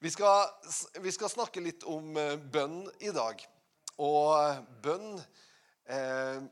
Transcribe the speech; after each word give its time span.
Vi 0.00 0.10
skal, 0.10 0.46
vi 1.00 1.12
skal 1.12 1.30
snakke 1.30 1.60
litt 1.60 1.82
om 1.90 2.14
eh, 2.16 2.36
bønn 2.38 2.84
i 3.02 3.10
dag. 3.10 3.40
Og 3.98 4.60
bønn 4.84 5.16
eh, 5.90 6.44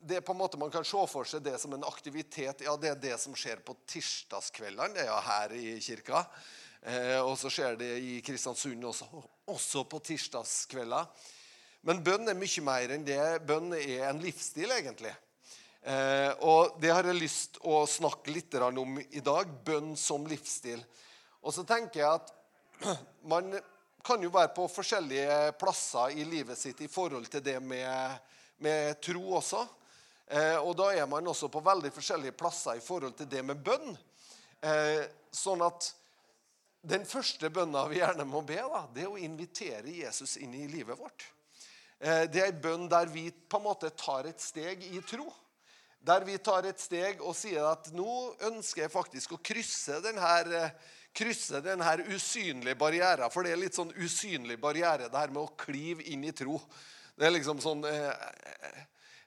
Det 0.00 0.16
er 0.16 0.24
på 0.24 0.32
en 0.32 0.38
måte 0.40 0.56
Man 0.56 0.72
kan 0.72 0.86
se 0.88 1.02
for 1.10 1.28
seg 1.28 1.42
det 1.44 1.58
som 1.60 1.74
en 1.76 1.84
aktivitet. 1.84 2.62
Ja, 2.64 2.78
det 2.80 2.94
er 2.94 3.02
det 3.02 3.18
som 3.20 3.36
skjer 3.36 3.60
på 3.60 3.76
tirsdagskveldene. 3.92 4.94
Det 4.96 5.02
er 5.02 5.10
ja 5.10 5.18
her 5.26 5.52
i 5.52 5.74
kirka. 5.84 6.22
Eh, 6.80 7.18
og 7.20 7.34
så 7.36 7.52
skjer 7.52 7.76
det 7.76 7.90
i 8.00 8.14
Kristiansund 8.24 8.86
også, 8.88 9.08
også 9.52 9.84
på 9.90 10.00
tirsdagskvelder. 10.08 11.10
Men 11.84 12.00
bønn 12.06 12.32
er 12.32 12.38
mye 12.38 12.64
mer 12.64 12.94
enn 12.94 13.04
det. 13.04 13.20
Bønn 13.44 13.74
er 13.76 14.06
en 14.08 14.22
livsstil, 14.22 14.72
egentlig. 14.78 15.12
Eh, 15.84 16.32
og 16.40 16.80
det 16.80 16.94
har 16.94 17.04
jeg 17.04 17.20
lyst 17.20 17.60
å 17.68 17.82
snakke 17.84 18.32
litt 18.32 18.56
om 18.64 18.96
i 18.96 19.20
dag. 19.20 19.52
Bønn 19.68 19.92
som 19.92 20.24
livsstil. 20.24 20.80
Og 21.42 21.54
så 21.54 21.64
tenker 21.68 22.02
jeg 22.02 22.08
at 22.18 22.32
man 23.32 23.52
kan 24.04 24.22
jo 24.22 24.30
være 24.32 24.54
på 24.56 24.66
forskjellige 24.72 25.52
plasser 25.60 26.16
i 26.16 26.24
livet 26.24 26.58
sitt 26.58 26.80
i 26.80 26.90
forhold 26.90 27.26
til 27.30 27.44
det 27.44 27.58
med, 27.62 28.18
med 28.64 29.00
tro 29.04 29.24
også. 29.38 29.64
Eh, 30.28 30.56
og 30.60 30.74
da 30.78 30.90
er 30.96 31.06
man 31.08 31.28
også 31.28 31.48
på 31.52 31.62
veldig 31.64 31.92
forskjellige 31.94 32.36
plasser 32.36 32.78
i 32.78 32.84
forhold 32.84 33.16
til 33.18 33.28
det 33.30 33.44
med 33.44 33.62
bønn. 33.64 33.96
Eh, 34.60 35.04
sånn 35.32 35.62
at 35.64 35.90
den 36.88 37.04
første 37.08 37.50
bønna 37.50 37.84
vi 37.90 37.98
gjerne 37.98 38.26
må 38.28 38.42
be, 38.46 38.60
da, 38.60 38.84
det 38.94 39.04
er 39.04 39.10
å 39.12 39.20
invitere 39.20 39.92
Jesus 39.92 40.36
inn 40.40 40.54
i 40.54 40.68
livet 40.70 40.98
vårt. 40.98 41.26
Eh, 41.98 42.24
det 42.30 42.42
er 42.42 42.52
en 42.52 42.62
bønn 42.62 42.88
der 42.90 43.10
vi 43.10 43.28
på 43.30 43.58
en 43.58 43.66
måte 43.66 43.90
tar 43.98 44.28
et 44.30 44.40
steg 44.42 44.84
i 44.86 45.00
tro. 45.06 45.26
Der 45.98 46.22
vi 46.24 46.36
tar 46.38 46.68
et 46.68 46.80
steg 46.80 47.20
og 47.24 47.34
sier 47.36 47.66
at 47.72 47.90
nå 47.96 48.34
ønsker 48.46 48.84
jeg 48.84 48.94
faktisk 48.94 49.34
å 49.34 49.42
krysse 49.42 49.98
denne 50.04 50.68
krysse 51.18 51.60
den 51.64 51.82
her 51.82 52.04
usynlige 52.14 52.78
barrieren. 52.78 53.30
For 53.32 53.46
det 53.46 53.54
er 53.54 53.60
litt 53.60 53.78
sånn 53.78 53.90
usynlig 53.98 54.58
barriere, 54.62 55.08
det 55.10 55.18
her 55.18 55.32
med 55.34 55.42
å 55.42 55.56
klive 55.58 56.06
inn 56.12 56.22
i 56.28 56.34
tro. 56.36 56.60
Det 57.18 57.26
er 57.26 57.34
liksom 57.34 57.58
sånn 57.62 57.82
eh, 57.88 58.06
eh, 58.06 58.78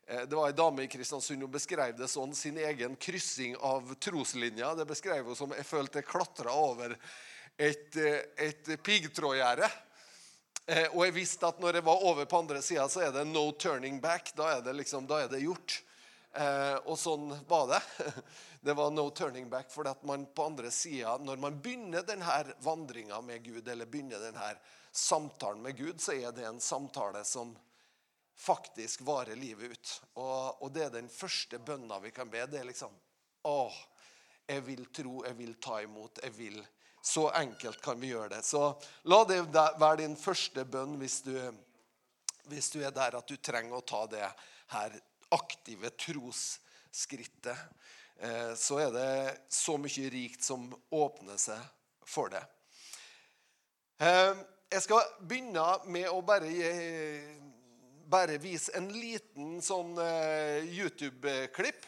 eh 0.07 0.23
det 0.27 0.35
var 0.35 0.49
ei 0.49 0.55
dame 0.55 0.83
i 0.83 0.89
Kristiansund 0.91 1.43
hun 1.43 1.51
beskrev 1.51 1.93
det 1.95 2.07
sånn, 2.11 2.33
sin 2.35 2.57
egen 2.59 2.97
kryssing 2.99 3.55
av 3.63 3.93
troslinja. 3.99 4.73
Det 4.75 4.85
beskrev 4.87 5.27
hun 5.27 5.37
som 5.39 5.53
jeg 5.55 5.67
følte 5.67 6.01
jeg 6.01 6.09
klatra 6.09 6.55
over 6.55 6.95
et, 7.55 7.95
eh, 7.95 8.23
et 8.47 8.73
piggtrådgjerde. 8.83 9.69
Og 10.93 11.01
jeg 11.03 11.15
visste 11.15 11.47
at 11.47 11.57
når 11.59 11.79
jeg 11.79 11.83
var 11.83 12.03
over 12.07 12.27
på 12.29 12.37
andre 12.37 12.61
sida, 12.63 12.85
så 12.87 13.01
er 13.03 13.09
det 13.11 13.25
no 13.27 13.49
turning 13.59 13.97
back. 13.99 14.29
Da 14.37 14.53
er 14.53 14.61
det, 14.63 14.75
liksom, 14.77 15.07
da 15.09 15.23
er 15.23 15.31
det 15.31 15.41
gjort. 15.41 15.73
Og 16.85 16.95
sånn 17.01 17.33
var 17.49 17.65
det. 17.73 17.79
Det 18.63 18.73
var 18.73 18.91
no 18.91 19.09
turning 19.09 19.49
back. 19.49 19.71
For 19.71 19.87
at 19.87 20.03
man 20.03 20.25
på 20.25 20.45
andre 20.45 20.71
sida, 20.71 21.17
når 21.17 21.37
man 21.37 21.57
begynner 21.61 22.05
denne 22.05 22.43
vandringa 22.61 23.21
med 23.21 23.43
Gud, 23.43 23.67
eller 23.67 23.89
begynner 23.89 24.21
denne 24.21 24.53
samtalen 24.91 25.61
med 25.61 25.77
Gud, 25.77 26.01
så 26.01 26.13
er 26.13 26.31
det 26.31 26.45
en 26.45 26.61
samtale 26.61 27.23
som 27.25 27.55
faktisk 28.37 29.01
varer 29.01 29.35
livet 29.35 29.71
ut. 29.71 30.01
Og, 30.13 30.61
og 30.63 30.71
det 30.73 30.85
er 30.85 30.93
den 30.93 31.09
første 31.09 31.59
bønna 31.59 31.99
vi 31.99 32.13
kan 32.13 32.29
be. 32.29 32.45
Det 32.45 32.61
er 32.61 32.69
liksom 32.69 32.93
Å, 33.49 33.71
jeg 34.45 34.61
vil 34.67 34.85
tro, 34.93 35.23
jeg 35.25 35.33
vil 35.39 35.55
ta 35.57 35.79
imot, 35.81 36.19
jeg 36.21 36.33
vil 36.37 36.61
Så 37.01 37.31
enkelt 37.33 37.81
kan 37.81 37.97
vi 37.97 38.11
gjøre 38.11 38.35
det. 38.35 38.43
Så 38.45 38.75
la 39.09 39.23
det 39.25 39.39
være 39.49 40.03
din 40.03 40.13
første 40.13 40.61
bønn 40.69 40.99
hvis 41.01 41.23
du, 41.25 41.33
hvis 42.45 42.69
du 42.69 42.83
er 42.85 42.93
der 42.93 43.17
at 43.17 43.25
du 43.25 43.39
trenger 43.41 43.79
å 43.79 43.81
ta 43.81 44.03
det 44.05 44.27
her 44.75 44.99
aktive 45.33 45.89
trosskrittet, 45.97 47.57
så 48.55 48.77
er 48.83 48.91
det 48.93 49.11
så 49.49 49.77
mye 49.81 50.09
rikt 50.13 50.43
som 50.45 50.67
åpner 50.93 51.39
seg 51.41 51.61
for 52.05 52.29
det. 52.29 52.43
Eh, 54.01 54.33
jeg 54.71 54.85
skal 54.85 55.09
begynne 55.29 55.65
med 55.91 56.07
å 56.09 56.21
bare, 56.25 56.49
bare 58.09 58.37
vise 58.41 58.73
en 58.77 58.87
liten 58.93 59.59
sånn 59.61 59.97
eh, 60.01 60.69
YouTube-klipp. 60.69 61.85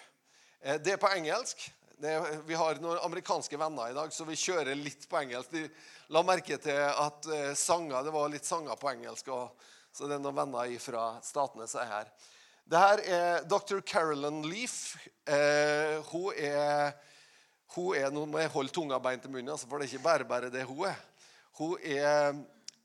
Det 0.83 0.93
er 0.93 0.99
på 1.01 1.11
engelsk. 1.11 1.65
Er, 2.03 2.25
vi 2.47 2.57
har 2.59 2.79
noen 2.83 2.99
amerikanske 3.03 3.57
venner 3.59 3.91
i 3.91 3.95
dag, 3.95 4.11
så 4.11 4.27
vi 4.27 4.39
kjører 4.39 4.79
litt 4.79 5.07
på 5.09 5.19
engelsk. 5.19 5.51
De 5.55 5.67
la 6.15 6.23
merke 6.27 6.57
til 6.61 6.79
at 6.79 7.27
sanger, 7.59 8.03
det 8.03 8.13
var 8.15 8.31
litt 8.31 8.47
sanger 8.47 8.79
på 8.79 8.91
engelsk. 8.91 9.31
Og, 9.35 9.67
så 9.93 10.07
det 10.07 10.17
er 10.17 10.23
noen 10.23 10.37
venner 10.37 10.77
fra 10.83 11.07
statene 11.23 11.67
som 11.69 11.83
er 11.83 11.91
her. 11.91 12.13
Det 12.63 12.79
her 12.79 13.01
er 13.03 13.43
dr. 13.49 13.81
Carolyn 13.83 14.43
Leaf. 14.47 14.95
Eh, 15.27 15.99
hun 16.11 16.31
er, 16.39 16.93
hun 17.75 17.97
er 17.99 18.11
Nå 18.13 18.23
må 18.29 18.39
jeg 18.39 18.51
holde 18.53 18.71
tunga 18.75 18.99
beint 19.03 19.25
i 19.27 19.31
munnen, 19.31 19.51
altså, 19.51 19.67
for 19.67 19.79
det 19.79 19.89
er 19.89 19.95
ikke 19.95 20.07
bare 20.07 20.27
bare 20.27 20.51
det 20.53 20.63
hun 20.69 20.85
er. 20.87 21.01
Hun 21.59 21.75
er 21.83 22.37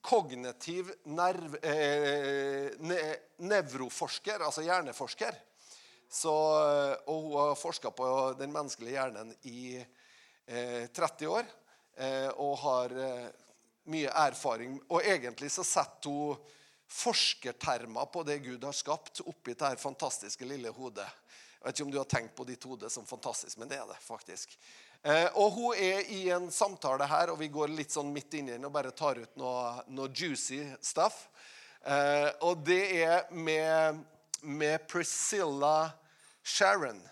kognitiv 0.03 0.91
nerv, 1.07 1.59
eh, 1.63 2.75
ne, 2.83 2.99
nevroforsker, 3.39 4.43
altså 4.43 4.67
hjerneforsker. 4.67 5.39
Så, 6.11 6.35
og 7.07 7.23
hun 7.23 7.39
har 7.39 7.59
forska 7.61 7.93
på 7.93 8.11
den 8.39 8.53
menneskelige 8.53 8.97
hjernen 8.97 9.35
i 9.47 9.77
eh, 9.79 10.87
30 10.97 11.35
år. 11.39 11.51
Eh, 11.99 12.31
og 12.39 12.59
har 12.63 12.95
eh, 12.95 13.27
mye 13.93 14.11
erfaring. 14.27 14.79
Og 14.89 15.03
egentlig 15.05 15.51
så 15.53 15.65
setter 15.67 16.11
hun 16.11 16.57
forskertermer 16.89 18.09
på 18.13 18.23
det 18.23 18.39
Gud 18.39 18.65
har 18.65 18.73
skapt, 18.73 19.21
oppi 19.21 19.53
dette 19.53 19.77
fantastiske 19.81 20.47
lille 20.49 20.73
hodet. 20.73 21.09
Jeg 21.59 21.67
vet 21.67 21.75
ikke 21.75 21.87
om 21.89 21.91
du 21.93 21.99
har 21.99 22.09
tenkt 22.09 22.37
på 22.39 22.47
ditt 22.47 22.65
hode 22.65 22.89
som 22.91 23.07
fantastisk, 23.07 23.59
men 23.59 23.69
det 23.69 23.81
er 23.81 23.87
det 23.91 23.99
faktisk. 24.01 24.55
Eh, 25.03 25.27
og 25.35 25.53
Hun 25.53 25.75
er 25.75 26.07
i 26.15 26.29
en 26.31 26.51
samtale 26.55 27.07
her, 27.07 27.33
og 27.33 27.41
vi 27.43 27.51
går 27.53 27.75
litt 27.75 27.95
sånn 27.95 28.13
midt 28.15 28.35
inn 28.39 28.49
i 28.49 28.55
den 28.55 28.67
og 28.69 28.75
bare 28.75 28.95
tar 28.95 29.19
ut 29.19 29.37
noe, 29.39 29.83
noe 29.91 30.11
juicy 30.15 30.63
stuff. 30.81 31.27
Eh, 31.83 32.31
og 32.47 32.63
det 32.67 32.83
er 33.03 33.29
med, 33.35 34.05
med 34.43 34.87
Priscilla 34.91 35.91
Sharon. 36.43 37.03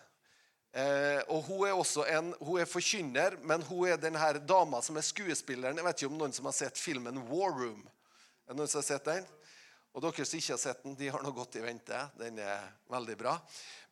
Eh, 0.76 1.22
og 1.32 1.42
Hun 1.50 1.66
er 1.66 1.74
også 1.74 2.06
en, 2.10 2.32
hun 2.40 2.60
er 2.60 2.70
forkynner, 2.70 3.38
men 3.42 3.62
hun 3.66 3.88
er 3.88 4.00
den 4.00 4.18
her 4.18 4.38
dama 4.38 4.82
som 4.82 4.98
er 4.98 5.06
skuespilleren. 5.06 5.78
Jeg 5.78 5.86
vet 5.86 6.02
ikke 6.02 6.12
om 6.12 6.18
noen 6.20 6.34
som 6.36 6.46
har 6.46 6.56
sett 6.56 6.78
filmen 6.78 7.22
War 7.30 7.50
Room. 7.50 7.82
Er 8.46 8.54
det 8.54 8.60
noen 8.60 8.70
som 8.70 8.82
har 8.82 8.88
sett 8.90 9.10
den? 9.10 9.26
Og 9.96 10.02
dere 10.04 10.26
som 10.28 10.36
ikke 10.36 10.52
har 10.52 10.60
sett 10.60 10.82
den, 10.84 10.94
de 10.98 11.08
har 11.08 11.22
noe 11.24 11.32
godt 11.32 11.56
i 11.56 11.64
vente. 11.64 11.98
Den 12.20 12.36
er 12.44 12.64
veldig 12.92 13.16
bra. 13.16 13.32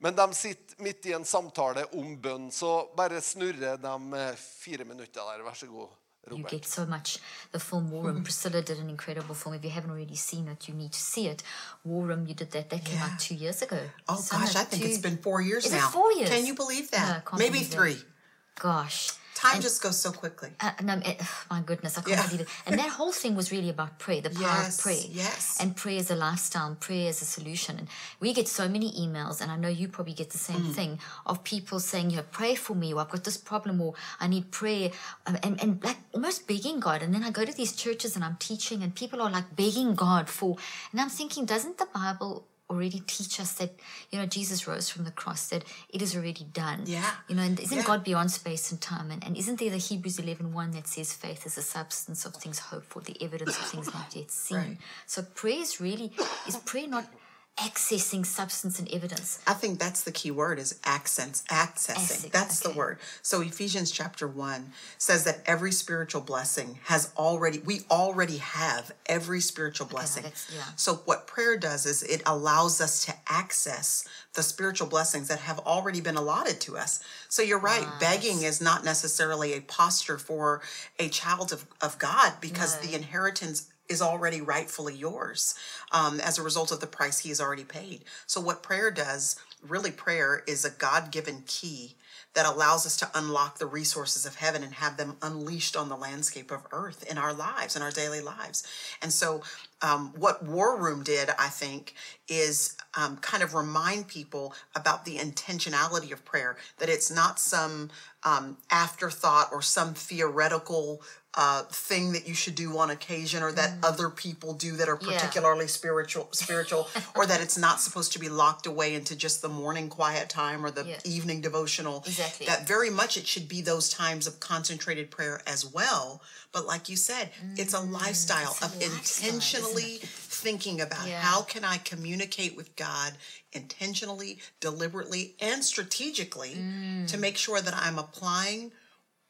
Men 0.04 0.16
de 0.18 0.26
sitter 0.36 0.82
midt 0.84 1.06
i 1.08 1.14
en 1.16 1.24
samtale 1.24 1.86
om 1.96 2.18
bønn, 2.20 2.50
så 2.52 2.90
bare 2.96 3.22
snurre 3.24 3.78
de 3.80 3.94
eh, 4.20 4.34
fire 4.36 4.84
minutter 4.84 5.24
der. 5.24 5.44
Vær 5.46 5.56
så 5.56 5.70
god. 5.70 6.00
Robert. 6.26 6.52
You 6.52 6.58
get 6.58 6.66
so 6.66 6.86
much. 6.86 7.18
The 7.52 7.60
film 7.60 7.90
War 7.90 8.04
Room, 8.04 8.22
Priscilla 8.22 8.62
did 8.62 8.78
an 8.78 8.88
incredible 8.88 9.34
film. 9.34 9.54
If 9.54 9.64
you 9.64 9.70
haven't 9.70 9.90
already 9.90 10.16
seen 10.16 10.48
it, 10.48 10.68
you 10.68 10.74
need 10.74 10.92
to 10.92 10.98
see 10.98 11.26
it. 11.28 11.42
War 11.84 12.06
Room, 12.06 12.26
you 12.26 12.34
did 12.34 12.50
that. 12.52 12.70
That 12.70 12.84
came 12.84 12.96
yeah. 12.96 13.12
out 13.12 13.18
two 13.18 13.34
years 13.34 13.62
ago. 13.62 13.78
Oh 14.08 14.24
gosh, 14.30 14.56
I 14.56 14.64
think 14.64 14.82
two... 14.82 14.88
it's 14.88 14.98
been 14.98 15.18
four 15.18 15.42
years 15.42 15.66
Is 15.66 15.72
now. 15.72 15.88
It 15.88 15.92
four 15.92 16.12
years? 16.12 16.30
Can 16.30 16.46
you 16.46 16.54
believe 16.54 16.90
that? 16.92 17.24
No, 17.30 17.38
Maybe 17.38 17.58
three. 17.58 17.94
That. 17.94 18.62
Gosh. 18.62 19.12
Time 19.34 19.54
and, 19.54 19.62
just 19.62 19.82
goes 19.82 19.98
so 20.00 20.12
quickly. 20.12 20.50
Uh, 20.60 20.70
no, 20.82 20.94
it, 21.04 21.20
my 21.50 21.60
goodness, 21.60 21.98
I 21.98 22.02
can't 22.02 22.16
yeah. 22.16 22.26
believe 22.26 22.40
it. 22.42 22.48
And 22.66 22.78
that 22.78 22.88
whole 22.88 23.10
thing 23.10 23.34
was 23.34 23.50
really 23.50 23.68
about 23.68 23.98
prayer, 23.98 24.20
the 24.20 24.30
power 24.30 24.42
yes, 24.42 24.78
of 24.78 24.84
prayer. 24.84 25.02
Yes. 25.10 25.58
And 25.60 25.76
prayer 25.76 25.98
is 25.98 26.10
a 26.10 26.14
lifestyle, 26.14 26.76
prayer 26.76 27.08
is 27.08 27.20
a 27.20 27.24
solution. 27.24 27.78
And 27.78 27.88
we 28.20 28.32
get 28.32 28.46
so 28.46 28.68
many 28.68 28.92
emails, 28.92 29.40
and 29.40 29.50
I 29.50 29.56
know 29.56 29.68
you 29.68 29.88
probably 29.88 30.14
get 30.14 30.30
the 30.30 30.38
same 30.38 30.60
mm. 30.60 30.72
thing, 30.72 30.98
of 31.26 31.42
people 31.42 31.80
saying, 31.80 32.10
you 32.10 32.18
know, 32.18 32.24
pray 32.30 32.54
for 32.54 32.74
me, 32.74 32.94
or 32.94 33.00
I've 33.00 33.10
got 33.10 33.24
this 33.24 33.36
problem, 33.36 33.80
or 33.80 33.94
I 34.20 34.28
need 34.28 34.52
prayer, 34.52 34.90
um, 35.26 35.36
and, 35.42 35.60
and 35.62 35.82
like 35.84 35.96
almost 36.12 36.46
begging 36.46 36.78
God. 36.78 37.02
And 37.02 37.12
then 37.12 37.24
I 37.24 37.30
go 37.30 37.44
to 37.44 37.52
these 37.52 37.74
churches 37.74 38.14
and 38.14 38.24
I'm 38.24 38.36
teaching, 38.38 38.82
and 38.82 38.94
people 38.94 39.20
are 39.20 39.30
like 39.30 39.56
begging 39.56 39.94
God 39.94 40.28
for, 40.28 40.56
and 40.92 41.00
I'm 41.00 41.10
thinking, 41.10 41.44
doesn't 41.44 41.78
the 41.78 41.88
Bible 41.92 42.46
already 42.74 43.00
teach 43.06 43.40
us 43.40 43.52
that 43.54 43.72
you 44.10 44.18
know 44.18 44.26
jesus 44.26 44.66
rose 44.66 44.88
from 44.88 45.04
the 45.04 45.10
cross 45.10 45.48
that 45.48 45.64
it 45.88 46.02
is 46.02 46.16
already 46.16 46.44
done 46.52 46.82
yeah 46.84 47.10
you 47.28 47.34
know 47.34 47.42
and 47.42 47.60
isn't 47.60 47.78
yeah. 47.78 47.84
god 47.84 48.04
beyond 48.04 48.30
space 48.30 48.70
and 48.70 48.80
time 48.80 49.10
and, 49.10 49.24
and 49.24 49.36
isn't 49.36 49.58
there 49.58 49.70
the 49.70 49.76
hebrews 49.76 50.18
11 50.18 50.52
1 50.52 50.70
that 50.72 50.86
says 50.86 51.12
faith 51.12 51.46
is 51.46 51.54
the 51.54 51.62
substance 51.62 52.24
of 52.24 52.34
things 52.34 52.58
hoped 52.58 52.86
for 52.86 53.00
the 53.02 53.16
evidence 53.22 53.58
of 53.58 53.66
things 53.66 53.94
not 53.94 54.14
yet 54.14 54.30
seen 54.30 54.58
right. 54.58 54.78
so 55.06 55.22
prayer 55.22 55.60
is 55.60 55.80
really 55.80 56.12
is 56.46 56.56
prayer 56.56 56.88
not 56.88 57.06
accessing 57.56 58.26
substance 58.26 58.80
and 58.80 58.92
evidence. 58.92 59.40
I 59.46 59.54
think 59.54 59.78
that's 59.78 60.02
the 60.02 60.10
key 60.10 60.32
word 60.32 60.58
is 60.58 60.80
accents, 60.84 61.44
accessing. 61.48 62.32
that's 62.32 62.64
okay. 62.64 62.72
the 62.72 62.76
word. 62.78 62.98
So 63.22 63.42
Ephesians 63.42 63.92
chapter 63.92 64.26
1 64.26 64.72
says 64.98 65.22
that 65.24 65.40
every 65.46 65.70
spiritual 65.70 66.20
blessing 66.20 66.80
has 66.84 67.12
already 67.16 67.60
we 67.60 67.82
already 67.90 68.38
have 68.38 68.92
every 69.06 69.40
spiritual 69.40 69.86
blessing. 69.86 70.24
Okay, 70.24 70.34
yeah. 70.56 70.64
So 70.74 70.94
what 71.04 71.28
prayer 71.28 71.56
does 71.56 71.86
is 71.86 72.02
it 72.02 72.22
allows 72.26 72.80
us 72.80 73.04
to 73.06 73.14
access 73.28 74.06
the 74.34 74.42
spiritual 74.42 74.88
blessings 74.88 75.28
that 75.28 75.38
have 75.38 75.60
already 75.60 76.00
been 76.00 76.16
allotted 76.16 76.60
to 76.62 76.76
us. 76.76 77.04
So 77.28 77.40
you're 77.40 77.60
right, 77.60 77.86
begging 78.00 78.42
is 78.42 78.60
not 78.60 78.84
necessarily 78.84 79.52
a 79.52 79.60
posture 79.60 80.18
for 80.18 80.60
a 80.98 81.08
child 81.08 81.52
of, 81.52 81.66
of 81.80 82.00
God 82.00 82.32
because 82.40 82.76
no. 82.76 82.88
the 82.88 82.96
inheritance 82.96 83.70
is 83.88 84.00
already 84.00 84.40
rightfully 84.40 84.94
yours 84.94 85.54
um, 85.92 86.20
as 86.20 86.38
a 86.38 86.42
result 86.42 86.72
of 86.72 86.80
the 86.80 86.86
price 86.86 87.20
he 87.20 87.28
has 87.28 87.40
already 87.40 87.64
paid. 87.64 88.04
So, 88.26 88.40
what 88.40 88.62
prayer 88.62 88.90
does, 88.90 89.36
really, 89.62 89.90
prayer 89.90 90.42
is 90.46 90.64
a 90.64 90.70
God 90.70 91.10
given 91.10 91.42
key 91.46 91.96
that 92.34 92.46
allows 92.46 92.84
us 92.84 92.96
to 92.96 93.10
unlock 93.14 93.58
the 93.58 93.66
resources 93.66 94.26
of 94.26 94.34
heaven 94.36 94.62
and 94.62 94.74
have 94.74 94.96
them 94.96 95.16
unleashed 95.22 95.76
on 95.76 95.88
the 95.88 95.96
landscape 95.96 96.50
of 96.50 96.66
earth 96.72 97.08
in 97.08 97.16
our 97.16 97.32
lives, 97.32 97.76
in 97.76 97.82
our 97.82 97.92
daily 97.92 98.20
lives. 98.20 98.66
And 99.00 99.12
so, 99.12 99.42
um, 99.82 100.12
what 100.16 100.42
War 100.42 100.76
Room 100.76 101.02
did, 101.02 101.30
I 101.38 101.48
think, 101.48 101.94
is 102.28 102.76
um, 102.96 103.18
kind 103.18 103.42
of 103.42 103.54
remind 103.54 104.08
people 104.08 104.54
about 104.74 105.04
the 105.04 105.16
intentionality 105.16 106.10
of 106.12 106.24
prayer, 106.24 106.56
that 106.78 106.88
it's 106.88 107.10
not 107.10 107.38
some 107.38 107.90
um, 108.24 108.56
afterthought 108.70 109.50
or 109.52 109.62
some 109.62 109.94
theoretical 109.94 111.02
uh, 111.36 111.62
thing 111.64 112.12
that 112.12 112.28
you 112.28 112.34
should 112.34 112.54
do 112.54 112.78
on 112.78 112.90
occasion 112.90 113.42
or 113.42 113.50
that 113.50 113.80
mm. 113.80 113.84
other 113.84 114.08
people 114.08 114.54
do 114.54 114.76
that 114.76 114.88
are 114.88 114.96
particularly 114.96 115.64
yeah. 115.64 115.66
spiritual 115.66 116.28
spiritual 116.30 116.88
or 117.16 117.26
that 117.26 117.40
it's 117.40 117.58
not 117.58 117.80
supposed 117.80 118.12
to 118.12 118.20
be 118.20 118.28
locked 118.28 118.66
away 118.66 118.94
into 118.94 119.16
just 119.16 119.42
the 119.42 119.48
morning 119.48 119.88
quiet 119.88 120.28
time 120.28 120.64
or 120.64 120.70
the 120.70 120.84
yeah. 120.84 120.96
evening 121.04 121.40
devotional 121.40 122.04
exactly 122.06 122.46
that 122.46 122.68
very 122.68 122.88
much 122.88 123.16
it 123.16 123.26
should 123.26 123.48
be 123.48 123.60
those 123.60 123.88
times 123.88 124.28
of 124.28 124.38
concentrated 124.38 125.10
prayer 125.10 125.40
as 125.44 125.66
well 125.66 126.22
but 126.52 126.66
like 126.66 126.88
you 126.88 126.96
said 126.96 127.30
mm. 127.44 127.58
it's 127.58 127.74
a 127.74 127.78
mm, 127.78 127.90
lifestyle 127.90 128.52
it's 128.52 128.62
a 128.62 128.66
of 128.66 128.76
lifestyle, 128.76 129.28
intentionally 129.28 129.98
thinking 130.02 130.80
about 130.80 131.08
yeah. 131.08 131.20
how 131.20 131.42
can 131.42 131.64
i 131.64 131.78
communicate 131.78 132.56
with 132.56 132.76
god 132.76 133.14
intentionally 133.52 134.38
deliberately 134.60 135.34
and 135.40 135.64
strategically 135.64 136.54
mm. 136.54 137.06
to 137.08 137.18
make 137.18 137.36
sure 137.36 137.60
that 137.60 137.74
i'm 137.76 137.98
applying 137.98 138.70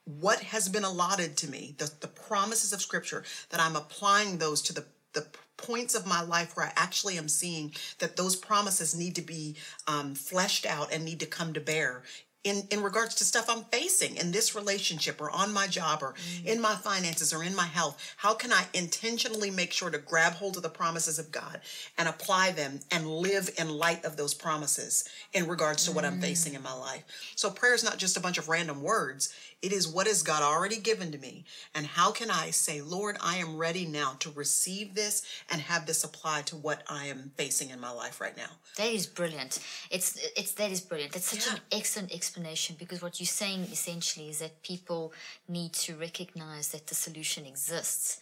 what 0.04 0.40
has 0.40 0.68
been 0.68 0.84
allotted 0.84 1.36
to 1.38 1.50
me, 1.50 1.74
the, 1.78 1.90
the 2.00 2.08
promises 2.08 2.72
of 2.72 2.82
scripture, 2.82 3.24
that 3.50 3.60
I'm 3.60 3.76
applying 3.76 4.38
those 4.38 4.60
to 4.62 4.72
the, 4.72 4.84
the 5.12 5.26
points 5.56 5.94
of 5.94 6.06
my 6.06 6.20
life 6.22 6.56
where 6.56 6.66
I 6.66 6.72
actually 6.76 7.16
am 7.16 7.28
seeing 7.28 7.72
that 7.98 8.16
those 8.16 8.36
promises 8.36 8.96
need 8.96 9.14
to 9.16 9.22
be 9.22 9.56
um, 9.86 10.14
fleshed 10.14 10.66
out 10.66 10.92
and 10.92 11.04
need 11.04 11.20
to 11.20 11.26
come 11.26 11.52
to 11.54 11.60
bear 11.60 12.02
in, 12.44 12.62
in 12.70 12.82
regards 12.82 13.14
to 13.16 13.24
stuff 13.24 13.46
I'm 13.48 13.64
facing 13.64 14.16
in 14.16 14.30
this 14.30 14.54
relationship 14.54 15.20
or 15.20 15.30
on 15.30 15.52
my 15.52 15.66
job 15.66 16.02
or 16.02 16.12
mm. 16.12 16.44
in 16.44 16.60
my 16.60 16.74
finances 16.74 17.32
or 17.32 17.42
in 17.42 17.56
my 17.56 17.64
health? 17.64 18.14
How 18.18 18.34
can 18.34 18.52
I 18.52 18.66
intentionally 18.74 19.50
make 19.50 19.72
sure 19.72 19.90
to 19.90 19.98
grab 19.98 20.34
hold 20.34 20.58
of 20.58 20.62
the 20.62 20.68
promises 20.68 21.18
of 21.18 21.32
God 21.32 21.62
and 21.96 22.06
apply 22.06 22.52
them 22.52 22.80
and 22.90 23.08
live 23.08 23.50
in 23.58 23.70
light 23.70 24.04
of 24.04 24.18
those 24.18 24.34
promises 24.34 25.08
in 25.32 25.48
regards 25.48 25.86
to 25.86 25.92
what 25.92 26.04
I'm 26.04 26.20
facing 26.20 26.52
in 26.52 26.62
my 26.62 26.74
life? 26.74 27.04
So 27.34 27.50
prayer 27.50 27.74
is 27.74 27.82
not 27.82 27.96
just 27.96 28.18
a 28.18 28.20
bunch 28.20 28.36
of 28.36 28.50
random 28.50 28.82
words. 28.82 29.34
It 29.64 29.72
is 29.72 29.88
what 29.88 30.06
has 30.06 30.22
God 30.22 30.43
already 30.43 30.76
given 30.76 31.11
to 31.12 31.16
me. 31.19 31.46
And 31.75 31.87
how 31.87 32.12
can 32.12 32.31
I 32.31 32.50
say, 32.50 32.82
Lord, 32.82 33.16
I 33.22 33.38
am 33.38 33.56
ready 33.56 33.87
now 33.87 34.16
to 34.19 34.31
receive 34.31 34.94
this 34.94 35.22
and 35.50 35.58
have 35.62 35.87
this 35.87 36.05
apply 36.05 36.43
to 36.43 36.56
what 36.56 36.82
I 36.87 37.06
am 37.06 37.32
facing 37.38 37.70
in 37.70 37.81
my 37.81 37.90
life 37.90 38.20
right 38.20 38.37
now? 38.37 38.50
That 38.76 38.88
is 38.88 39.06
brilliant. 39.06 39.61
It's 39.90 40.19
it's 40.37 40.52
that 40.52 40.70
is 40.70 40.82
brilliant. 40.82 41.14
That's 41.14 41.31
such 41.31 41.46
yeah. 41.46 41.55
an 41.55 41.61
excellent 41.72 42.14
explanation 42.14 42.76
because 42.78 43.00
what 43.00 43.19
you're 43.19 43.26
saying 43.26 43.61
essentially 43.72 44.28
is 44.28 44.40
that 44.40 44.62
people 44.62 45.14
need 45.49 45.72
to 45.84 45.96
recognize 45.96 46.69
that 46.72 46.87
the 46.88 46.94
solution 46.94 47.46
exists 47.46 48.20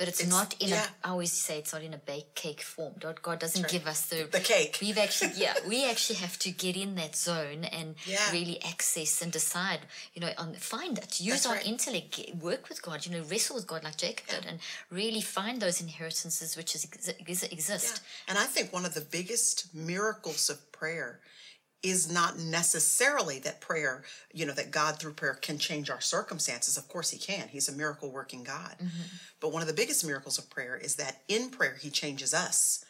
but 0.00 0.08
it's, 0.08 0.20
it's 0.20 0.30
not 0.30 0.54
in 0.60 0.70
yeah. 0.70 0.86
a, 1.04 1.08
I 1.08 1.10
always 1.10 1.30
say 1.30 1.58
it's 1.58 1.74
not 1.74 1.82
in 1.82 1.92
a 1.92 1.98
baked 1.98 2.34
cake 2.34 2.62
form. 2.62 2.94
God 2.98 3.38
doesn't 3.38 3.64
right. 3.64 3.70
give 3.70 3.86
us 3.86 4.06
the, 4.06 4.26
the 4.32 4.40
cake. 4.40 4.78
We've 4.80 4.96
actually, 4.96 5.32
yeah, 5.36 5.52
we 5.68 5.84
actually 5.84 6.16
have 6.16 6.38
to 6.38 6.50
get 6.50 6.74
in 6.74 6.94
that 6.94 7.14
zone 7.14 7.64
and 7.64 7.96
yeah. 8.06 8.32
really 8.32 8.62
access 8.62 9.20
and 9.20 9.30
decide, 9.30 9.80
you 10.14 10.22
know, 10.22 10.30
on, 10.38 10.54
find 10.54 10.96
that 10.96 11.20
use 11.20 11.42
That's 11.42 11.46
our 11.46 11.56
right. 11.56 11.66
intellect, 11.66 12.18
work 12.40 12.70
with 12.70 12.80
God, 12.80 13.04
you 13.04 13.12
know, 13.12 13.22
wrestle 13.30 13.56
with 13.56 13.66
God 13.66 13.84
like 13.84 13.98
Jacob 13.98 14.24
yeah. 14.30 14.36
did 14.36 14.46
and 14.46 14.60
really 14.90 15.20
find 15.20 15.60
those 15.60 15.82
inheritances 15.82 16.56
which 16.56 16.74
is, 16.74 16.88
exist. 17.52 18.00
And 18.26 18.38
I 18.38 18.44
think 18.44 18.72
one 18.72 18.86
of 18.86 18.94
the 18.94 19.02
biggest 19.02 19.74
miracles 19.74 20.48
of 20.48 20.72
prayer 20.72 21.20
is 21.82 22.12
not 22.12 22.38
necessarily 22.38 23.38
that 23.40 23.60
prayer, 23.60 24.04
you 24.32 24.44
know, 24.44 24.52
that 24.52 24.70
God 24.70 24.98
through 24.98 25.14
prayer 25.14 25.34
can 25.34 25.58
change 25.58 25.88
our 25.88 26.00
circumstances. 26.00 26.76
Of 26.76 26.88
course, 26.88 27.10
He 27.10 27.18
can. 27.18 27.48
He's 27.48 27.68
a 27.68 27.72
miracle 27.72 28.10
working 28.10 28.42
God. 28.42 28.76
Mm-hmm. 28.76 29.02
But 29.40 29.52
one 29.52 29.62
of 29.62 29.68
the 29.68 29.74
biggest 29.74 30.04
miracles 30.04 30.38
of 30.38 30.50
prayer 30.50 30.76
is 30.76 30.96
that 30.96 31.22
in 31.28 31.50
prayer, 31.50 31.76
He 31.80 31.90
changes 31.90 32.34
us 32.34 32.84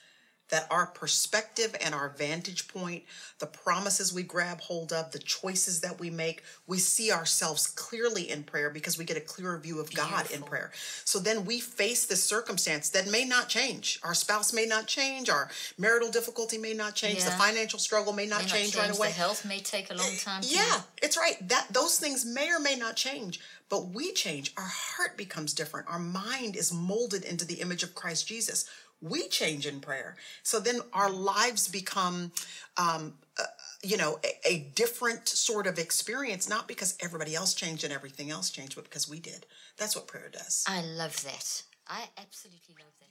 that 0.50 0.66
our 0.70 0.86
perspective 0.86 1.74
and 1.80 1.94
our 1.94 2.10
vantage 2.10 2.68
point, 2.68 3.04
the 3.38 3.46
promises 3.46 4.12
we 4.12 4.22
grab 4.22 4.60
hold 4.60 4.92
of, 4.92 5.12
the 5.12 5.18
choices 5.18 5.80
that 5.80 5.98
we 5.98 6.10
make, 6.10 6.42
we 6.66 6.78
see 6.78 7.10
ourselves 7.10 7.66
clearly 7.66 8.30
in 8.30 8.42
prayer 8.42 8.70
because 8.70 8.98
we 8.98 9.04
get 9.04 9.16
a 9.16 9.20
clearer 9.20 9.58
view 9.58 9.80
of 9.80 9.92
God 9.94 10.30
in 10.30 10.42
prayer. 10.42 10.70
So 11.04 11.18
then 11.18 11.44
we 11.44 11.60
face 11.60 12.06
the 12.06 12.16
circumstance 12.16 12.90
that 12.90 13.10
may 13.10 13.24
not 13.24 13.48
change. 13.48 13.98
Our 14.02 14.14
spouse 14.14 14.52
may 14.52 14.66
not 14.66 14.86
change, 14.86 15.30
our 15.30 15.50
marital 15.78 16.10
difficulty 16.10 16.58
may 16.58 16.74
not 16.74 16.94
change, 16.94 17.20
yeah. 17.20 17.26
the 17.26 17.30
financial 17.32 17.78
struggle 17.78 18.12
may 18.12 18.26
not, 18.26 18.42
may 18.42 18.48
change, 18.48 18.76
not 18.76 18.82
change, 18.82 18.90
right 18.90 18.98
away. 18.98 19.08
The 19.08 19.14
health 19.14 19.44
may 19.44 19.60
take 19.60 19.90
a 19.90 19.94
long 19.94 20.16
time. 20.16 20.42
Yeah, 20.44 20.82
it's 21.02 21.16
right. 21.16 21.36
That 21.48 21.68
those 21.70 21.98
things 21.98 22.26
may 22.26 22.50
or 22.50 22.60
may 22.60 22.76
not 22.76 22.96
change, 22.96 23.40
but 23.68 23.88
we 23.88 24.12
change. 24.12 24.52
Our 24.56 24.68
heart 24.68 25.16
becomes 25.16 25.54
different. 25.54 25.88
Our 25.88 25.98
mind 25.98 26.56
is 26.56 26.72
molded 26.72 27.24
into 27.24 27.46
the 27.46 27.54
image 27.54 27.82
of 27.82 27.94
Christ 27.94 28.26
Jesus 28.26 28.68
we 29.00 29.28
change 29.28 29.66
in 29.66 29.80
prayer. 29.80 30.16
So 30.42 30.60
then 30.60 30.80
our 30.92 31.10
lives 31.10 31.68
become, 31.68 32.32
um, 32.76 33.14
uh, 33.38 33.44
you 33.82 33.96
know, 33.96 34.18
a, 34.24 34.48
a, 34.52 34.58
different 34.74 35.28
sort 35.28 35.66
of 35.66 35.78
experience, 35.78 36.48
not 36.48 36.68
because 36.68 36.94
everybody 37.00 37.34
else 37.34 37.54
changed 37.54 37.84
and 37.84 37.92
everything 37.92 38.30
else 38.30 38.50
changed, 38.50 38.74
but 38.74 38.84
because 38.84 39.08
we 39.08 39.18
did. 39.18 39.46
That's 39.78 39.96
what 39.96 40.06
prayer 40.06 40.30
does. 40.30 40.64
I 40.68 40.82
love 40.82 41.22
that. 41.24 41.62
I 41.88 42.04
absolutely 42.18 42.74
love 42.78 42.92
that. 43.00 43.06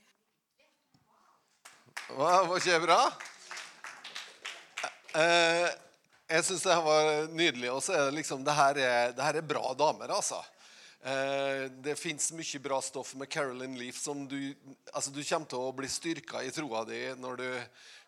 Wow, 2.16 2.46
var 2.46 2.56
ikke 2.56 2.80
bra? 2.80 3.12
Uh, 5.14 5.68
jeg 6.30 6.44
syns 6.44 6.62
det 6.62 6.74
her 6.74 6.82
var 6.82 7.28
nydelig. 7.34 7.70
Og 7.70 7.82
så 7.82 7.92
er 7.92 8.04
det 8.08 8.14
liksom 8.14 8.44
Det 8.44 8.54
her 8.54 8.78
er, 8.78 9.12
det 9.12 9.24
her 9.24 9.38
er 9.42 9.46
bra 9.46 9.74
damer, 9.78 10.14
altså. 10.14 10.42
Eh, 11.00 11.70
det 11.80 11.96
fins 11.96 12.26
mye 12.36 12.58
bra 12.60 12.76
stoff 12.84 13.14
med 13.16 13.28
Carolyn 13.32 13.78
Leaf 13.78 13.96
som 13.96 14.26
du, 14.28 14.52
altså 14.92 15.08
du 15.14 15.22
kommer 15.24 15.48
til 15.48 15.62
å 15.62 15.72
bli 15.72 15.88
styrka 15.88 16.42
i 16.44 16.50
troa 16.52 16.82
di 16.84 16.98
når 17.16 17.40
du 17.40 17.46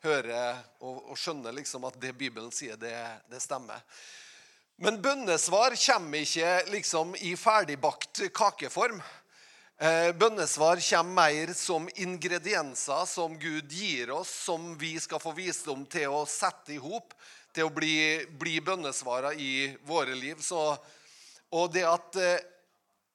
hører 0.02 0.58
og, 0.84 0.98
og 1.08 1.16
skjønner 1.16 1.56
liksom 1.56 1.86
at 1.88 1.96
det 2.02 2.12
Bibelen 2.20 2.52
sier, 2.52 2.76
det, 2.76 2.92
det 3.32 3.40
stemmer. 3.40 3.80
Men 4.76 5.00
bønnesvar 5.00 5.72
kommer 5.80 6.20
ikke 6.20 6.52
liksom 6.74 7.16
i 7.24 7.32
ferdigbakt 7.38 8.26
kakeform. 8.36 9.00
Eh, 9.80 10.12
bønnesvar 10.12 10.84
kommer 10.84 11.16
mer 11.16 11.56
som 11.56 11.88
ingredienser 11.96 13.08
som 13.08 13.40
Gud 13.40 13.72
gir 13.72 14.12
oss, 14.12 14.36
som 14.50 14.74
vi 14.76 14.98
skal 15.00 15.22
få 15.22 15.32
visdom 15.32 15.88
til 15.88 16.12
å 16.12 16.26
sette 16.28 16.76
i 16.76 16.82
hop, 16.82 17.16
til 17.56 17.70
å 17.70 17.72
bli, 17.72 18.20
bli 18.36 18.60
bønnesvarer 18.60 19.40
i 19.40 19.52
våre 19.88 20.12
liv. 20.12 20.44
Så, 20.44 20.60
og 21.56 21.72
det 21.72 21.88
at 21.88 22.20
eh, 22.20 22.51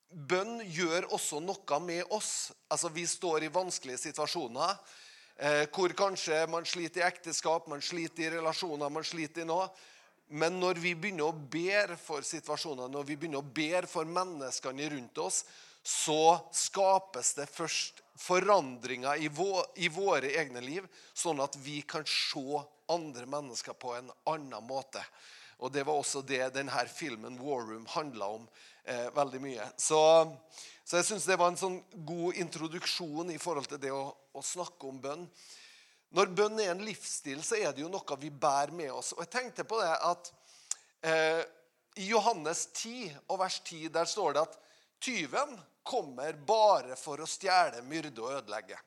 bønn 0.08 0.62
gjør 0.64 1.08
også 1.12 1.40
noe 1.44 1.80
med 1.84 2.04
oss. 2.14 2.50
Altså, 2.70 2.88
Vi 2.88 3.06
står 3.06 3.44
i 3.44 3.52
vanskelige 3.52 4.00
situasjoner 4.08 4.74
eh, 5.36 5.64
hvor 5.74 5.92
kanskje 5.96 6.46
man 6.50 6.66
sliter 6.66 7.02
i 7.02 7.08
ekteskap, 7.08 7.68
man 7.68 7.82
sliter 7.84 8.26
i 8.28 8.34
relasjoner, 8.38 8.90
man 8.90 9.04
sliter 9.04 9.44
i 9.44 9.48
noe. 9.48 9.68
Men 10.28 10.58
når 10.60 10.80
vi 10.82 10.92
begynner 10.92 11.30
å 11.30 11.32
ber 11.32 11.94
for 11.96 12.24
situasjoner, 12.26 12.90
når 12.92 13.06
vi 13.08 13.16
begynner 13.16 13.40
å 13.40 13.54
ber 13.54 13.88
for 13.88 14.04
menneskene 14.04 14.90
rundt 14.92 15.18
oss, 15.24 15.44
så 15.80 16.36
skapes 16.52 17.32
det 17.38 17.46
først 17.48 18.02
forandringer 18.18 19.22
i, 19.22 19.30
vå, 19.32 19.62
i 19.80 19.88
våre 19.88 20.34
egne 20.36 20.60
liv, 20.60 20.84
sånn 21.16 21.40
at 21.40 21.56
vi 21.62 21.80
kan 21.86 22.04
se 22.04 22.60
andre 22.92 23.24
mennesker 23.30 23.76
på 23.78 23.94
en 23.96 24.10
annen 24.28 24.66
måte. 24.68 25.00
Og 25.58 25.72
Det 25.72 25.84
var 25.86 25.98
også 25.98 26.22
det 26.22 26.54
denne 26.54 26.84
filmen 26.92 27.38
War 27.42 27.64
Room 27.66 27.86
handla 27.90 28.28
om 28.38 28.44
eh, 28.84 29.08
veldig 29.14 29.40
mye. 29.42 29.66
Så, 29.76 30.00
så 30.84 31.00
jeg 31.00 31.08
syns 31.08 31.26
det 31.26 31.38
var 31.40 31.50
en 31.50 31.58
sånn 31.58 31.80
god 32.06 32.38
introduksjon 32.38 33.32
i 33.34 33.40
forhold 33.42 33.66
til 33.70 33.80
det 33.82 33.90
å, 33.94 34.04
å, 34.32 34.42
snakke 34.44 34.86
om 34.86 35.00
bønn. 35.02 35.26
Når 36.14 36.30
bønn 36.32 36.62
er 36.62 36.72
en 36.72 36.84
livsstil, 36.86 37.42
så 37.44 37.58
er 37.58 37.74
det 37.74 37.82
jo 37.82 37.90
noe 37.92 38.20
vi 38.22 38.30
bærer 38.30 38.72
med 38.72 38.92
oss. 38.94 39.12
Og 39.16 39.24
jeg 39.24 39.34
tenkte 39.34 39.66
på 39.68 39.80
det 39.82 39.90
at 40.08 40.30
eh, 41.02 41.42
i 41.98 42.06
Johannes 42.12 42.68
10 42.78 43.18
og 43.26 43.42
vers 43.42 43.58
10 43.64 43.90
der 43.98 44.08
står 44.08 44.36
det 44.36 44.46
at 44.46 44.60
tyven 45.02 45.58
kommer 45.88 46.38
bare 46.46 46.94
for 47.00 47.18
å 47.18 47.26
stjele, 47.26 47.82
myrde 47.88 48.22
og 48.22 48.38
ødelegge. 48.38 48.78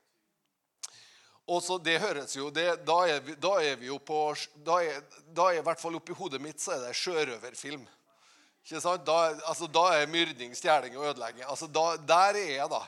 Og 1.49 1.63
så 1.65 1.77
det 1.81 1.97
høres 1.99 2.35
jo, 2.37 2.49
det, 2.53 2.67
da, 2.85 2.97
er 3.09 3.23
vi, 3.25 3.35
da, 3.41 3.55
er 3.63 3.79
vi, 3.79 3.89
jo 3.89 3.97
på 3.97 4.19
da 4.65 4.77
er, 4.85 5.01
da 5.33 5.49
er 5.49 5.59
i 5.59 5.65
hvert 5.65 5.81
fall 5.81 5.97
oppi 5.97 6.13
hodet 6.15 6.41
mitt 6.41 6.61
så 6.61 6.75
er 6.75 6.85
det 6.85 6.97
sjørøverfilm. 6.99 7.83
Ikke 8.61 8.81
sant? 8.83 9.05
Da, 9.07 9.33
altså, 9.49 9.67
da 9.67 9.87
er 9.97 10.09
myrding, 10.11 10.53
stjeling 10.55 10.97
og 10.99 11.09
ødelegging. 11.11 11.43
Altså, 11.49 11.67
da, 11.67 11.95
der 11.97 12.37
er 12.37 12.51
jeg, 12.59 12.69
da. 12.71 12.81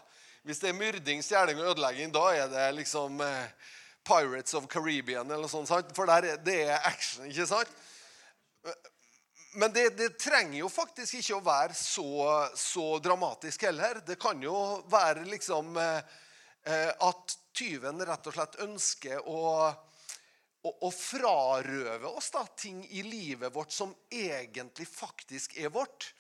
Hvis 0.43 0.60
det 0.62 0.69
er 0.69 0.77
myrding, 0.77 1.24
stjeling 1.25 1.60
og 1.62 1.72
ødelegging, 1.74 2.13
da 2.13 2.27
er 2.36 2.51
det 2.51 2.67
liksom 2.77 3.22
eh, 3.25 3.72
Pirates 4.05 4.53
of 4.53 4.67
Caribbean 4.69 5.25
eller 5.31 5.48
noe 5.48 5.51
sånt. 5.51 5.95
For 5.98 6.10
der 6.10 6.29
er, 6.33 6.41
det 6.43 6.60
er 6.67 6.86
action, 6.86 7.25
ikke 7.29 7.48
sant? 7.50 7.72
Men 9.55 9.74
det, 9.74 9.89
det, 9.98 10.15
trenger 10.17 10.57
jo 10.63 10.69
faktisk 10.72 11.19
ikke 11.19 11.38
å 11.38 11.45
være 11.45 11.75
så, 11.77 12.07
så, 12.57 12.86
dramatisk 13.05 13.67
heller. 13.67 14.00
Det 14.05 14.17
kan 14.22 14.41
jo 14.41 14.55
være 14.89 15.25
liksom 15.29 15.77
eh, 15.77 16.19
eh 16.69 16.91
at 17.07 17.38
tyven 17.55 18.01
rett 18.05 18.29
og 18.29 18.36
slett 18.38 18.62
ønsker 18.65 19.27
å 19.29 19.41
å, 20.63 20.72
å 20.88 20.89
frarøve 20.91 22.12
oss 22.15 22.31
da, 22.33 22.43
ting 22.57 22.83
i 22.95 23.03
livet 23.05 23.53
vårt 23.53 23.74
som 23.75 23.93
egentlig 24.12 24.88
faktisk 24.88 25.57
er 25.60 25.72
vårt. 25.74 26.13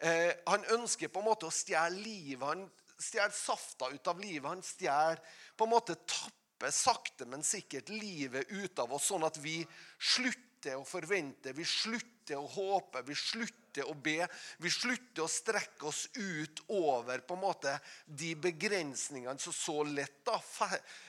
Eh, 0.00 0.32
han 0.46 0.64
ønsker 0.76 1.12
på 1.12 1.20
en 1.20 1.28
måte 1.28 1.48
å 1.48 1.54
stjele 1.54 2.00
livet. 2.00 2.46
Han 2.46 2.66
stjeler 2.96 3.34
safta 3.36 3.90
ut 3.92 4.12
av 4.12 4.20
livet. 4.22 4.48
Han 4.48 4.64
stjeler 4.64 5.20
på 5.56 5.66
en 5.66 5.74
måte 5.74 5.98
tapper 6.00 6.72
sakte, 6.74 7.28
men 7.28 7.44
sikkert 7.44 7.92
livet 7.92 8.48
ut 8.48 8.80
av 8.80 8.92
oss, 8.96 9.10
sånn 9.10 9.26
at 9.28 9.36
vi 9.40 9.60
slutter 9.98 10.49
å 10.76 10.84
forvente, 10.84 11.54
vi 11.56 11.64
slutter 11.64 12.36
å 12.36 12.46
håpe, 12.46 13.02
vi 13.06 13.16
slutter 13.16 13.88
å 13.88 13.94
be. 13.94 14.26
Vi 14.60 14.70
slutter 14.70 15.24
å 15.24 15.30
strekke 15.30 15.86
oss 15.88 16.04
ut 16.18 16.62
over 16.68 17.22
på 17.24 17.36
en 17.36 17.42
måte 17.42 17.74
de 18.04 18.34
begrensningene 18.36 19.38
som 19.40 19.54
så 19.56 19.82
lett 19.88 20.20
da 20.26 20.36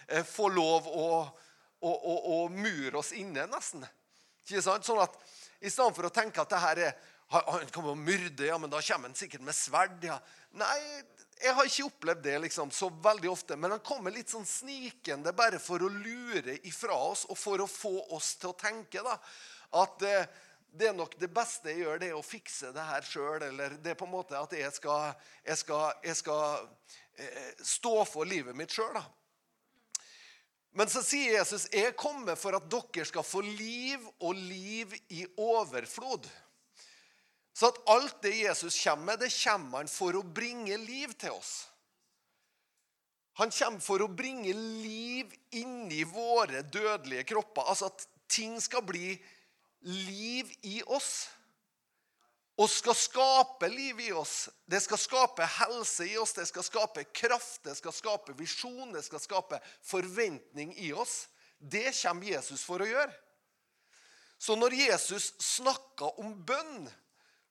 eh, 0.08 0.24
får 0.24 0.54
lov 0.56 0.88
å 0.88 1.08
å, 1.82 1.92
å, 1.92 2.16
å 2.34 2.50
mure 2.54 3.00
oss 3.00 3.12
inne, 3.18 3.48
nesten. 3.50 3.86
Ikke 4.46 4.62
sant? 4.64 4.86
Sånn 4.86 5.02
at 5.02 5.16
I 5.62 5.70
stedet 5.70 5.96
for 5.98 6.08
å 6.08 6.14
tenke 6.14 6.44
at 6.44 6.52
det 6.52 6.62
her 6.62 6.84
er 6.90 7.00
han 7.32 7.70
kommer 7.72 7.94
og 7.94 8.00
myrder, 8.02 8.50
ja, 8.50 8.58
men 8.60 8.72
da 8.72 8.82
kommer 8.84 9.10
han 9.10 9.16
sikkert 9.18 9.44
med 9.48 9.56
sverd. 9.56 10.04
ja. 10.04 10.18
Nei, 10.60 10.78
jeg 11.42 11.56
har 11.58 11.68
ikke 11.68 11.88
opplevd 11.88 12.24
det 12.26 12.36
liksom, 12.44 12.72
så 12.76 12.90
veldig 13.04 13.32
ofte. 13.32 13.58
Men 13.58 13.76
han 13.76 13.84
kommer 13.86 14.14
litt 14.14 14.30
sånn 14.30 14.46
snikende 14.46 15.34
bare 15.34 15.60
for 15.62 15.82
å 15.82 15.90
lure 15.90 16.58
ifra 16.68 16.98
oss 17.10 17.26
og 17.30 17.40
for 17.40 17.64
å 17.64 17.70
få 17.70 17.96
oss 18.14 18.36
til 18.42 18.52
å 18.52 18.58
tenke 18.60 19.04
da, 19.06 19.16
at 19.82 20.06
eh, 20.06 20.28
det 20.72 20.88
er 20.88 20.96
nok 20.96 21.18
det 21.20 21.28
beste 21.34 21.72
jeg 21.72 21.84
gjør, 21.84 21.98
det 22.00 22.12
er 22.12 22.20
å 22.20 22.24
fikse 22.24 22.72
det 22.76 22.84
her 22.88 23.08
sjøl. 23.08 23.48
Eller 23.48 23.80
det 23.82 23.94
er 23.94 24.00
på 24.00 24.08
en 24.08 24.14
måte 24.14 24.38
at 24.40 24.54
jeg 24.56 24.72
skal, 24.76 25.16
jeg 25.48 25.64
skal, 25.64 25.98
jeg 26.06 26.20
skal 26.20 26.46
eh, 27.18 27.50
stå 27.74 27.96
for 28.08 28.28
livet 28.28 28.56
mitt 28.58 28.76
sjøl. 28.76 29.02
Men 30.72 30.88
så 30.88 31.02
sier 31.04 31.36
Jesus, 31.36 31.68
'Jeg 31.68 31.98
kommer 32.00 32.38
for 32.40 32.56
at 32.56 32.70
dere 32.72 33.04
skal 33.04 33.28
få 33.28 33.42
liv 33.44 34.00
og 34.20 34.36
liv 34.36 34.94
i 35.10 35.26
overflod'. 35.36 36.30
Så 37.54 37.72
at 37.72 37.82
alt 37.92 38.22
det 38.24 38.36
Jesus 38.36 38.78
kommer 38.84 39.12
med, 39.12 39.20
det 39.20 39.34
kommer 39.44 39.82
han 39.82 39.92
for 39.92 40.16
å 40.16 40.24
bringe 40.24 40.78
liv 40.80 41.14
til 41.20 41.36
oss. 41.36 41.68
Han 43.40 43.52
kommer 43.52 43.84
for 43.84 44.04
å 44.04 44.12
bringe 44.12 44.54
liv 44.54 45.32
inni 45.56 46.04
våre 46.08 46.64
dødelige 46.64 47.28
kropper. 47.32 47.68
Altså 47.68 47.92
at 47.92 48.08
ting 48.32 48.58
skal 48.62 48.84
bli 48.88 49.16
liv 49.88 50.52
i 50.68 50.82
oss 50.84 51.30
og 52.62 52.70
skal 52.70 52.96
skape 52.98 53.70
liv 53.72 54.00
i 54.04 54.12
oss. 54.14 54.50
Det 54.70 54.82
skal 54.84 55.00
skape 55.02 55.48
helse 55.58 56.06
i 56.06 56.18
oss, 56.20 56.36
det 56.38 56.46
skal 56.50 56.66
skape 56.68 57.08
kraft, 57.16 57.64
det 57.66 57.74
skal 57.80 57.96
skape 57.96 58.36
visjon, 58.38 58.92
det 58.94 59.02
skal 59.08 59.24
skape 59.24 59.62
forventning 59.88 60.76
i 60.78 60.92
oss. 60.94 61.26
Det 61.58 61.90
kommer 62.04 62.36
Jesus 62.36 62.66
for 62.68 62.84
å 62.84 62.90
gjøre. 62.90 63.14
Så 64.42 64.58
når 64.58 64.74
Jesus 64.74 65.32
snakker 65.42 66.20
om 66.22 66.34
bønn, 66.46 66.90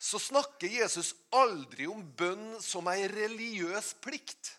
så 0.00 0.16
snakker 0.22 0.80
Jesus 0.80 1.12
aldri 1.36 1.84
om 1.90 2.00
bønn 2.16 2.54
som 2.64 2.88
ei 2.88 3.04
religiøs 3.10 3.92
plikt. 4.00 4.54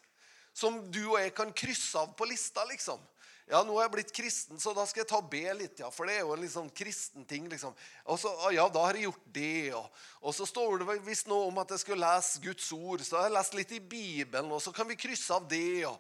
Som 0.54 0.78
du 0.94 1.02
og 1.08 1.18
jeg 1.18 1.34
kan 1.34 1.54
krysse 1.56 1.98
av 1.98 2.12
på 2.18 2.28
lista, 2.30 2.62
liksom. 2.70 3.02
Ja, 3.50 3.64
nå 3.68 3.74
er 3.76 3.88
jeg 3.88 3.92
blitt 3.96 4.12
kristen, 4.16 4.60
så 4.62 4.72
da 4.76 4.86
skal 4.88 5.02
jeg 5.02 5.10
ta 5.10 5.20
be 5.26 5.42
litt. 5.58 5.80
ja, 5.82 5.90
For 5.92 6.08
det 6.08 6.20
er 6.20 6.22
jo 6.22 6.36
en 6.36 6.44
litt 6.44 6.54
sånn 6.54 6.70
kristen 6.72 7.26
ting. 7.28 7.50
liksom. 7.50 7.74
Og 8.06 8.20
så, 8.22 8.32
Ja, 8.54 8.68
da 8.70 8.86
har 8.86 8.96
jeg 8.96 9.10
gjort 9.10 9.26
det. 9.34 9.74
Og, 9.76 10.04
og 10.22 10.36
så 10.38 10.46
står 10.48 10.84
det 10.86 11.00
visst 11.08 11.28
noe 11.28 11.50
om 11.50 11.58
at 11.60 11.74
jeg 11.74 11.84
skal 11.84 12.00
lese 12.00 12.40
Guds 12.44 12.70
ord. 12.72 13.02
Så 13.04 13.18
har 13.18 13.28
jeg 13.28 13.36
lest 13.40 13.58
litt 13.58 13.74
i 13.76 13.82
Bibelen, 13.82 14.52
og 14.52 14.62
så 14.62 14.72
kan 14.72 14.88
vi 14.88 15.00
krysse 15.00 15.34
av 15.36 15.50
det. 15.50 15.86
og 15.90 15.98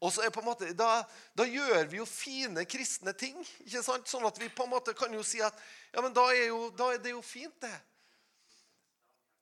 og 0.00 0.08
så 0.08 0.22
er 0.24 0.30
på 0.32 0.40
en 0.40 0.46
måte, 0.48 0.70
da, 0.72 1.02
da, 1.36 1.44
gjør 1.44 1.84
vi 1.92 1.98
jo 1.98 2.06
fine 2.08 2.64
kristne 2.64 3.12
ting. 3.12 3.36
ikke 3.66 3.82
sant? 3.84 4.08
Sånn 4.08 4.24
at 4.24 4.38
vi 4.40 4.48
på 4.48 4.64
en 4.64 4.72
måte 4.72 4.94
kan 4.96 5.12
jo 5.12 5.20
si 5.20 5.42
at 5.44 5.56
ja, 5.92 6.00
men 6.00 6.14
da 6.16 6.24
er, 6.32 6.46
jo, 6.48 6.70
da 6.72 6.86
er 6.94 7.02
det 7.04 7.12
jo 7.12 7.20
fint, 7.20 7.52
det. 7.60 7.74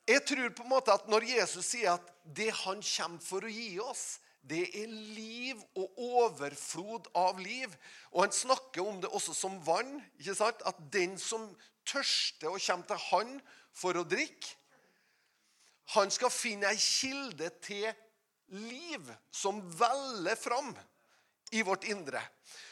Jeg 0.08 0.24
tror 0.24 0.54
på 0.56 0.64
en 0.64 0.72
måte 0.72 0.94
at 0.94 1.08
når 1.10 1.26
Jesus 1.28 1.74
sier 1.74 1.98
at 1.98 2.12
det 2.24 2.48
han 2.62 2.80
kommer 2.80 3.20
for 3.20 3.44
å 3.44 3.52
gi 3.52 3.76
oss, 3.82 4.18
det 4.48 4.62
er 4.80 4.88
liv 4.88 5.60
og 5.76 5.98
overflod 6.00 7.10
av 7.18 7.40
liv. 7.42 7.74
Og 8.14 8.22
han 8.24 8.32
snakker 8.32 8.86
om 8.86 9.02
det 9.02 9.10
også 9.12 9.34
som 9.36 9.58
vann. 9.66 9.98
ikke 10.16 10.36
sant? 10.38 10.64
At 10.64 10.80
den 10.94 11.18
som 11.20 11.44
tørster 11.84 12.48
og 12.48 12.62
kommer 12.64 12.88
til 12.88 13.04
han 13.10 13.34
for 13.76 14.00
å 14.00 14.06
drikke, 14.08 14.54
han 15.92 16.10
skal 16.12 16.32
finne 16.32 16.68
ei 16.68 16.80
kilde 16.80 17.48
til 17.64 17.86
liv 18.52 19.08
som 19.32 19.60
veller 19.76 20.36
fram 20.36 20.74
i 21.56 21.62
vårt 21.64 21.86
indre. 21.88 22.20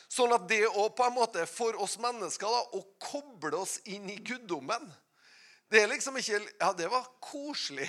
Sånn 0.08 0.32
at 0.36 0.44
det 0.48 0.66
å 0.68 0.88
på 0.92 1.04
en 1.04 1.16
måte 1.16 1.44
for 1.48 1.76
oss 1.80 1.96
mennesker 2.00 2.48
da, 2.48 2.60
å 2.76 2.82
koble 3.00 3.56
oss 3.56 3.78
inn 3.88 4.08
i 4.12 4.18
guddommen 4.20 4.84
Det 5.70 5.82
er 5.82 5.90
liksom 5.90 6.16
ikke 6.20 6.40
Ja, 6.60 6.72
det 6.72 6.88
var 6.92 7.08
koselig. 7.20 7.88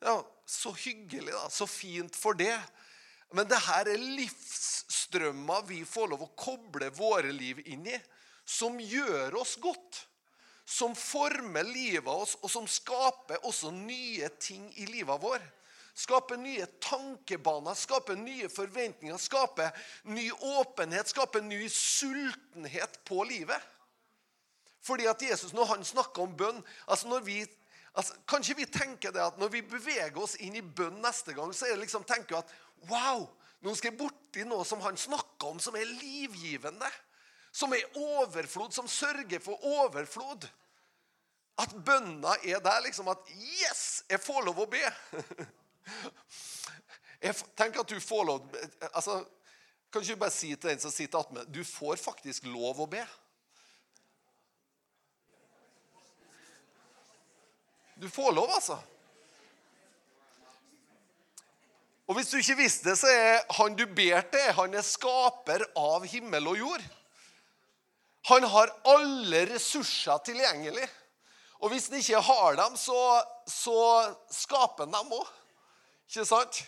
Ja, 0.00 0.16
så 0.46 0.72
hyggelig, 0.72 1.32
da. 1.32 1.48
Så 1.52 1.66
fint 1.68 2.16
for 2.16 2.32
det. 2.32 2.56
Men 3.36 3.46
det 3.46 3.58
her 3.62 3.90
er 3.92 4.00
livsstrømmer 4.00 5.66
vi 5.68 5.82
får 5.86 6.08
lov 6.10 6.24
å 6.24 6.30
koble 6.40 6.88
våre 6.96 7.30
liv 7.36 7.60
inn 7.68 7.84
i, 7.86 7.98
som 8.48 8.80
gjør 8.80 9.36
oss 9.42 9.58
godt. 9.60 10.06
Som 10.64 10.94
former 10.96 11.66
livet 11.66 12.08
oss, 12.08 12.36
og 12.40 12.50
som 12.50 12.66
skaper 12.70 13.44
også 13.46 13.74
nye 13.74 14.30
ting 14.40 14.70
i 14.80 14.86
livet 14.88 15.20
vår. 15.22 15.44
Skaper 16.00 16.38
nye 16.40 16.64
tankebaner, 16.80 17.76
skaper 17.76 18.16
nye 18.16 18.48
forventninger, 18.48 19.18
skaper 19.20 19.74
ny 20.08 20.30
åpenhet, 20.32 21.10
skaper 21.10 21.44
ny 21.44 21.66
sultenhet 21.74 23.00
på 23.04 23.24
livet. 23.28 23.58
Fordi 24.82 25.08
at 25.10 25.22
Jesus, 25.22 25.52
når 25.52 25.74
han 25.74 25.84
snakker 25.84 26.24
om 26.24 26.36
bønn 26.36 26.62
altså 26.86 27.10
når 27.10 27.24
vi, 27.26 27.40
altså, 27.92 28.16
Kanskje 28.28 28.56
vi 28.62 28.66
tenker 28.66 29.12
det 29.12 29.22
at 29.24 29.38
når 29.40 29.52
vi 29.52 29.62
beveger 29.62 30.16
oss 30.22 30.38
inn 30.40 30.56
i 30.56 30.64
bønn 30.64 31.02
neste 31.04 31.34
gang, 31.36 31.52
så 31.54 31.68
er 31.68 31.76
det 31.76 31.84
liksom, 31.84 32.06
tenker 32.08 32.36
vi 32.36 32.40
at 32.40 32.56
Wow! 32.88 33.28
Nå 33.60 33.74
skal 33.76 33.90
jeg 33.90 33.98
borti 34.00 34.44
noe 34.48 34.64
som 34.64 34.80
han 34.80 34.96
snakker 34.96 35.50
om, 35.50 35.58
som 35.60 35.74
er 35.76 35.84
livgivende. 35.84 36.88
Som 37.52 37.74
er 37.76 37.84
overflod, 37.98 38.72
som 38.72 38.88
sørger 38.88 39.42
for 39.44 39.60
overflod. 39.82 40.46
At 41.60 41.74
bønna 41.84 42.38
er 42.40 42.62
der 42.64 42.80
liksom 42.86 43.10
at 43.12 43.28
Yes! 43.36 44.04
Jeg 44.08 44.22
får 44.24 44.46
lov 44.48 44.62
å 44.64 44.70
be. 44.70 44.80
Jeg 47.20 47.36
tenker 47.56 47.82
at 47.82 47.90
du 47.90 48.00
får 48.00 48.24
lov 48.24 48.46
altså, 48.94 49.18
Kan 49.92 50.04
ikke 50.04 50.14
du 50.14 50.20
bare 50.22 50.32
si 50.32 50.54
til 50.54 50.70
den 50.70 50.80
som 50.80 50.92
sitter 50.94 51.18
attmed 51.18 51.48
Du 51.52 51.60
får 51.66 51.98
faktisk 52.00 52.46
lov 52.48 52.80
å 52.80 52.86
be. 52.88 53.02
Du 58.00 58.08
får 58.08 58.32
lov, 58.32 58.48
altså. 58.50 58.78
Og 62.08 62.16
Hvis 62.16 62.30
du 62.32 62.38
ikke 62.40 62.56
visste 62.58 62.88
det, 62.88 62.96
så 62.98 63.10
er 63.12 63.42
han 63.54 63.76
du 63.78 63.84
ber 63.86 64.24
til, 64.32 64.48
han 64.56 64.72
er 64.74 64.86
skaper 64.86 65.62
av 65.78 66.06
himmel 66.10 66.48
og 66.50 66.58
jord. 66.58 66.86
Han 68.32 68.46
har 68.50 68.72
alle 68.88 69.44
ressurser 69.52 70.18
tilgjengelig. 70.26 70.88
Og 71.60 71.70
hvis 71.70 71.86
han 71.90 72.00
ikke 72.00 72.22
har 72.24 72.56
dem, 72.58 72.76
så, 72.80 72.96
så 73.46 73.76
skaper 74.32 74.88
han 74.88 74.96
dem 74.96 75.14
òg. 75.20 75.30
Ikke 76.08 76.26
sant? 76.26 76.64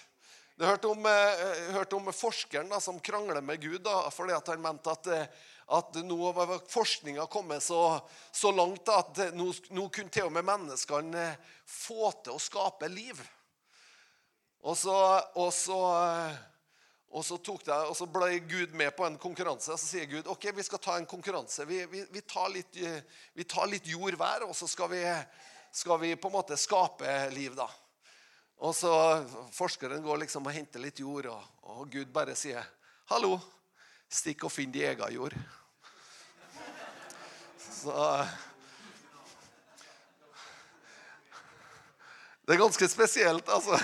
Du 0.61 0.69
hørte 0.69 0.93
om, 0.93 1.07
eh, 1.09 1.73
hørte 1.75 1.97
om 1.97 2.13
forskeren 2.15 2.69
da, 2.71 2.79
som 2.79 3.01
krangler 3.03 3.43
med 3.43 3.59
Gud 3.65 3.81
da, 3.83 4.05
fordi 4.15 4.37
han 4.37 4.63
mente 4.63 4.93
at, 4.93 5.09
eh, 5.11 5.27
at 5.73 5.97
nå 6.05 6.33
var 6.37 6.53
forskninga 6.69 7.25
kommet 7.33 7.65
så, 7.65 8.01
så 8.33 8.53
langt 8.53 8.89
at 8.93 9.23
nå, 9.33 9.49
nå 9.73 9.87
kunne 9.95 10.13
til 10.13 10.29
og 10.29 10.35
med 10.35 10.45
menneskene 10.45 11.23
eh, 11.33 11.53
få 11.69 12.11
til 12.25 12.37
å 12.37 12.43
skape 12.43 12.91
liv. 12.93 13.21
Og 14.63 14.77
så, 14.79 14.95
og 15.41 15.49
så, 15.55 15.79
og 17.11 17.25
så, 17.27 17.39
det, 17.41 17.79
og 17.89 17.97
så 17.99 18.07
ble 18.07 18.37
Gud 18.47 18.77
med 18.79 18.93
på 18.97 19.07
en 19.09 19.17
konkurranse. 19.21 19.75
Så 19.75 19.95
sier 19.95 20.11
Gud 20.11 20.29
ok, 20.31 20.51
vi 20.55 20.67
skal 20.67 20.83
ta 20.83 20.99
en 21.01 21.09
konkurranse. 21.09 21.65
Vi, 21.67 21.81
vi, 21.91 22.05
vi, 22.13 22.23
tar, 22.23 22.53
litt, 22.53 22.79
vi 23.35 23.49
tar, 23.49 23.67
litt, 23.73 23.89
jord 23.91 24.19
hver, 24.21 24.47
og 24.47 24.55
så 24.57 24.69
skal 24.71 24.93
skal 25.73 25.99
vi, 26.05 26.13
på 26.17 26.29
en 26.29 26.37
måte 26.37 26.61
skape 26.61 27.17
liv. 27.33 27.57
da. 27.57 27.67
Og 28.63 28.77
så 28.77 28.93
Forskeren 29.57 30.05
går 30.05 30.23
liksom 30.23 30.47
og 30.47 30.55
henter 30.55 30.85
litt 30.85 31.01
jord, 31.01 31.33
og, 31.33 31.59
og 31.73 31.89
Gud 31.91 32.13
bare 32.15 32.37
sier 32.39 32.63
hallo, 33.11 33.39
stikk 34.13 34.47
og 34.47 34.53
finn 34.53 34.71
din 34.71 34.87
egen 34.93 35.17
jord. 35.17 35.35
Så 37.83 38.27
Det 42.47 42.55
er 42.55 42.59
ganske 42.59 42.89
spesielt, 42.89 43.49
altså. 43.49 43.79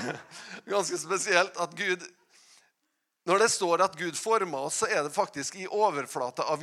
Ganske 0.67 0.99
spesielt 0.99 1.57
at 1.59 1.75
Gud 1.79 2.05
Når 3.27 3.43
det 3.43 3.49
står 3.51 3.83
at 3.85 3.97
Gud 3.99 4.17
former 4.17 4.69
oss, 4.69 4.79
så 4.81 4.87
er 4.87 5.03
det 5.05 5.13
faktisk 5.13 5.59
i 5.61 5.67
overflata 5.67 6.47
av, 6.49 6.63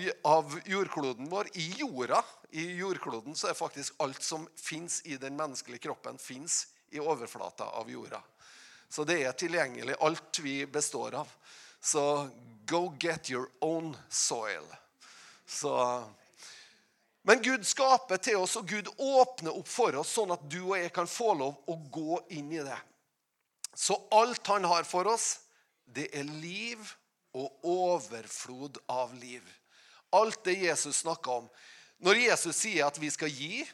jordkloden 0.65 1.27
vår, 1.29 1.51
i 1.53 1.67
jorda, 1.77 2.23
i 2.57 2.63
jordkloden, 2.79 3.35
så 3.37 3.51
er 3.51 3.59
faktisk 3.59 3.93
alt 4.01 4.23
som 4.25 4.47
fins 4.57 5.01
i 5.05 5.19
den 5.21 5.37
menneskelige 5.37 5.83
kroppen, 5.83 6.17
fins 6.17 6.63
i 6.89 6.97
overflata 6.99 7.67
av 7.69 7.91
jorda. 7.91 8.17
Så 8.89 9.05
det 9.05 9.19
er 9.27 9.37
tilgjengelig, 9.37 9.99
alt 10.01 10.41
vi 10.41 10.63
består 10.65 11.19
av. 11.21 11.29
Så 11.77 12.29
go 12.65 12.87
get 12.97 13.29
your 13.29 13.45
own 13.61 13.93
soil. 14.09 14.65
Så 15.45 15.75
Men 17.25 17.41
Gud 17.41 17.63
skaper 17.65 18.19
til 18.21 18.37
oss, 18.37 18.53
og 18.59 18.69
Gud 18.69 18.89
åpner 19.01 19.55
opp 19.57 19.69
for 19.69 19.97
oss, 19.97 20.11
sånn 20.13 20.35
at 20.35 20.43
du 20.45 20.59
og 20.61 20.75
jeg 20.77 20.91
kan 20.93 21.09
få 21.09 21.31
lov 21.39 21.63
å 21.65 21.77
gå 21.89 22.19
inn 22.37 22.51
i 22.53 22.61
det. 22.61 22.77
Så 23.73 23.97
alt 24.13 24.45
han 24.47 24.67
har 24.69 24.85
for 24.85 25.09
oss, 25.09 25.39
det 25.85 26.11
er 26.13 26.27
liv 26.29 26.81
og 27.35 27.65
overflod 27.65 28.77
av 28.93 29.15
liv. 29.17 29.41
Alt 30.13 30.45
det 30.45 30.59
Jesus 30.61 31.01
snakker 31.01 31.41
om. 31.41 31.49
Når 32.05 32.21
Jesus 32.27 32.61
sier 32.61 32.85
at 32.85 33.01
vi 33.01 33.09
skal 33.11 33.33
gi, 33.33 33.65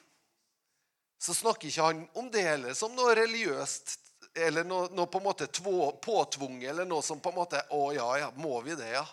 så 1.21 1.35
snakker 1.35 1.67
ikke 1.67 1.91
han 1.91 2.05
om 2.17 2.31
det 2.33 2.47
heller 2.47 2.73
som 2.77 2.95
noe 2.95 3.13
religiøst 3.19 3.97
eller 4.41 4.63
noe, 4.65 4.87
noe 4.95 5.09
på 5.11 5.19
en 5.19 5.27
måte 5.27 5.47
påtvunget, 5.51 6.69
eller 6.71 6.87
noe 6.87 7.03
som 7.03 7.19
på 7.19 7.33
en 7.33 7.41
måte 7.41 7.59
Å 7.75 7.81
ja, 7.93 8.07
ja, 8.23 8.29
må 8.39 8.61
vi 8.63 8.77
det, 8.79 8.93
ja? 8.95 9.03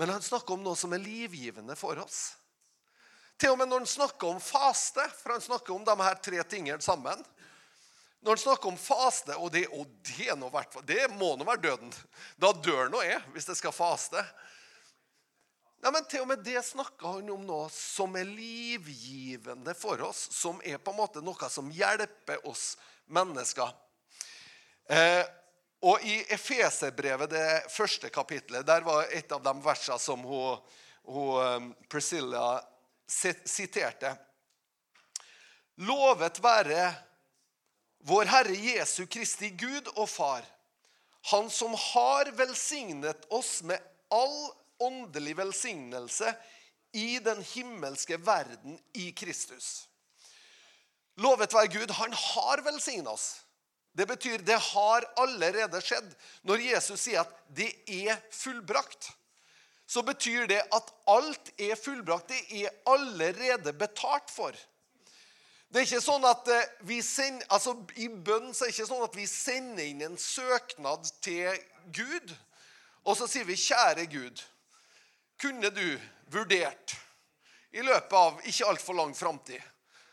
Men 0.00 0.14
han 0.16 0.24
snakker 0.24 0.56
om 0.56 0.64
noe 0.64 0.78
som 0.78 0.94
er 0.96 1.04
livgivende 1.04 1.76
for 1.76 2.00
oss. 2.00 2.32
Til 3.42 3.50
og 3.50 3.58
med 3.58 3.72
når 3.72 3.80
han 3.82 3.90
snakker 3.90 4.28
om 4.30 4.38
faste, 4.38 5.02
for 5.18 5.34
han 5.34 5.42
snakker 5.42 5.74
om 5.74 5.82
de 5.82 5.94
her 5.98 6.18
tre 6.22 6.44
tingene 6.46 6.84
sammen 6.84 7.24
Når 8.22 8.36
han 8.36 8.42
snakker 8.44 8.70
om 8.70 8.78
faste, 8.78 9.34
og 9.34 9.50
det, 9.50 9.64
og 9.74 9.88
det, 10.06 10.28
noe, 10.38 10.62
det 10.86 11.08
må 11.16 11.32
nå 11.34 11.48
være 11.48 11.64
døden 11.64 11.90
Da 12.38 12.52
dør 12.54 12.92
nå 12.92 13.02
jeg, 13.02 13.18
hvis 13.34 13.50
jeg 13.50 13.58
skal 13.58 13.74
faste. 13.74 14.22
Ja, 15.82 15.90
men 15.90 16.06
Til 16.06 16.22
og 16.22 16.30
med 16.30 16.46
det 16.46 16.62
snakker 16.62 17.18
han 17.18 17.34
om 17.34 17.42
noe 17.48 17.66
som 17.74 18.14
er 18.14 18.30
livgivende 18.30 19.74
for 19.74 19.98
oss. 20.06 20.28
Som 20.30 20.62
er 20.62 20.78
på 20.78 20.94
en 20.94 21.00
måte 21.02 21.26
noe 21.26 21.50
som 21.50 21.74
hjelper 21.74 22.46
oss 22.46 22.76
mennesker. 23.10 23.74
Eh, 24.86 25.24
og 25.82 26.04
I 26.06 26.20
Efeserbrevet, 26.30 27.34
det 27.34 27.72
første 27.74 28.06
kapitlet, 28.14 28.62
der 28.66 28.86
var 28.86 29.10
et 29.10 29.34
av 29.34 29.42
de 29.42 29.58
versene 29.64 29.98
som 29.98 30.22
hun, 30.22 30.62
hun 31.10 31.40
eh, 31.42 31.72
Priscilla 31.90 32.60
siterte. 33.44 34.14
Lovet 35.82 36.40
være 36.42 36.90
vår 38.06 38.30
Herre 38.30 38.56
Jesu 38.56 39.06
Kristi 39.06 39.52
Gud 39.56 39.88
og 39.94 40.08
Far, 40.10 40.42
Han 41.30 41.50
som 41.50 41.74
har 41.78 42.32
velsignet 42.34 43.28
oss 43.30 43.60
med 43.62 43.78
all 44.10 44.50
åndelig 44.82 45.36
velsignelse 45.38 46.32
i 46.92 47.18
den 47.22 47.44
himmelske 47.52 48.18
verden 48.18 48.80
i 48.98 49.12
Kristus. 49.14 49.86
Lovet 51.22 51.54
være 51.54 51.70
Gud, 51.70 51.90
han 51.94 52.12
har 52.12 52.64
velsignet 52.66 53.12
oss. 53.12 53.28
Det 53.92 54.06
betyr 54.08 54.42
det 54.42 54.58
har 54.72 55.06
allerede 55.20 55.80
skjedd. 55.84 56.10
Når 56.42 56.64
Jesus 56.64 57.00
sier 57.00 57.20
at 57.20 57.32
'det 57.48 57.70
er 57.86 58.16
fullbrakt', 58.32 59.12
så 59.92 60.02
betyr 60.02 60.46
det 60.48 60.60
at 60.72 60.92
alt 61.10 61.50
er 61.60 61.76
fullbrakt. 61.76 62.30
Det 62.32 62.62
er 62.62 62.70
allerede 62.88 63.74
betalt 63.76 64.30
for. 64.32 64.56
Det 65.68 65.80
er 65.80 65.88
ikke 65.88 66.04
sånn 66.04 66.24
at 66.28 66.48
eh, 66.52 66.70
vi 66.88 66.98
sender, 67.04 67.44
altså 67.52 67.74
I 68.00 68.08
bønn 68.08 68.50
så 68.52 68.64
er 68.64 68.70
det 68.70 68.76
ikke 68.76 68.88
sånn 68.88 69.04
at 69.04 69.14
vi 69.16 69.26
sender 69.28 69.84
inn 69.84 70.02
en 70.04 70.18
søknad 70.20 71.08
til 71.24 71.60
Gud, 71.96 72.32
og 73.04 73.16
så 73.18 73.28
sier 73.28 73.48
vi 73.48 73.56
'Kjære 73.56 74.04
Gud' 74.12 74.42
kunne 75.40 75.72
du 75.74 75.86
vurdert 76.30 76.96
i 77.72 77.82
løpet 77.82 78.12
av 78.16 78.40
ikke 78.46 78.68
altfor 78.68 78.96
lang 78.96 79.16
framtid 79.16 79.60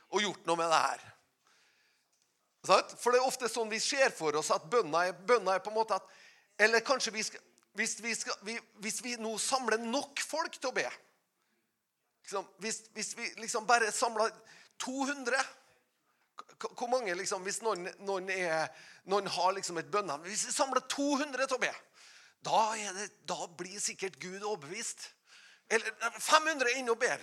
og 0.09 0.23
gjort 0.23 0.47
noe 0.47 0.57
med 0.59 0.71
det 0.71 0.79
her? 0.79 1.03
For 2.63 3.11
det 3.11 3.19
er 3.19 3.27
ofte 3.27 3.51
sånn 3.51 3.71
vi 3.71 3.79
ser 3.83 4.15
for 4.15 4.35
oss 4.39 4.51
at 4.55 4.65
bønna 4.71 5.05
er, 5.07 5.13
bønna 5.13 5.55
er 5.55 5.63
på 5.63 5.71
en 5.71 5.79
måte 5.79 5.99
at 5.99 6.17
Eller 6.59 6.81
kanskje 6.83 7.13
vi 7.15 7.21
skal, 7.23 7.39
hvis, 7.77 7.99
vi 8.03 8.15
skal, 8.15 8.33
vi, 8.41 8.57
hvis 8.81 9.03
vi 9.03 9.15
nå 9.21 9.35
samler 9.41 9.81
nok 9.83 10.21
folk 10.25 10.57
til 10.57 10.71
å 10.71 10.75
be 10.75 10.87
liksom, 12.23 12.47
hvis, 12.63 12.81
hvis, 12.93 13.13
vi 13.17 13.29
liksom 13.41 13.67
bare 13.69 13.91
samler 13.91 14.33
200 14.83 15.37
Hvor 16.59 16.87
mange 16.91 17.15
liksom, 17.15 17.43
Hvis 17.43 17.61
noen, 17.61 17.89
noen, 17.99 18.29
er, 18.29 18.67
noen 19.05 19.27
har 19.27 19.53
liksom 19.55 19.77
et 19.79 19.91
bønnehav 19.91 20.25
Hvis 20.27 20.47
vi 20.47 20.55
samler 20.55 20.83
200 20.91 21.47
til 21.47 21.57
å 21.57 21.61
be, 21.61 21.71
da, 22.45 22.59
det, 22.95 23.09
da 23.27 23.47
blir 23.59 23.79
sikkert 23.83 24.15
Gud 24.21 24.39
overbevist. 24.39 25.09
Eller 25.69 25.91
500 26.23 26.77
inn 26.79 26.87
og 26.91 26.99
ber. 27.01 27.19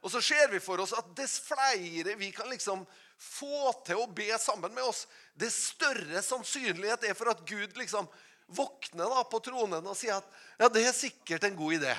Og 0.00 0.12
så 0.12 0.20
ser 0.24 0.48
vi 0.52 0.60
for 0.62 0.80
oss 0.80 0.94
at 0.96 1.08
dess 1.18 1.40
flere 1.44 2.14
vi 2.16 2.30
kan 2.32 2.48
liksom 2.48 2.84
få 3.20 3.72
til 3.84 4.00
å 4.00 4.08
be 4.16 4.30
sammen 4.40 4.72
med 4.72 4.86
oss, 4.86 5.04
dess 5.36 5.58
større 5.74 6.22
sannsynlighet 6.24 7.04
er 7.04 7.18
for 7.18 7.28
at 7.34 7.42
Gud 7.48 7.76
liksom 7.76 8.08
våkner 8.56 9.06
da 9.12 9.20
på 9.30 9.38
tronen 9.44 9.86
og 9.86 9.96
sier 9.98 10.14
at 10.18 10.28
ja, 10.60 10.66
det 10.68 10.82
er 10.86 10.92
sikkert 10.96 11.44
en 11.46 11.58
god 11.58 11.72
idé. 11.80 11.94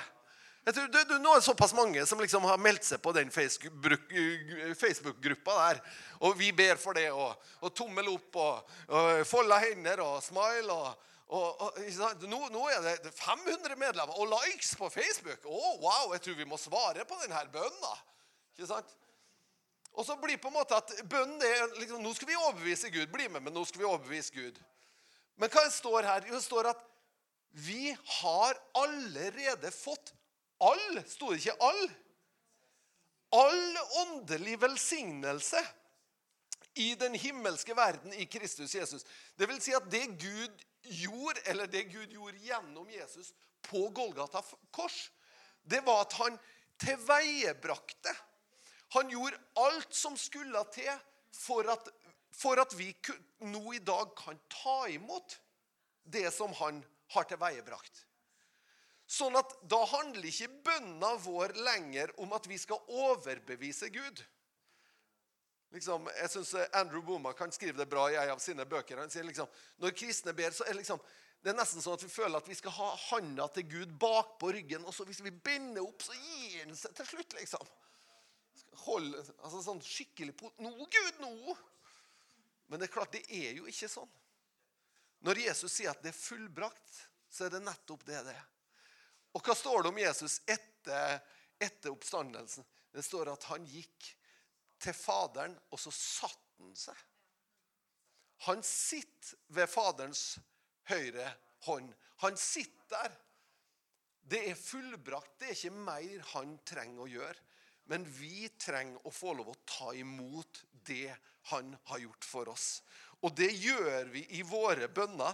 Jeg 0.62 0.74
tror, 0.78 0.88
det, 0.94 1.02
det, 1.10 1.18
nå 1.24 1.30
er 1.34 1.40
det 1.40 1.48
såpass 1.48 1.72
mange 1.74 2.04
som 2.06 2.20
liksom 2.22 2.44
har 2.46 2.60
meldt 2.62 2.86
seg 2.86 3.02
på 3.02 3.12
den 3.18 3.32
Facebook-gruppa 3.34 5.54
der. 5.58 5.80
Og 6.22 6.38
vi 6.38 6.52
ber 6.54 6.78
for 6.78 6.94
det. 6.94 7.10
Og, 7.10 7.34
og 7.66 7.74
tommel 7.74 8.06
opp 8.12 8.36
og, 8.38 8.62
og 8.94 9.26
folda 9.26 9.58
hender 9.64 9.98
og 10.06 10.22
smile. 10.26 10.74
og 10.74 11.08
og, 11.32 11.62
og, 11.64 11.72
nå, 12.28 12.50
nå, 12.52 12.62
er 12.68 12.84
det 13.06 13.14
500 13.16 13.78
medlemmer 13.80 14.12
og 14.20 14.28
likes 14.34 14.74
på 14.76 14.90
Facebook. 14.92 15.40
Å, 15.48 15.50
oh, 15.56 15.78
wow, 15.80 16.12
jeg 16.12 16.20
tror 16.26 16.36
vi 16.42 16.48
må 16.50 16.58
svare 16.60 17.06
på 17.08 17.16
denne 17.22 17.40
bønna. 17.54 17.94
Ikke 18.52 18.68
sant? 18.68 18.92
Og 19.96 20.04
så 20.06 20.18
blir 20.20 20.38
på 20.44 20.50
en 20.52 20.58
måte 20.58 20.76
at 20.76 20.92
bønnen 21.08 21.40
er 21.44 21.72
liksom, 21.80 22.04
Nå 22.04 22.12
skal 22.16 22.28
vi 22.28 22.36
overbevise 22.36 22.92
Gud. 22.92 23.08
Bli 23.16 23.30
med, 23.32 23.42
men 23.48 23.54
nå 23.56 23.64
skal 23.68 23.80
vi 23.80 23.88
overbevise 23.88 24.32
Gud. 24.36 24.60
Men 25.42 25.50
hva 25.50 25.66
står 25.74 26.06
her? 26.06 26.28
Jo, 26.30 26.38
det 26.38 26.46
står 26.46 26.70
at 26.70 26.88
vi 27.52 27.92
har 28.22 28.58
allerede 28.80 29.72
fått 29.74 30.14
all 30.62 31.00
Sto 31.10 31.32
det 31.32 31.42
ikke 31.42 31.58
all? 31.66 31.82
All 33.34 33.80
åndelig 34.04 34.60
velsignelse 34.62 35.62
i 36.80 36.94
den 36.96 37.16
himmelske 37.18 37.74
verden 37.76 38.14
i 38.14 38.28
Kristus 38.30 38.76
Jesus. 38.76 39.06
Det 39.36 39.48
vil 39.50 39.62
si 39.64 39.74
at 39.76 39.88
det 39.92 40.06
Gud 40.22 40.66
gjorde, 41.02 41.42
eller 41.50 41.68
det 41.68 41.88
Gud 41.90 42.14
gjorde 42.14 42.44
gjennom 42.46 42.90
Jesus 42.92 43.34
på 43.66 43.88
Golgata 43.96 44.44
kors, 44.72 45.10
det 45.64 45.82
var 45.86 46.06
at 46.06 46.14
han 46.20 46.38
tilveiebrakte. 46.82 48.14
Han 48.96 49.10
gjorde 49.10 49.40
alt 49.60 49.96
som 49.96 50.18
skulle 50.18 50.64
til 50.74 50.92
for 51.36 51.68
at, 51.72 51.90
for 52.32 52.62
at 52.62 52.74
vi 52.78 52.90
nå 53.44 53.64
i 53.76 53.82
dag 53.84 54.16
kan 54.18 54.40
ta 54.52 54.86
imot 54.90 55.40
det 56.04 56.28
som 56.34 56.54
han 56.62 56.82
har 57.14 57.28
til 57.28 57.40
veiebrakt. 57.42 58.06
Sånn 59.12 59.36
at 59.36 59.58
da 59.68 59.82
handler 59.92 60.30
ikke 60.30 60.48
bønna 60.64 61.16
vår 61.20 61.58
lenger 61.66 62.14
om 62.24 62.32
at 62.38 62.48
vi 62.48 62.58
skal 62.62 62.80
overbevise 62.88 63.90
Gud. 63.92 64.22
Liksom, 65.72 66.08
jeg 66.16 66.32
synes 66.32 66.54
Andrew 66.76 67.04
Boma 67.04 67.34
kan 67.36 67.52
skrive 67.52 67.80
det 67.80 67.90
bra 67.92 68.10
i 68.12 68.16
en 68.20 68.34
av 68.34 68.40
sine 68.44 68.66
bøker. 68.68 69.00
Han 69.00 69.12
sier 69.12 69.28
liksom, 69.28 69.48
Når 69.80 69.96
kristne 69.96 70.34
ber, 70.36 70.56
så 70.56 70.68
er 70.68 70.80
liksom, 70.80 71.00
det 71.44 71.52
er 71.52 71.58
nesten 71.58 71.84
sånn 71.84 71.96
at 71.96 72.04
vi 72.04 72.12
føler 72.12 72.38
at 72.38 72.48
vi 72.48 72.56
skal 72.56 72.76
ha 72.76 72.90
handa 73.10 73.48
til 73.56 73.68
Gud 73.72 73.94
bak 74.00 74.36
på 74.40 74.52
ryggen. 74.56 74.84
Og 74.88 74.96
så 74.96 75.08
hvis 75.08 75.24
vi 75.24 75.32
binder 75.32 75.84
opp, 75.84 76.04
så 76.04 76.16
gir 76.16 76.66
han 76.66 76.76
seg 76.78 76.96
til 77.00 77.08
slutt, 77.14 77.36
liksom. 77.40 77.72
Hold, 78.86 79.12
altså 79.42 79.62
sånn 79.64 79.82
skikkelig 79.84 80.36
på, 80.40 80.52
Nå, 80.64 80.72
Gud, 80.92 81.24
nå! 81.24 81.56
Men 82.72 82.80
det 82.80 82.88
er 82.88 82.94
klart, 82.94 83.12
det 83.12 83.26
er 83.28 83.58
jo 83.58 83.68
ikke 83.68 83.90
sånn. 83.92 84.12
Når 85.28 85.44
Jesus 85.44 85.74
sier 85.76 85.92
at 85.92 86.00
det 86.00 86.14
er 86.14 86.18
fullbrakt, 86.18 87.02
så 87.28 87.46
er 87.46 87.52
det 87.52 87.60
nettopp 87.66 88.06
det 88.08 88.22
det 88.24 88.32
er. 88.32 88.46
Og 89.36 89.44
hva 89.44 89.56
står 89.56 89.84
det 89.84 89.92
om 89.92 90.00
Jesus 90.00 90.38
etter, 90.48 91.20
etter 91.60 91.92
oppstandelsen? 91.92 92.64
Det 92.92 93.04
står 93.04 93.34
at 93.34 93.44
han 93.52 93.68
gikk 93.68 94.08
til 94.82 94.96
Faderen, 94.96 95.58
og 95.72 95.84
så 95.84 95.92
satt 95.92 96.56
han 96.64 96.72
seg. 96.80 97.04
Han 98.48 98.64
sitter 98.66 99.36
ved 99.54 99.70
Faderens 99.70 100.24
høyre 100.90 101.28
hånd. 101.68 101.92
Han 102.24 102.40
sitter 102.40 102.88
der. 102.96 103.20
Det 104.32 104.42
er 104.48 104.58
fullbrakt. 104.58 105.36
Det 105.44 105.52
er 105.52 105.60
ikke 105.60 105.84
mer 105.92 106.28
han 106.32 106.56
trenger 106.66 107.04
å 107.04 107.12
gjøre. 107.12 107.48
Men 107.90 108.06
vi 108.06 108.50
trenger 108.62 109.02
å 109.08 109.14
få 109.14 109.34
lov 109.38 109.52
å 109.52 109.60
ta 109.66 109.92
imot 109.98 110.64
det 110.88 111.10
han 111.52 111.74
har 111.90 112.04
gjort 112.04 112.28
for 112.28 112.52
oss. 112.52 112.68
Og 113.22 113.34
det 113.38 113.52
gjør 113.52 114.12
vi 114.14 114.26
i 114.38 114.44
våre 114.46 114.88
bønner. 114.90 115.34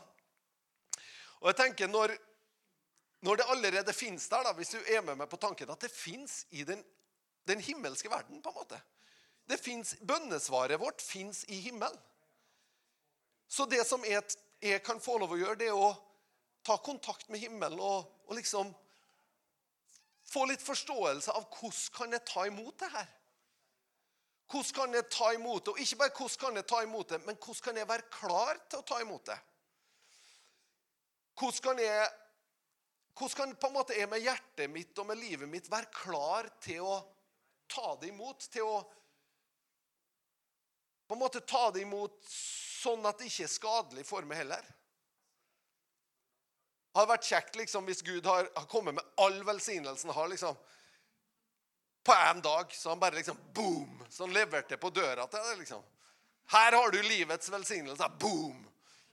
Og 1.42 1.50
jeg 1.52 1.60
tenker 1.60 1.92
når, 1.92 2.14
når 3.28 3.40
det 3.40 3.50
allerede 3.54 3.96
fins 3.96 4.28
der, 4.32 4.48
da, 4.48 4.54
hvis 4.58 4.74
du 4.76 4.80
er 4.82 5.04
med 5.06 5.20
meg 5.20 5.30
på 5.32 5.40
tanken 5.42 5.70
at 5.74 5.84
det 5.84 5.92
fins 5.94 6.46
i 6.50 6.66
den, 6.68 6.82
den 7.48 7.62
himmelske 7.64 8.12
verden 8.12 8.42
på 8.42 8.54
en 8.54 8.60
måte, 8.62 8.80
det 9.48 9.60
finnes, 9.62 9.96
Bønnesvaret 10.04 10.80
vårt 10.80 11.02
fins 11.02 11.46
i 11.48 11.62
himmelen. 11.64 12.00
Så 13.48 13.66
det 13.66 13.86
som 13.88 14.04
jeg, 14.04 14.24
jeg, 14.60 14.82
kan 14.84 15.00
få 15.00 15.16
lov 15.22 15.32
å 15.32 15.40
gjøre, 15.40 15.60
det 15.62 15.70
er 15.72 15.78
å 15.78 15.94
ta 16.68 16.76
kontakt 16.84 17.30
med 17.32 17.40
himmelen 17.40 17.80
og, 17.80 18.10
og 18.28 18.36
liksom 18.36 18.74
få 20.28 20.46
litt 20.50 20.64
forståelse 20.64 21.34
av 21.34 21.48
hvordan 21.48 21.94
kan 21.96 22.16
jeg 22.16 22.26
ta 22.28 22.46
imot 22.48 22.76
det 22.82 22.90
her. 22.94 23.10
Hvordan 24.48 24.76
kan 24.76 24.96
jeg 24.96 25.10
ta 25.12 25.34
imot 25.36 25.66
det? 25.66 25.74
Og 25.74 25.82
ikke 25.84 26.00
bare 26.02 26.16
hvordan 26.16 26.40
kan 26.44 26.60
jeg 26.60 26.68
ta 26.72 26.82
imot 26.84 27.10
det, 27.14 27.20
men 27.26 27.36
hvordan 27.36 27.64
kan 27.66 27.82
jeg 27.82 27.90
være 27.90 28.10
klar 28.12 28.62
til 28.70 28.80
å 28.80 28.88
ta 28.88 29.02
imot 29.04 29.26
det? 29.28 29.38
Hvordan 31.38 31.64
kan 31.64 31.82
jeg, 31.84 32.06
hvordan 33.18 33.38
kan 33.38 33.58
på 33.62 33.70
en 33.70 33.76
måte 33.76 33.98
jeg 33.98 34.10
med 34.10 34.24
hjertet 34.24 34.72
mitt 34.74 35.00
og 35.00 35.10
med 35.10 35.20
livet 35.22 35.52
mitt 35.52 35.72
være 35.72 35.92
klar 35.94 36.48
til 36.64 36.88
å 36.88 36.96
ta 37.70 37.96
det 38.02 38.14
imot? 38.14 38.48
Til 38.52 38.68
å 38.68 38.78
på 41.08 41.16
en 41.16 41.22
måte 41.22 41.44
ta 41.48 41.70
det 41.72 41.86
imot 41.86 42.18
sånn 42.28 43.06
at 43.08 43.20
det 43.20 43.30
ikke 43.30 43.46
er 43.46 43.52
skadelig 43.52 44.04
for 44.08 44.28
meg 44.28 44.42
heller. 44.42 44.66
Hadde 46.98 47.12
vært 47.12 47.28
kjekt 47.30 47.60
liksom, 47.60 47.86
hvis 47.86 48.02
Gud 48.02 48.26
har, 48.26 48.48
har 48.56 48.66
kommet 48.72 48.98
med 48.98 49.22
all 49.22 49.38
velsignelsen 49.46 50.10
har. 50.16 50.28
liksom, 50.32 50.56
På 52.04 52.14
én 52.14 52.42
dag. 52.42 52.74
Så 52.74 52.90
han 52.90 53.00
bare 53.00 53.20
liksom 53.20 53.38
boom! 53.54 54.02
Så 54.10 54.24
han 54.24 54.34
leverte 54.34 54.78
på 54.82 54.90
døra 54.90 55.28
til 55.28 55.44
deg. 55.44 55.60
liksom. 55.60 55.84
Her 56.50 56.72
har 56.72 56.92
du 56.92 57.02
livets 57.04 57.52
velsignelse. 57.52 58.10
Boom! 58.20 58.64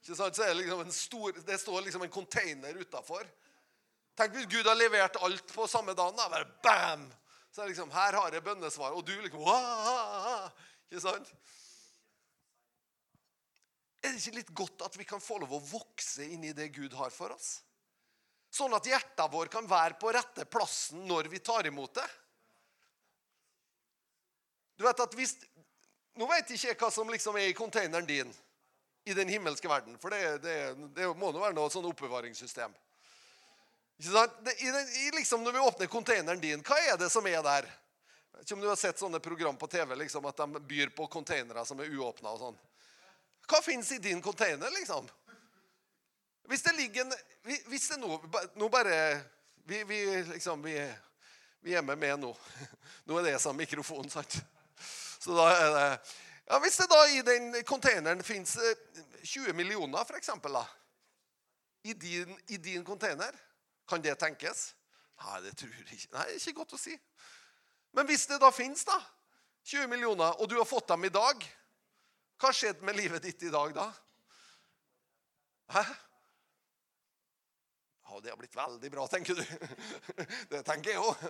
Ikke 0.01 0.17
sant? 0.17 0.37
Så 0.37 0.47
er 0.47 0.55
det, 0.55 0.63
liksom 0.63 0.81
en 0.81 0.93
stor, 0.93 1.41
det 1.47 1.59
står 1.61 1.81
liksom 1.85 2.03
en 2.07 2.13
container 2.13 2.81
utafor. 2.81 3.27
Tenk 4.17 4.37
hvis 4.37 4.49
Gud 4.53 4.69
har 4.69 4.79
levert 4.79 5.17
alt 5.27 5.53
på 5.53 5.67
samme 5.69 5.93
dagen. 5.99 6.17
Da. 6.17 6.29
Bare 6.31 6.49
bam! 6.63 7.09
Så 7.51 7.61
er 7.61 7.67
det 7.67 7.75
liksom, 7.75 7.91
Her 7.91 8.17
har 8.21 8.33
jeg 8.33 8.45
bønnesvar. 8.45 8.97
Og 8.97 9.05
du 9.07 9.13
liksom 9.21 9.45
Wah! 9.45 10.49
Ikke 10.89 11.05
sant? 11.05 11.35
Er 14.05 14.13
det 14.13 14.21
ikke 14.21 14.39
litt 14.39 14.51
godt 14.55 14.83
at 14.85 14.97
vi 15.01 15.07
kan 15.09 15.23
få 15.23 15.39
lov 15.41 15.55
å 15.57 15.63
vokse 15.65 16.27
inn 16.29 16.45
i 16.45 16.53
det 16.57 16.69
Gud 16.77 16.93
har 16.99 17.13
for 17.13 17.33
oss? 17.35 17.63
Sånn 18.55 18.75
at 18.77 18.87
hjertet 18.87 19.33
vår 19.33 19.51
kan 19.51 19.67
være 19.67 19.97
på 19.99 20.13
rette 20.15 20.47
plassen 20.47 21.03
når 21.09 21.27
vi 21.33 21.41
tar 21.43 21.67
imot 21.67 21.97
det. 21.99 22.07
Du 24.79 24.85
vet 24.87 25.01
at 25.01 25.15
hvis, 25.19 25.37
Nå 26.15 26.29
vet 26.31 26.51
ikke 26.55 26.69
jeg 26.69 26.79
hva 26.79 26.91
som 26.95 27.09
liksom 27.11 27.35
er 27.41 27.49
i 27.51 27.57
containeren 27.59 28.07
din 28.07 28.29
i 29.05 29.15
den 29.19 29.29
himmelske 29.29 29.69
verden. 29.69 29.97
For 29.99 30.15
det, 30.15 30.39
det, 30.45 30.55
det 30.95 31.09
må 31.19 31.33
nå 31.35 31.43
være 31.43 31.57
noe 31.57 31.73
sånn 31.73 31.89
oppbevaringssystem. 31.91 32.71
Det, 33.99 34.55
i 34.63 34.71
den, 34.71 34.87
i 35.03 35.11
liksom 35.15 35.43
Når 35.45 35.53
vi 35.53 35.59
åpner 35.63 35.91
containeren 35.91 36.41
din, 36.41 36.63
hva 36.67 36.79
er 36.93 36.97
det 36.99 37.11
som 37.11 37.27
er 37.27 37.43
der? 37.43 37.67
Jeg 37.67 38.39
vet 38.39 38.47
ikke 38.47 38.57
om 38.57 38.63
du 38.63 38.71
har 38.71 38.79
sett 38.79 39.03
sånne 39.03 39.21
program 39.23 39.59
på 39.59 39.67
TV 39.71 39.95
liksom, 39.99 40.27
at 40.31 40.39
de 40.39 40.63
byr 40.71 40.95
på 40.95 41.07
containere 41.11 41.67
som 41.67 41.83
er 41.83 41.91
uåpna. 41.91 42.39
sånn. 42.39 42.57
Hva 43.51 43.61
fins 43.63 43.93
i 43.93 44.01
din 44.03 44.23
container, 44.23 44.71
liksom? 44.79 45.11
Hvis 46.49 46.63
det 46.63 46.75
ligger 46.77 47.05
en 47.05 47.15
Hvis 47.69 47.89
det 47.89 47.99
nå 48.01 48.19
Nå 48.55 48.69
bare 48.69 49.23
vi, 49.65 49.85
vi, 49.85 50.23
liksom, 50.29 50.63
vi, 50.63 50.77
vi 51.61 51.73
er 51.73 51.83
med 51.83 51.99
med 51.99 52.19
nå. 52.21 52.35
Nå 53.09 53.19
er 53.19 53.31
det 53.31 53.39
som 53.41 53.57
mikrofonen, 53.57 54.11
sant? 54.13 54.37
Så 55.21 55.33
da 55.33 55.47
er 55.55 55.71
det 55.73 55.87
ja, 56.51 56.59
Hvis 56.61 56.77
det 56.77 56.89
da 56.91 57.01
i 57.09 57.23
den 57.25 57.65
containeren 57.65 58.21
fins 58.23 58.59
20 59.23 59.49
eh, 59.49 59.55
millioner, 59.57 60.05
f.eks., 60.05 60.31
I 61.85 61.93
din, 61.93 62.37
i 62.47 62.57
din 62.57 62.85
container, 62.85 63.33
kan 63.89 64.03
det 64.03 64.19
tenkes? 64.21 64.75
Nei, 65.25 65.41
det 65.41 65.57
tror 65.57 65.73
jeg 65.73 65.89
ikke. 65.93 66.13
Nei, 66.13 66.27
det 66.29 66.37
er 66.37 66.49
ikke 66.49 66.61
godt 66.61 66.77
å 66.77 66.81
si. 66.81 66.97
Men 67.97 68.07
hvis 68.09 68.27
det 68.27 68.41
da 68.43 68.51
fins 68.53 68.85
20 69.65 69.89
millioner, 69.89 70.41
og 70.41 70.49
du 70.49 70.59
har 70.59 70.69
fått 70.69 70.89
dem 70.89 71.05
i 71.09 71.13
dag 71.13 71.45
hva 72.41 72.51
skjedde 72.53 72.85
med 72.85 72.97
livet 72.99 73.23
ditt 73.25 73.43
i 73.47 73.53
dag 73.53 73.73
da? 73.77 73.87
Hæ? 75.73 75.85
Ja, 78.05 78.21
det 78.21 78.31
har 78.31 78.37
blitt 78.37 78.57
veldig 78.57 78.91
bra, 78.91 79.07
tenker 79.09 79.35
du. 79.35 79.45
Det 80.53 80.61
tenker 80.67 80.93
jeg 80.93 81.01
òg. 81.01 81.23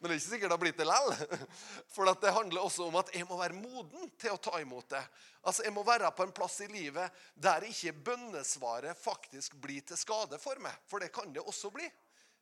Men 0.00 0.08
det 0.08 0.14
er 0.14 0.16
ikke 0.16 0.30
sikkert 0.30 0.48
det 0.48 0.56
har 0.56 0.62
blitt 0.62 0.78
det 0.80 0.86
likevel. 0.88 1.48
For 1.92 2.08
det 2.08 2.32
handler 2.32 2.64
også 2.64 2.86
om 2.88 2.96
at 3.02 3.10
jeg 3.12 3.26
må 3.28 3.36
være 3.36 3.58
moden 3.58 4.08
til 4.20 4.32
å 4.32 4.40
ta 4.40 4.56
imot 4.62 4.88
det. 4.94 5.02
Altså, 5.42 5.66
Jeg 5.66 5.74
må 5.76 5.84
være 5.84 6.08
på 6.16 6.24
en 6.24 6.32
plass 6.32 6.56
i 6.64 6.70
livet 6.72 7.20
der 7.34 7.66
ikke 7.68 7.92
bønnesvaret 8.08 8.96
faktisk 8.98 9.58
blir 9.60 9.84
til 9.84 10.00
skade 10.00 10.40
for 10.40 10.56
meg. 10.64 10.72
For 10.88 11.04
det 11.04 11.12
kan 11.12 11.34
det 11.36 11.44
også 11.44 11.70
bli. 11.74 11.90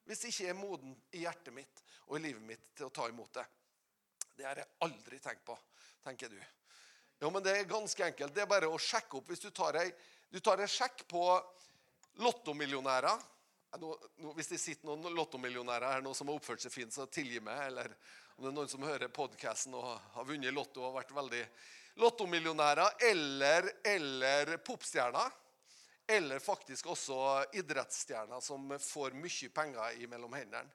Hvis 0.07 0.22
ikke 0.29 0.46
jeg 0.46 0.55
er 0.55 0.61
moden 0.61 0.94
i 1.11 1.24
hjertet 1.24 1.55
mitt 1.55 1.83
og 2.07 2.16
i 2.18 2.22
livet 2.29 2.46
mitt 2.46 2.70
til 2.79 2.87
å 2.87 2.94
ta 2.94 3.09
imot 3.11 3.35
det. 3.40 3.44
Det 4.38 4.46
har 4.46 4.62
jeg 4.62 4.70
aldri 4.87 5.18
tenkt 5.20 5.44
på, 5.44 5.59
tenker 6.07 6.31
du. 6.31 6.38
Jo, 7.20 7.29
men 7.29 7.42
Det 7.42 7.57
er 7.59 7.68
ganske 7.68 8.07
enkelt. 8.07 8.35
Det 8.35 8.46
er 8.46 8.48
bare 8.55 8.70
å 8.70 8.79
sjekke 8.79 9.18
opp. 9.18 9.29
Hvis 9.29 9.42
du 9.42 9.50
tar 9.50 9.76
ei, 9.83 9.90
du 10.31 10.38
tar 10.40 10.62
en 10.62 10.70
sjekk 10.70 11.05
på 11.11 11.26
lottomillionærer 12.22 13.18
nå, 13.78 13.90
nå, 14.16 14.33
Hvis 14.35 14.50
det 14.50 14.59
sitter 14.59 14.88
noen 14.88 15.14
lottomillionærer 15.14 15.94
her 15.94 16.02
nå 16.04 16.14
som 16.16 16.30
har 16.30 16.40
oppført 16.40 16.62
seg 16.64 16.72
fint, 16.74 16.94
så 16.94 17.06
tilgi 17.06 17.42
meg. 17.44 17.61
Eller 17.68 17.92
om 18.37 18.44
det 18.44 18.50
er 18.50 18.56
noen 18.56 18.72
som 18.72 18.87
hører 18.87 19.12
podkasten 19.14 19.76
og 19.78 19.92
har 20.16 20.26
vunnet 20.26 20.54
Lotto 20.54 20.83
og 20.87 20.96
vært 20.98 21.14
veldig 21.14 21.44
Lottomillionærer 22.00 23.02
eller, 23.11 23.70
eller 23.85 24.56
popstjerner. 24.64 25.38
Eller 26.11 26.42
faktisk 26.42 26.88
også 26.90 27.16
idrettsstjerner 27.61 28.42
som 28.42 28.72
får 28.83 29.14
mye 29.14 29.50
penger 29.54 30.06
mellom 30.11 30.35
hendene 30.35 30.70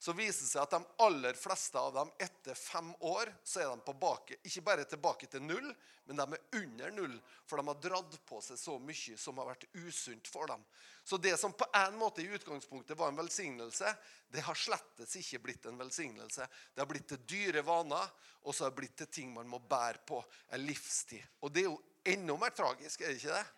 så 0.00 0.14
viser 0.16 0.46
det 0.46 0.48
seg 0.48 0.62
at 0.62 0.72
de 0.72 1.04
aller 1.04 1.36
fleste 1.36 1.76
av 1.76 1.90
dem 1.92 2.10
etter 2.24 2.56
fem 2.56 2.88
år 3.04 3.28
så 3.44 3.60
er 3.60 3.66
de 3.68 3.82
på 3.84 3.92
bake, 4.00 4.38
ikke 4.48 4.62
bare 4.64 4.86
tilbake 4.88 5.28
til 5.28 5.42
null, 5.44 5.66
men 6.08 6.16
de 6.16 6.24
er 6.38 6.62
under 6.62 6.94
null. 6.96 7.18
For 7.44 7.60
de 7.60 7.66
har 7.68 7.82
dratt 7.84 8.16
på 8.24 8.40
seg 8.40 8.56
så 8.56 8.78
mye 8.80 9.18
som 9.20 9.36
har 9.42 9.50
vært 9.50 9.66
usunt 9.76 10.30
for 10.32 10.48
dem. 10.48 10.64
Så 11.04 11.20
det 11.20 11.34
som 11.36 11.52
på 11.52 11.68
en 11.76 12.00
måte 12.00 12.24
i 12.24 12.32
utgangspunktet 12.32 12.96
var 12.96 13.12
en 13.12 13.20
velsignelse, 13.20 13.92
det 14.32 14.46
har 14.46 14.56
slettes 14.56 15.18
ikke 15.20 15.42
blitt 15.44 15.68
en 15.68 15.76
velsignelse. 15.84 16.48
Det 16.48 16.80
har 16.80 16.88
blitt 16.88 17.10
til 17.12 17.20
dyre 17.28 17.66
vaner, 17.68 18.08
og 18.48 18.56
så 18.56 18.64
har 18.64 18.72
det 18.72 18.80
blitt 18.80 18.96
til 19.02 19.12
ting 19.20 19.36
man 19.36 19.52
må 19.52 19.60
bære 19.60 20.00
på 20.08 20.22
en 20.48 20.64
livstid. 20.64 21.28
Og 21.44 21.52
det 21.52 21.66
er 21.66 21.68
jo 21.68 21.80
enda 22.08 22.40
mer 22.40 22.56
tragisk, 22.56 23.04
er 23.04 23.12
det 23.12 23.20
ikke 23.20 23.36
det? 23.36 23.48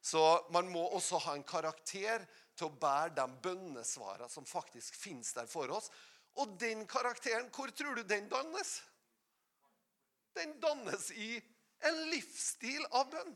Så 0.00 0.20
man 0.52 0.68
må 0.72 0.84
også 0.96 1.18
ha 1.24 1.34
en 1.36 1.44
karakter 1.44 2.24
til 2.60 2.68
å 2.68 2.78
bære 2.80 3.14
de 3.16 3.26
bønnesvarene 3.44 4.28
som 4.30 4.46
faktisk 4.48 4.96
finnes 5.00 5.32
der 5.36 5.48
for 5.48 5.72
oss. 5.72 5.88
Og 6.38 6.52
den 6.60 6.84
karakteren, 6.88 7.48
hvor 7.54 7.72
tror 7.74 7.96
du 7.98 8.04
den 8.06 8.28
dannes? 8.30 8.80
Den 10.36 10.52
dannes 10.62 11.10
i 11.16 11.32
en 11.88 12.02
livsstil 12.12 12.84
av 12.92 13.08
bønn. 13.10 13.32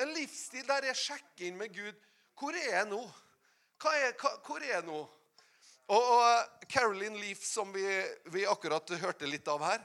En 0.00 0.14
livsstil 0.16 0.64
der 0.68 0.86
jeg 0.88 1.00
sjekker 1.02 1.48
inn 1.48 1.58
med 1.60 1.74
Gud. 1.74 1.98
Hvor 2.38 2.56
er 2.56 2.78
jeg 2.78 2.88
nå? 2.92 3.02
Er, 3.82 4.14
hvor 4.46 4.62
er 4.62 4.70
jeg 4.76 4.86
nå? 4.86 5.00
Og, 5.92 6.04
og 6.14 6.68
Carolyn 6.70 7.18
Leaf, 7.18 7.42
som 7.44 7.72
vi, 7.74 7.84
vi 8.32 8.46
akkurat 8.48 8.94
hørte 9.02 9.28
litt 9.28 9.48
av 9.50 9.64
her, 9.66 9.82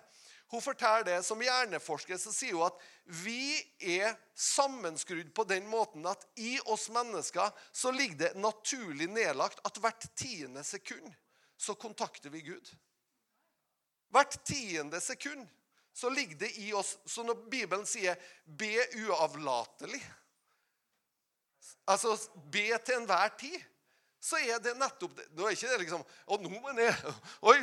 hun 0.47 0.63
forteller 0.63 1.03
det 1.03 1.17
som 1.27 1.41
hjerneforsker 1.43 2.19
så 2.21 2.31
sier 2.31 2.55
hun 2.55 2.69
at 2.69 2.83
vi 3.23 3.57
er 3.83 4.15
sammenskrudd 4.33 5.33
på 5.35 5.43
den 5.49 5.67
måten 5.67 6.07
at 6.07 6.23
i 6.39 6.55
oss 6.71 6.87
mennesker 6.93 7.51
så 7.75 7.91
ligger 7.91 8.17
det 8.21 8.39
naturlig 8.39 9.09
nedlagt 9.11 9.59
at 9.67 9.79
hvert 9.83 10.07
tiende 10.15 10.63
sekund 10.63 11.11
så 11.57 11.75
kontakter 11.75 12.29
vi 12.29 12.45
Gud. 12.45 12.69
Hvert 14.13 14.39
tiende 14.47 15.01
sekund 15.03 15.47
så 15.97 16.09
ligger 16.13 16.37
det 16.45 16.51
i 16.61 16.69
oss 16.77 16.93
Så 17.09 17.23
når 17.25 17.47
Bibelen 17.49 17.85
sier 17.85 18.15
'be 18.45 18.85
uavlatelig' 19.01 20.05
Altså 21.87 22.13
be 22.51 22.69
til 22.85 22.95
enhver 23.01 23.33
tid 23.39 23.57
så 24.27 24.39
er 24.43 24.59
det 24.63 24.73
nettopp 24.75 25.13
det. 25.15 25.25
Nå 25.37 25.47
er 25.47 25.55
ikke 25.55 25.69
det 25.71 25.83
liksom 25.85 26.01
Å, 26.03 26.37
nå 26.41 26.49
må 26.51 26.73
jeg 26.75 26.95
Oi, 27.47 27.57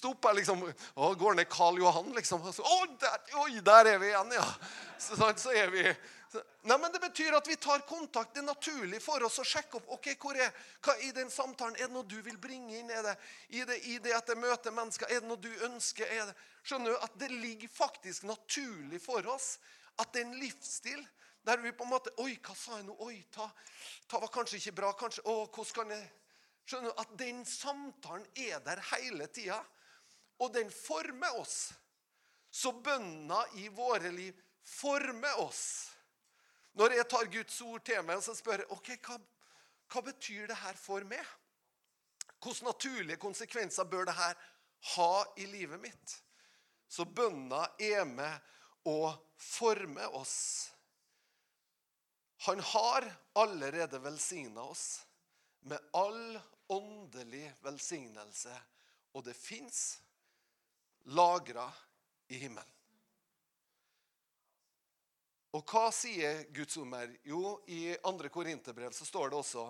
stopp 0.00 0.26
her, 0.26 0.38
liksom. 0.40 0.64
Å, 0.66 1.10
går 1.18 1.36
ned 1.38 1.50
Karl 1.52 1.78
Johan, 1.78 2.10
liksom. 2.16 2.42
Så, 2.52 2.64
å, 2.66 2.80
der, 2.98 3.20
oi, 3.44 3.60
der 3.64 3.92
er 3.92 4.00
vi 4.02 4.10
igjen, 4.10 4.34
ja. 4.34 4.46
Så, 4.98 5.18
så 5.38 5.54
er 5.54 5.70
vi 5.74 5.84
Nei, 6.62 6.76
men 6.78 6.92
Det 6.94 7.00
betyr 7.02 7.34
at 7.34 7.48
vi 7.48 7.56
tar 7.58 7.82
kontakt. 7.88 8.34
Det 8.34 8.42
er 8.42 8.46
naturlig 8.46 9.00
for 9.02 9.22
oss 9.26 9.40
å 9.42 9.46
sjekke 9.46 9.80
opp 9.80 9.88
ok, 9.96 10.12
hvor 10.22 10.38
er, 10.38 10.52
hva 10.84 10.94
i 11.02 11.10
den 11.14 11.30
samtalen. 11.32 11.78
Er 11.78 11.88
det 11.88 11.96
noe 11.96 12.06
du 12.06 12.20
vil 12.22 12.38
bringe 12.38 12.76
inn? 12.78 12.90
Er 12.94 13.02
det, 13.08 13.16
i, 13.48 13.64
det, 13.66 13.80
I 13.90 13.98
det 14.02 14.14
at 14.14 14.30
jeg 14.30 14.38
møter 14.38 14.74
mennesker, 14.74 15.10
er 15.10 15.24
det 15.24 15.30
noe 15.30 15.40
du 15.42 15.50
ønsker? 15.66 16.06
Er 16.06 16.30
det, 16.30 16.36
skjønner 16.62 16.94
du 16.94 17.06
at 17.08 17.16
det 17.18 17.30
ligger 17.32 17.72
faktisk 17.74 18.28
naturlig 18.30 19.02
for 19.02 19.26
oss 19.32 19.56
at 19.98 20.12
det 20.14 20.22
er 20.22 20.28
en 20.28 20.38
livsstil 20.38 21.02
der 21.46 21.62
vi 21.62 21.72
på 21.72 21.84
en 21.84 21.92
måte 21.94 22.12
Oi, 22.20 22.34
hva 22.44 22.54
sa 22.56 22.78
jeg 22.78 22.86
nå? 22.88 22.96
Oi, 23.06 23.20
ta, 23.32 23.48
ta 24.08 24.20
var 24.20 24.32
kanskje 24.32 24.60
ikke 24.60 24.76
bra. 24.82 24.92
kanskje, 24.98 25.24
å, 25.24 25.44
hvordan 25.46 25.76
kan 25.76 25.94
jeg... 25.96 26.08
Skjønner 26.70 26.92
du 26.92 27.00
at 27.02 27.14
den 27.18 27.40
samtalen 27.48 28.26
er 28.38 28.60
der 28.62 28.78
hele 28.92 29.26
tida, 29.32 29.56
og 30.38 30.52
den 30.54 30.68
former 30.70 31.40
oss. 31.40 31.72
Så 32.50 32.70
bønna 32.72 33.40
i 33.58 33.66
våre 33.74 34.12
liv 34.14 34.36
former 34.62 35.40
oss. 35.42 35.90
Når 36.78 36.94
jeg 36.94 37.08
tar 37.10 37.32
Guds 37.32 37.58
ord 37.66 37.82
til 37.84 38.04
meg 38.06 38.20
og 38.20 38.24
så 38.24 38.36
spør 38.38 38.62
jeg, 38.62 38.70
ok, 38.70 38.92
hva, 39.02 39.18
hva 39.90 40.02
betyr 40.06 40.46
det 40.50 40.58
her 40.60 40.78
for 40.78 41.06
meg? 41.08 41.24
Hvilke 42.40 42.64
naturlige 42.64 43.20
konsekvenser 43.20 43.88
bør 43.90 44.06
det 44.08 44.16
her 44.16 44.38
ha 44.94 45.12
i 45.42 45.48
livet 45.50 45.82
mitt? 45.82 46.14
Så 46.90 47.04
bønna 47.04 47.66
er 47.82 48.06
med 48.08 48.86
å 48.88 49.10
forme 49.36 50.06
oss. 50.16 50.70
Han 52.46 52.60
har 52.60 53.06
allerede 53.32 53.98
velsigna 53.98 54.62
oss 54.62 55.06
med 55.60 55.78
all 55.92 56.40
åndelig 56.66 57.52
velsignelse, 57.60 58.54
og 59.12 59.24
det 59.24 59.34
fins 59.36 60.00
lagra 61.02 61.66
i 62.28 62.38
himmelen. 62.40 62.76
Og 65.50 65.66
hva 65.66 65.90
sier 65.92 66.44
Guds 66.54 66.78
ord 66.78 66.94
her? 66.94 67.12
Jo, 67.26 67.58
i 67.66 67.96
2. 68.00 68.30
Korinterbrev 68.30 68.94
så 68.94 69.04
står 69.04 69.32
det 69.32 69.40
også 69.40 69.66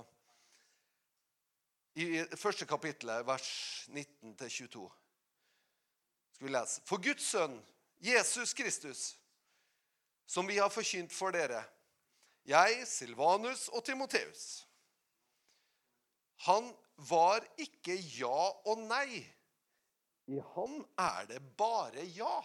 i 1.99 2.21
første 2.39 2.69
kapittelet, 2.69 3.27
vers 3.27 3.49
19-22. 3.89 4.85
Skal 6.37 6.47
vi 6.47 6.53
lese. 6.53 6.85
For 6.87 7.03
Guds 7.03 7.27
sønn, 7.33 7.57
Jesus 7.99 8.55
Kristus, 8.55 9.03
som 10.27 10.47
vi 10.47 10.61
har 10.61 10.71
forkynt 10.71 11.13
for 11.13 11.35
dere, 11.35 11.65
jeg, 12.49 12.87
Silvanus 12.89 13.69
og 13.69 13.85
Timoteus. 13.85 14.67
Han 16.47 16.71
var 17.11 17.45
ikke 17.61 17.97
ja 18.17 18.49
og 18.69 18.81
nei. 18.87 19.21
I 20.31 20.41
han 20.55 20.81
er 20.99 21.27
det 21.29 21.43
bare 21.59 22.05
ja. 22.17 22.39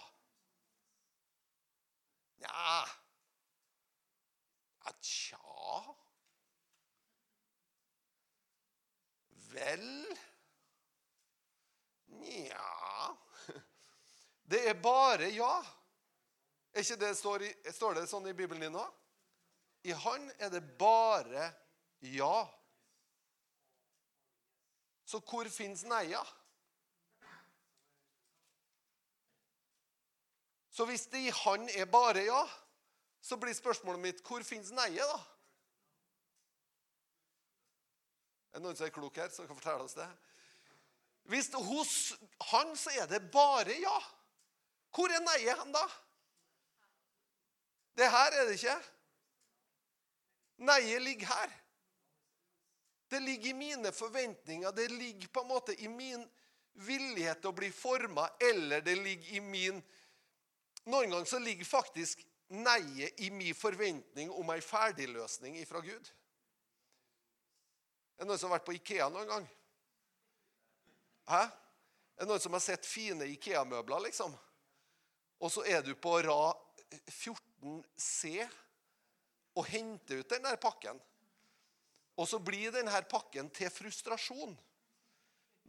Nja 2.45 2.85
ja, 5.31 5.95
Vel 9.53 10.15
Nja 12.05 13.15
Det 14.43 14.69
er 14.69 14.73
bare 14.81 15.31
ja. 15.33 15.63
Er 16.73 16.83
ikke 16.83 16.99
det 16.99 17.15
står, 17.17 17.41
i, 17.47 17.51
står 17.71 17.95
det 17.95 18.09
sånn 18.11 18.27
i 18.29 18.35
Bibelen 18.35 18.67
din 18.67 18.75
nå? 18.75 18.83
I 19.85 19.93
Han 19.93 20.31
er 20.41 20.49
det 20.49 20.63
bare 20.79 21.51
ja. 22.01 22.47
Så 25.05 25.21
hvor 25.21 25.45
fins 25.53 25.83
nei-a? 25.85 26.23
Så 30.73 30.87
hvis 30.89 31.05
det 31.11 31.21
i 31.27 31.35
Han 31.43 31.69
er 31.69 31.85
bare 31.85 32.25
ja, 32.25 32.41
så 33.21 33.37
blir 33.37 33.53
spørsmålet 33.53 34.01
mitt 34.01 34.23
hvor 34.25 34.43
fins 34.43 34.73
nei-et, 34.75 35.05
da? 35.05 35.21
Er 38.51 38.59
det 38.59 38.65
noen 38.65 38.77
som 38.79 38.87
er 38.87 38.95
klok 38.95 39.21
her, 39.21 39.29
som 39.29 39.47
kan 39.47 39.57
fortelle 39.59 39.85
oss 39.85 39.95
det? 39.97 40.09
Hvis 41.29 41.51
det 41.53 41.61
hos 41.61 41.93
Han 42.51 42.73
så 42.79 42.93
er 43.01 43.07
det 43.11 43.21
bare 43.31 43.77
ja. 43.77 43.95
Hvor 44.95 45.13
er 45.13 45.23
nei-et 45.23 45.61
hen, 45.61 45.73
da? 45.75 45.85
Det 47.95 48.11
her 48.11 48.33
er 48.33 48.49
det 48.49 48.57
ikke. 48.57 48.77
Nei-et 50.57 51.01
ligger 51.01 51.27
her. 51.27 51.53
Det 53.07 53.19
ligger 53.19 53.49
i 53.49 53.53
mine 53.53 53.91
forventninger, 53.91 54.71
det 54.71 54.87
ligger 54.91 55.27
på 55.27 55.41
en 55.41 55.47
måte 55.47 55.75
i 55.83 55.87
min 55.87 56.23
villighet 56.73 57.41
til 57.41 57.51
å 57.51 57.55
bli 57.55 57.69
forma, 57.71 58.25
eller 58.41 58.81
det 58.81 58.95
ligger 58.99 59.37
i 59.37 59.43
min 59.43 59.83
Noen 60.85 61.09
ganger 61.09 61.25
så 61.25 61.39
ligger 61.41 61.65
faktisk 61.65 62.19
nei-et 62.53 63.21
i 63.25 63.31
min 63.33 63.55
forventning 63.57 64.29
om 64.29 64.51
ei 64.53 64.59
ferdigløsning 64.61 65.55
fra 65.65 65.79
Gud. 65.81 66.11
Er 68.15 68.21
det 68.21 68.27
noen 68.29 68.37
som 68.37 68.51
har 68.51 68.59
vært 68.59 68.67
på 68.67 68.75
Ikea 68.77 69.07
noen 69.09 69.31
gang? 69.31 69.47
Hæ? 71.31 71.41
Er 72.15 72.21
det 72.21 72.29
noen 72.29 72.43
som 72.43 72.53
har 72.53 72.61
sett 72.61 72.85
fine 72.85 73.25
Ikea-møbler, 73.33 74.05
liksom? 74.05 74.35
Og 75.41 75.51
så 75.51 75.65
er 75.65 75.81
du 75.81 75.95
på 75.97 76.13
rad 76.21 76.61
14C 77.09 78.45
og 79.55 79.67
henter 79.71 80.21
ut 80.21 80.31
den 80.31 80.45
der 80.45 80.59
pakken. 80.61 80.99
Og 82.15 82.27
så 82.29 82.39
blir 82.39 82.71
denne 82.71 83.01
pakken 83.09 83.49
til 83.55 83.71
frustrasjon. 83.71 84.55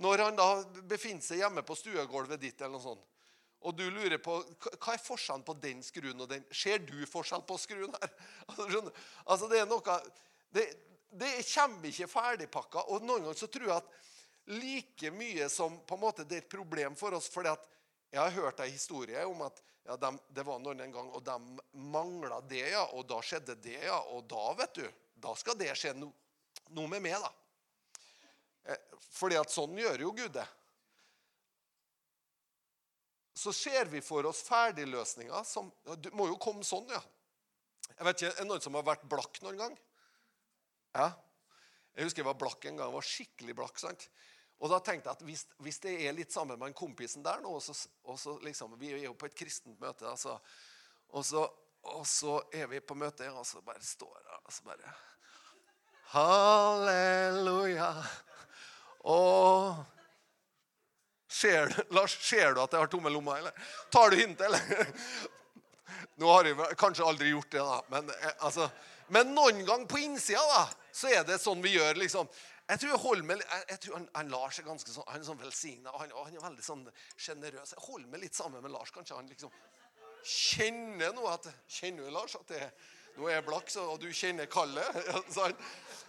Når 0.03 0.22
han 0.22 0.38
da 0.38 0.49
befinner 0.87 1.25
seg 1.25 1.40
hjemme 1.40 1.64
på 1.66 1.77
stuegulvet 1.79 2.40
ditt, 2.42 2.61
eller 2.61 2.77
noe 2.77 2.85
sånt, 2.85 3.07
og 3.66 3.75
du 3.75 3.87
lurer 3.88 4.20
på 4.22 4.37
hva 4.77 4.92
er 4.92 5.01
forskjellen 5.01 5.44
på 5.46 5.55
den 5.59 5.81
skruen 5.83 6.20
og 6.20 6.29
den 6.31 6.44
Ser 6.55 6.83
du 6.85 6.99
forskjell 7.09 7.42
på 7.49 7.57
skruen 7.59 7.94
her? 7.96 8.12
Altså, 9.27 9.49
det 9.51 9.62
er 9.62 9.70
noe 9.70 9.96
det, 10.55 10.66
det 11.11 11.33
kommer 11.49 11.88
ikke 11.88 12.11
ferdigpakka. 12.11 12.85
Og 12.92 13.03
noen 13.03 13.25
ganger 13.25 13.40
så 13.40 13.49
tror 13.51 13.70
jeg 13.70 13.81
at 13.81 13.96
like 14.61 15.11
mye 15.11 15.49
som 15.51 15.81
på 15.88 15.96
en 15.96 16.05
måte 16.05 16.27
det 16.29 16.38
er 16.38 16.44
et 16.44 16.53
problem 16.53 16.94
for 16.99 17.16
oss 17.16 17.27
fordi 17.33 17.51
at 17.51 17.64
Jeg 18.12 18.23
har 18.23 18.37
hørt 18.37 18.61
en 18.62 18.71
historie 18.71 19.25
om 19.27 19.42
at 19.47 19.62
ja, 19.87 19.97
de, 20.01 20.12
det 20.35 20.42
var 20.47 20.61
noen 20.62 20.81
en 20.83 20.95
gang, 20.95 21.09
og 21.14 21.23
de 21.27 21.83
mangla 21.95 22.40
det, 22.51 22.64
ja. 22.73 22.85
Og 22.99 23.07
da 23.07 23.21
skjedde 23.23 23.55
det, 23.62 23.79
ja. 23.87 23.99
Og 24.14 24.25
da, 24.31 24.45
vet 24.59 24.79
du, 24.79 24.87
da 25.23 25.35
skal 25.38 25.59
det 25.59 25.75
skje 25.79 25.95
noe 25.99 26.14
noe 26.75 26.90
med 26.90 27.03
meg, 27.05 27.19
da. 27.23 27.33
Eh, 28.73 29.03
fordi 29.14 29.38
at 29.38 29.53
sånn 29.53 29.77
gjør 29.79 30.07
jo 30.07 30.12
Gud 30.16 30.33
det. 30.35 30.47
Så 33.37 33.53
ser 33.53 33.90
vi 33.92 34.01
for 34.01 34.27
oss 34.27 34.40
ferdigløsninger 34.47 35.42
som 35.45 35.69
Det 36.01 36.09
må 36.16 36.25
jo 36.31 36.38
komme 36.40 36.64
sånn, 36.64 36.88
ja. 36.88 37.03
Jeg 37.92 38.09
vet 38.09 38.23
ikke, 38.23 38.33
Er 38.33 38.40
det 38.40 38.49
noen 38.49 38.64
som 38.64 38.79
har 38.79 38.87
vært 38.87 39.05
blakk 39.09 39.42
noen 39.45 39.61
gang? 39.61 39.77
Ja. 40.97 41.11
Jeg 41.97 42.09
husker 42.09 42.23
jeg 42.23 42.29
var 42.29 42.40
blakk 42.40 42.64
en 42.64 42.79
gang. 42.81 42.88
Jeg 42.88 42.97
var 42.97 43.07
skikkelig 43.11 43.57
blakk. 43.57 43.79
sant? 43.81 44.09
Og 44.57 44.71
da 44.73 44.79
tenkte 44.81 45.11
jeg 45.11 45.19
at 45.19 45.25
hvis, 45.27 45.42
hvis 45.61 45.79
det 45.85 45.95
er 46.07 46.14
litt 46.16 46.33
sammen 46.33 46.59
med 46.59 46.71
en 46.71 46.77
kompisen 46.77 47.25
der 47.25 47.42
nå, 47.45 47.59
og 47.59 48.19
så, 48.19 48.37
liksom, 48.42 48.79
Vi 48.81 48.95
er 48.95 49.05
jo 49.05 49.16
på 49.19 49.29
et 49.29 49.37
kristent 49.37 49.81
møte, 49.81 50.09
altså, 50.09 50.38
og, 51.12 51.25
så, 51.25 51.45
og 51.92 52.07
så 52.09 52.38
er 52.53 52.71
vi 52.71 52.81
på 52.81 52.97
møte, 52.97 53.29
og 53.33 53.45
så 53.47 53.61
bare 53.61 53.85
står 53.85 54.16
jeg 54.16 54.40
og 54.42 54.53
så 54.53 54.64
bare 54.71 54.95
Halleluja. 56.07 57.90
Og 59.11 59.75
ser, 61.29 61.73
Lars, 61.90 62.14
ser 62.23 62.55
du 62.55 62.62
at 62.62 62.73
jeg 62.73 62.85
har 62.85 62.90
tomme 62.90 63.11
lommer, 63.11 63.40
eller? 63.42 63.71
Tar 63.92 64.11
du 64.11 64.21
hintet, 64.21 64.47
eller? 64.47 64.87
Nå 66.21 66.31
har 66.31 66.49
jeg 66.49 66.79
kanskje 66.79 67.07
aldri 67.07 67.33
gjort 67.35 67.51
det, 67.53 67.64
da. 67.64 67.81
Men, 67.92 68.11
eh, 68.14 68.37
altså, 68.38 68.69
men 69.12 69.35
noen 69.35 69.64
gang 69.66 69.85
på 69.90 70.01
innsida 70.03 70.42
da, 70.51 70.62
så 70.95 71.11
er 71.12 71.27
det 71.27 71.40
sånn 71.42 71.62
vi 71.62 71.75
gjør. 71.77 71.99
liksom. 72.01 72.31
Jeg 72.66 72.81
tror, 72.83 73.22
med, 73.22 73.37
jeg, 73.37 73.64
jeg 73.70 73.81
tror 73.81 73.94
han, 73.94 74.09
han, 74.14 74.31
Lars 74.33 74.59
er 74.59 74.66
ganske 74.66 74.90
sånn, 74.90 75.07
han 75.07 75.22
er 75.22 75.26
sånn 75.29 75.38
velsigna 75.38 75.92
og 75.92 76.00
han, 76.02 76.14
han 76.16 76.35
er 76.35 76.42
veldig 76.48 76.64
sånn 76.66 76.83
sjenerøs. 77.14 77.76
Jeg 77.76 77.85
holder 77.85 78.11
meg 78.11 78.24
litt 78.24 78.35
sammen 78.35 78.64
med 78.64 78.74
Lars. 78.74 78.90
Kanskje 78.94 79.18
han 79.18 79.31
liksom 79.31 79.52
kjenner 80.26 81.14
noe 81.14 81.37
at, 81.37 81.46
Kjenner 81.70 82.09
du, 82.09 82.11
Lars, 82.11 82.35
at 82.35 82.50
det, 82.50 82.62
nå 83.16 83.29
er 83.29 83.38
jeg 83.38 83.46
blakk, 83.46 83.70
og 83.85 84.00
du 84.02 84.09
kjenner 84.11 84.50
kallet? 84.50 84.98
Sånn 85.37 85.55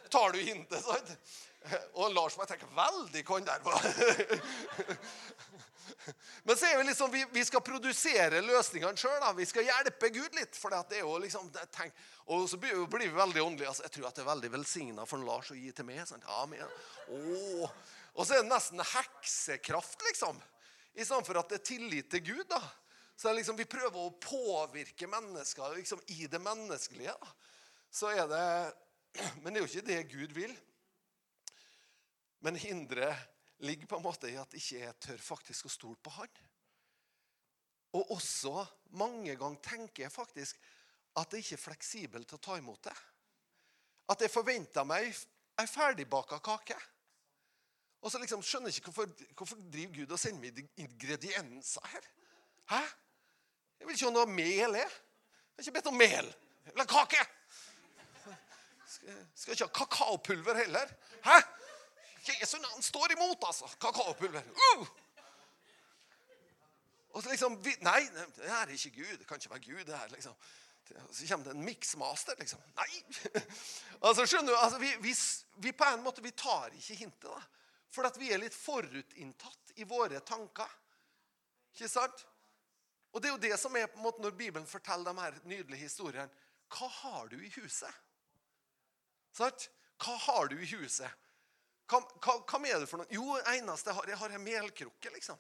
tar 0.10 0.34
du 0.34 0.42
hintet. 0.42 0.82
sant? 0.82 1.14
Og 2.00 2.14
Lars 2.16 2.38
må 2.38 2.46
jeg 2.46 2.56
tenke 2.56 2.70
veldig 2.76 3.24
kan 3.28 3.46
der 3.48 3.64
var. 3.66 3.86
Men 6.48 6.58
så 6.58 6.70
er 6.70 6.78
vi 6.80 6.88
liksom, 6.88 7.12
vi, 7.12 7.24
vi 7.34 7.44
skal 7.46 7.64
produsere 7.66 8.42
løsningene 8.46 9.00
sjøl. 9.00 9.26
Vi 9.38 9.48
skal 9.50 9.68
hjelpe 9.68 10.10
Gud 10.16 10.38
litt. 10.38 10.56
for 10.56 10.74
det 10.74 11.00
er 11.00 11.06
jo 11.06 11.18
liksom, 11.24 11.50
tenk, 11.76 11.94
Og 12.26 12.48
så 12.50 12.60
blir, 12.62 12.88
vi 12.88 13.10
veldig 13.14 13.44
åndelige. 13.44 13.70
Altså, 13.70 13.86
jeg 13.88 13.96
tror 13.98 14.10
at 14.10 14.18
det 14.18 14.26
er 14.26 14.32
veldig 14.32 14.52
velsigna 14.58 15.06
for 15.10 15.24
Lars 15.28 15.52
å 15.52 15.60
gi 15.60 15.72
til 15.76 15.88
meg. 15.88 16.04
Sant? 16.10 16.28
Amen. 16.40 16.76
Åh. 17.12 17.78
Og 18.18 18.26
så 18.26 18.38
er 18.38 18.44
det 18.44 18.52
nesten 18.52 18.82
heksekraft, 18.82 20.02
liksom. 20.10 20.42
I 20.98 21.06
stedet 21.06 21.28
for 21.28 21.38
at 21.38 21.52
det 21.52 21.60
er 21.62 21.68
tillit 21.70 22.10
til 22.12 22.26
Gud. 22.32 22.46
da. 22.50 22.62
Så 23.18 23.34
liksom, 23.34 23.58
Vi 23.58 23.70
prøver 23.70 23.98
å 23.98 24.16
påvirke 24.22 25.10
mennesker 25.10 25.78
liksom, 25.78 26.02
i 26.16 26.28
det 26.28 26.42
menneskelige. 26.42 27.14
da. 27.14 27.34
Så 27.92 28.12
er 28.14 28.28
det 28.30 28.48
men 29.42 29.54
det 29.54 29.60
er 29.60 29.64
jo 29.64 29.72
ikke 29.72 29.88
det 29.88 30.02
Gud 30.12 30.36
vil. 30.38 30.54
Men 32.46 32.60
hinderet 32.60 33.18
ligger 33.66 33.88
på 33.90 33.98
en 33.98 34.06
måte 34.06 34.30
i 34.30 34.38
at 34.38 34.54
ikke 34.54 34.82
jeg 34.84 35.00
tør 35.02 35.22
faktisk 35.24 35.68
å 35.68 35.74
stole 35.74 36.00
på 36.04 36.14
Han. 36.18 36.42
Og 37.98 38.12
også 38.18 38.66
mange 39.00 39.36
ganger 39.40 39.64
tenker 39.64 40.06
jeg 40.06 40.14
faktisk 40.14 40.60
at 41.18 41.34
jeg 41.34 41.46
ikke 41.46 41.58
er 41.58 41.64
fleksibel 41.64 42.28
til 42.28 42.38
å 42.38 42.44
ta 42.44 42.58
imot 42.60 42.84
det. 42.86 42.96
At 44.14 44.22
jeg 44.22 44.32
forventer 44.32 44.86
meg 44.88 45.10
ei 45.58 45.66
ferdigbaka 45.68 46.40
kake. 46.44 46.78
Og 48.06 48.12
så 48.14 48.22
liksom 48.22 48.44
skjønner 48.46 48.70
jeg 48.70 48.82
ikke 48.84 48.94
hvorfor, 48.94 49.26
hvorfor 49.40 49.62
driver 49.74 49.96
Gud 49.96 50.14
og 50.14 50.22
sender 50.22 50.44
meg 50.44 50.62
ingredienser 50.78 51.90
her. 51.94 52.10
Hæ? 52.70 52.84
Jeg 53.80 53.88
vil 53.88 53.98
ikke 53.98 54.10
ha 54.10 54.14
noe 54.14 54.30
mel. 54.30 54.78
Jeg 54.78 54.92
Jeg 55.58 55.64
har 55.64 55.66
ikke 55.66 55.78
bedt 55.80 55.90
om 55.90 55.98
mel. 55.98 56.28
Jeg 56.66 56.74
vil 56.76 56.84
ha 56.84 56.88
kake! 56.92 57.22
Skal 59.34 59.54
ikke 59.56 59.66
ha 59.66 59.74
kakaopulver 59.74 60.60
heller. 60.60 60.92
Hæ? 61.26 61.40
Jesu 62.36 62.58
navn 62.62 62.84
står 62.84 63.12
imot, 63.16 63.44
altså. 63.48 63.70
Kakaopulver. 63.82 64.44
Uh! 64.76 64.88
Og 67.18 67.24
så 67.24 67.30
liksom, 67.30 67.58
Nei, 67.82 68.00
det 68.14 68.50
er 68.52 68.72
ikke 68.74 68.96
Gud. 69.00 69.18
Det 69.18 69.28
kan 69.28 69.42
ikke 69.42 69.54
være 69.56 69.66
Gud. 69.66 69.84
det 69.86 69.98
her, 69.98 70.08
liksom. 70.14 70.36
Så 70.88 71.28
kommer 71.28 71.46
det 71.46 71.56
en 71.56 71.66
miksmaster, 71.66 72.36
liksom. 72.40 72.60
Nei! 72.78 73.04
altså, 74.08 74.26
skjønner 74.26 74.54
du, 74.54 74.58
altså, 74.58 74.80
vi, 74.80 74.92
vi, 75.02 75.14
vi, 75.66 75.72
på 75.72 75.88
en 75.90 76.04
måte, 76.04 76.24
vi 76.24 76.32
tar 76.32 76.76
ikke 76.76 76.96
hintet. 76.96 77.30
da. 77.30 77.42
For 77.92 78.08
at 78.08 78.20
vi 78.20 78.32
er 78.32 78.42
litt 78.42 78.56
forutinntatt 78.56 79.74
i 79.82 79.88
våre 79.88 80.20
tanker. 80.20 80.72
Ikke 81.74 81.90
sant? 81.92 82.26
Og 83.14 83.22
det 83.22 83.30
er 83.30 83.36
jo 83.36 83.46
det 83.48 83.58
som 83.60 83.76
er 83.78 83.88
på 83.90 83.98
en 83.98 84.06
måte 84.06 84.22
når 84.22 84.36
Bibelen 84.38 84.68
forteller 84.68 85.14
de 85.14 85.22
her 85.24 85.40
nydelige 85.44 85.88
historiene. 85.88 86.30
Hva 86.70 86.90
har 87.02 87.32
du 87.32 87.38
i 87.40 87.52
huset? 87.56 88.04
Sant? 89.34 89.70
Hva 90.04 90.18
har 90.28 90.52
du 90.52 90.58
i 90.60 90.70
huset? 90.76 91.10
Hva, 91.88 92.02
hva, 92.20 92.34
hva 92.44 92.60
er 92.68 92.82
det 92.84 92.90
for 92.90 93.02
noe? 93.02 93.12
Jo, 93.14 93.38
eneste 93.54 93.92
jeg 93.92 93.98
har, 93.98 94.10
jeg 94.12 94.20
har 94.20 94.34
ei 94.36 94.42
melkrukke, 94.44 95.12
liksom. 95.14 95.40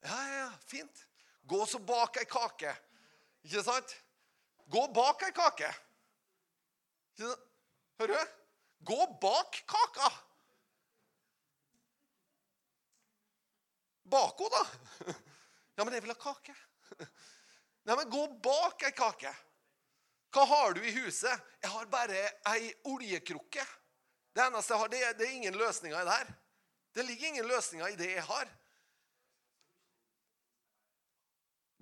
Ja, 0.00 0.16
ja, 0.16 0.36
ja, 0.38 0.50
fint. 0.64 1.04
Gå 1.44 1.60
så 1.68 1.80
bak 1.84 2.16
ei 2.20 2.28
kake. 2.28 2.72
Ikke 3.44 3.64
sant? 3.66 3.92
Gå 4.72 4.86
bak 4.96 5.26
ei 5.26 5.34
kake. 5.36 5.68
Hører 7.20 8.14
du? 8.14 8.34
Gå 8.88 9.06
bak 9.20 9.60
kaka. 9.68 10.08
Bak 14.10 14.40
henne, 14.40 14.56
da. 14.56 15.14
Ja, 15.76 15.84
men 15.84 15.94
jeg 15.94 16.02
vil 16.04 16.12
ha 16.12 16.18
kake. 16.20 16.54
Nei, 17.86 17.94
men 17.94 18.08
gå 18.12 18.24
bak 18.44 18.82
ei 18.88 18.92
kake. 18.96 19.30
Hva 20.34 20.46
har 20.46 20.74
du 20.76 20.82
i 20.84 20.92
huset? 20.94 21.46
Jeg 21.62 21.70
har 21.72 21.86
bare 21.92 22.24
ei 22.52 22.72
oljekrukke. 22.88 23.64
Det 24.34 24.46
eneste 24.46 24.72
jeg 24.74 24.80
har, 24.80 24.88
det 24.88 25.02
er, 25.04 25.12
det 25.18 25.26
er 25.26 25.36
ingen 25.38 25.58
løsninger 25.58 26.00
i 26.00 26.04
det 26.06 26.16
her. 26.16 26.32
Det 26.94 27.04
ligger 27.04 27.26
ingen 27.26 27.46
løsninger 27.46 27.86
i 27.86 27.98
det 27.98 28.10
jeg 28.12 28.24
har. 28.24 28.48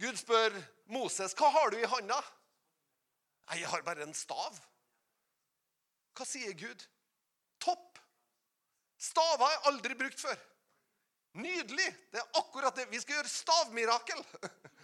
Gud 0.01 0.17
spør 0.17 0.55
Moses, 0.87 1.35
'Hva 1.35 1.49
har 1.51 1.71
du 1.71 1.79
i 1.79 1.91
handa?' 1.91 2.23
'Nei, 3.49 3.61
jeg 3.61 3.69
har 3.69 3.83
bare 3.83 4.03
en 4.03 4.15
stav.' 4.15 4.61
Hva 6.15 6.25
sier 6.25 6.53
Gud? 6.53 6.87
'Topp! 7.61 7.99
Staver 8.99 9.45
har 9.45 9.51
jeg 9.51 9.67
aldri 9.73 9.95
brukt 9.95 10.21
før.' 10.21 10.45
Nydelig! 11.39 11.89
Det 12.13 12.21
er 12.21 12.39
akkurat 12.41 12.77
det. 12.77 12.91
Vi 12.91 13.01
skal 13.01 13.15
gjøre 13.19 13.29
stavmirakel. 13.29 14.25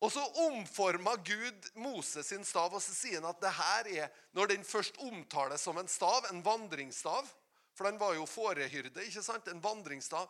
Og 0.00 0.12
så 0.12 0.22
omforma 0.46 1.12
Gud 1.16 1.66
Moses 1.74 2.30
sin 2.32 2.44
stav, 2.44 2.72
og 2.72 2.80
så 2.82 2.94
sier 2.96 3.20
han 3.20 3.28
at 3.28 3.40
det 3.42 3.52
her 3.52 3.90
er 4.04 4.22
Når 4.32 4.54
den 4.54 4.64
først 4.64 4.96
omtales 5.04 5.60
som 5.60 5.78
en 5.78 5.88
stav, 5.88 6.24
en 6.30 6.40
vandringsstav 6.44 7.28
For 7.74 7.84
den 7.84 8.00
var 8.00 8.14
jo 8.16 8.26
fårehyrde, 8.28 9.04
ikke 9.04 9.22
sant? 9.22 9.48
En 9.48 9.60
vandringsstav. 9.62 10.28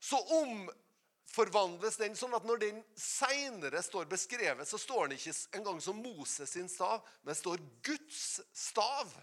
Så 0.00 0.18
omforvandles 0.36 1.96
den 2.00 2.16
sånn 2.16 2.34
at 2.36 2.44
når 2.44 2.60
den 2.60 2.82
seinere 3.00 3.80
står 3.82 4.08
beskrevet, 4.10 4.68
så 4.68 4.78
står 4.80 5.06
den 5.06 5.16
ikke 5.16 5.36
engang 5.56 5.80
som 5.80 6.02
Moses 6.02 6.52
sin 6.52 6.68
stav, 6.68 7.06
men 7.24 7.38
står 7.38 7.62
Guds 7.86 8.42
stav, 8.52 9.14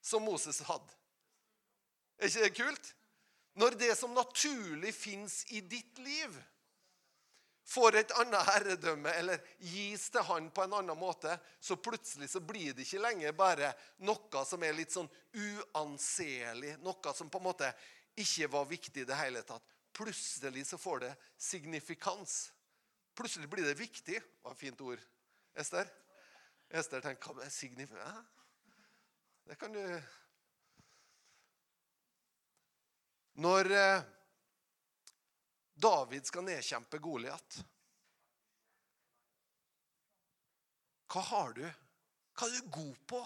som 0.00 0.24
Moses 0.24 0.62
hadde. 0.64 0.96
Er 2.18 2.30
ikke 2.30 2.46
det 2.46 2.56
kult? 2.56 2.94
Når 3.58 3.76
det 3.76 3.92
som 3.98 4.16
naturlig 4.16 4.94
fins 4.94 5.42
i 5.52 5.60
ditt 5.60 6.00
liv, 6.00 6.32
får 7.68 7.98
et 8.00 8.12
annet 8.16 8.48
herredømme 8.48 9.12
eller 9.20 9.42
gis 9.60 10.08
til 10.12 10.24
han 10.24 10.48
på 10.54 10.64
en 10.64 10.78
annen 10.78 10.98
måte, 10.98 11.34
så 11.60 11.76
plutselig 11.76 12.30
så 12.32 12.40
blir 12.40 12.72
det 12.72 12.86
ikke 12.86 13.02
lenger 13.02 13.34
bare 13.36 13.72
noe 14.08 14.44
som 14.48 14.62
er 14.64 14.76
litt 14.76 14.94
sånn 14.94 15.08
uanselig, 15.36 16.78
noe 16.84 17.14
som 17.16 17.28
på 17.28 17.42
en 17.42 17.48
måte 17.50 17.68
ikke 18.18 18.48
var 18.50 18.70
viktig 18.70 19.04
i 19.04 19.08
det 19.08 19.18
hele 19.20 19.44
tatt. 19.46 19.64
Plutselig 19.92 20.64
så 20.66 20.78
får 20.80 21.04
det 21.04 21.12
signifikans. 21.36 22.38
Plutselig 23.18 23.50
blir 23.50 23.66
det 23.66 23.78
viktig. 23.78 24.16
Det 24.16 24.46
var 24.46 24.54
et 24.54 24.62
fint 24.62 24.80
ord. 24.80 25.02
Ester? 25.58 25.88
Ester 26.70 27.02
tenker 27.04 27.34
hva 27.34 27.44
er 27.44 27.52
signifikans? 27.52 28.34
Det 29.48 29.56
kan 29.60 29.72
du 29.72 29.82
Når 33.38 33.70
eh, 33.70 34.06
David 35.78 36.26
skal 36.26 36.46
nedkjempe 36.46 36.98
Goliat 37.02 37.60
Hva 41.08 41.22
har 41.24 41.54
du? 41.56 41.62
Hva 42.36 42.46
er 42.46 42.56
du 42.58 42.72
god 42.74 42.98
på, 43.08 43.20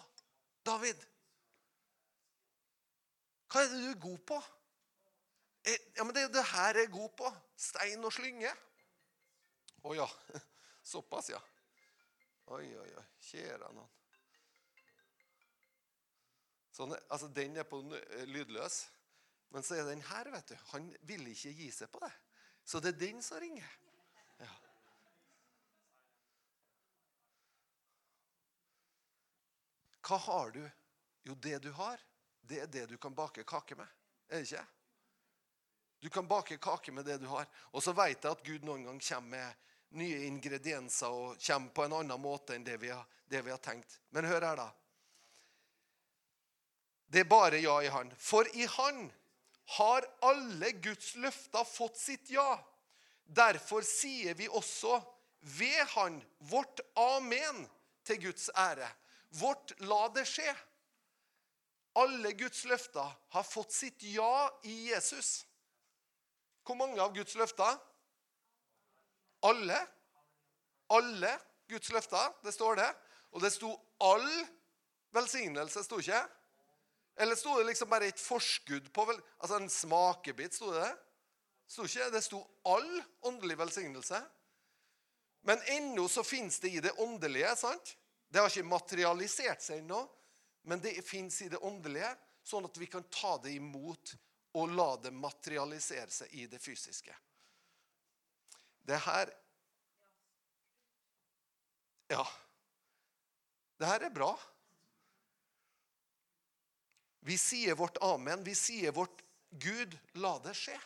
David? 0.64 1.00
Hva 3.50 3.64
er 3.64 3.72
det 3.72 3.80
du 3.82 3.88
er 3.90 3.98
god 4.04 4.20
på? 4.30 4.38
Eh, 5.66 5.80
ja, 5.96 6.04
men 6.04 6.14
Det 6.14 6.22
er 6.22 6.30
det 6.32 6.44
her 6.52 6.78
jeg 6.78 6.86
er 6.86 6.94
god 6.94 7.10
på. 7.18 7.32
Stein 7.58 8.06
og 8.06 8.14
slynge. 8.14 8.52
Å 9.82 9.90
oh, 9.90 9.96
ja. 9.98 10.06
Såpass, 10.92 11.32
ja. 11.34 11.42
Oi, 12.54 12.64
oi, 12.70 12.88
oi. 12.88 13.04
Kjære 13.26 13.72
noen. 13.74 13.90
Sånn, 16.72 16.94
altså, 17.12 17.28
den 17.34 17.58
er 17.60 17.66
på 17.68 17.82
lydløs. 18.30 18.84
Men 19.52 19.66
så 19.66 19.76
er 19.76 19.90
den 19.90 20.06
her, 20.06 20.30
vet 20.32 20.54
du. 20.54 20.56
Han 20.72 20.88
vil 21.10 21.26
ikke 21.34 21.52
gi 21.58 21.68
seg 21.74 21.90
på 21.92 22.00
det. 22.06 22.12
Så 22.64 22.80
det 22.80 22.94
er 22.94 23.00
den 23.00 23.22
som 23.22 23.40
ringer. 23.40 23.78
Ja. 24.38 24.52
Hva 30.02 30.20
har 30.28 30.54
du? 30.54 30.62
Jo, 31.22 31.34
det 31.34 31.58
du 31.62 31.70
har, 31.72 32.00
det 32.42 32.60
er 32.60 32.70
det 32.70 32.86
du 32.90 32.96
kan 32.98 33.14
bake 33.14 33.44
kake 33.44 33.76
med. 33.78 33.86
Er 34.28 34.42
det 34.42 34.50
ikke? 34.50 34.64
Du 36.02 36.08
kan 36.10 36.26
bake 36.26 36.56
kake 36.58 36.92
med 36.92 37.04
det 37.04 37.20
du 37.22 37.26
har. 37.30 37.46
Og 37.70 37.82
så 37.82 37.92
vet 37.94 38.24
jeg 38.24 38.32
at 38.32 38.46
Gud 38.46 38.64
noen 38.66 38.88
gang 38.88 38.98
kommer 38.98 39.36
med 39.36 39.98
nye 40.02 40.24
ingredienser 40.26 41.12
og 41.12 41.42
kommer 41.46 41.70
på 41.70 41.84
en 41.84 41.94
annen 42.00 42.20
måte 42.20 42.56
enn 42.56 42.64
det 42.66 42.78
vi 42.82 42.90
har, 42.90 43.04
det 43.30 43.42
vi 43.44 43.52
har 43.52 43.60
tenkt. 43.62 44.00
Men 44.10 44.26
hør 44.26 44.42
her, 44.48 44.56
da. 44.58 44.70
Det 47.12 47.22
er 47.22 47.28
bare 47.28 47.60
ja 47.60 47.76
i 47.84 47.90
Han. 47.92 48.10
For 48.16 48.48
i 48.56 48.66
Han 48.78 49.04
har 49.64 50.06
alle 50.20 50.72
Guds 50.72 51.14
løfter 51.14 51.64
fått 51.64 51.98
sitt 51.98 52.30
ja. 52.30 52.58
Derfor 53.24 53.84
sier 53.86 54.34
vi 54.34 54.48
også 54.48 54.98
ved 55.58 55.86
Han 55.94 56.18
vårt 56.50 56.80
amen 56.98 57.64
til 58.04 58.20
Guds 58.26 58.50
ære. 58.56 58.88
Vårt 59.40 59.72
la 59.80 60.06
det 60.14 60.26
skje. 60.28 60.50
Alle 61.98 62.32
Guds 62.32 62.64
løfter 62.64 63.08
har 63.34 63.46
fått 63.46 63.72
sitt 63.72 64.02
ja 64.02 64.48
i 64.64 64.90
Jesus. 64.90 65.44
Hvor 66.64 66.78
mange 66.78 67.00
av 67.02 67.14
Guds 67.16 67.34
løfter? 67.34 67.78
Alle. 69.42 69.78
Alle 70.92 71.32
Guds 71.68 71.90
løfter. 71.92 72.32
Det 72.44 72.54
står 72.54 72.78
det. 72.80 72.90
Og 73.32 73.42
det 73.42 73.52
sto 73.52 73.72
all 74.04 74.28
velsignelse, 75.12 75.84
sto 75.84 75.98
ikke? 76.00 76.20
Eller 77.16 77.36
sto 77.36 77.58
det 77.58 77.68
liksom 77.68 77.90
bare 77.90 78.08
et 78.08 78.20
forskudd 78.20 78.92
på 78.92 79.04
vel, 79.04 79.18
Altså 79.38 79.58
en 79.58 79.70
smakebit, 79.70 80.54
sto 80.54 80.72
det 80.72 80.84
det? 80.84 80.92
Sto 81.68 81.84
ikke 81.88 82.10
det? 82.12 82.22
sto 82.24 82.40
all 82.68 83.02
åndelig 83.28 83.58
velsignelse. 83.58 84.22
Men 85.42 85.62
ennå 85.66 86.08
så 86.08 86.24
fins 86.24 86.60
det 86.60 86.70
i 86.70 86.80
det 86.80 86.92
åndelige. 86.92 87.56
sant? 87.56 87.96
Det 88.28 88.40
har 88.40 88.48
ikke 88.48 88.64
materialisert 88.64 89.62
seg 89.62 89.82
ennå, 89.82 90.06
men 90.62 90.80
det 90.80 90.94
fins 91.04 91.42
i 91.42 91.48
det 91.52 91.58
åndelige, 91.58 92.08
sånn 92.42 92.64
at 92.64 92.78
vi 92.80 92.86
kan 92.86 93.04
ta 93.12 93.36
det 93.42 93.52
imot 93.58 94.14
og 94.56 94.72
la 94.72 94.96
det 95.02 95.12
materialisere 95.12 96.10
seg 96.10 96.32
i 96.32 96.46
det 96.46 96.60
fysiske. 96.62 97.14
Det 98.82 98.98
her 99.06 99.32
Ja. 102.12 102.24
Det 103.78 103.88
her 103.88 104.02
er 104.04 104.10
bra. 104.10 104.34
Vi 107.22 107.38
sier 107.38 107.74
vårt 107.78 108.00
amen. 108.02 108.44
Vi 108.44 108.54
sier 108.54 108.92
vårt 108.92 109.22
Gud, 109.50 109.98
la 110.12 110.38
det 110.42 110.54
skje. 110.58 110.78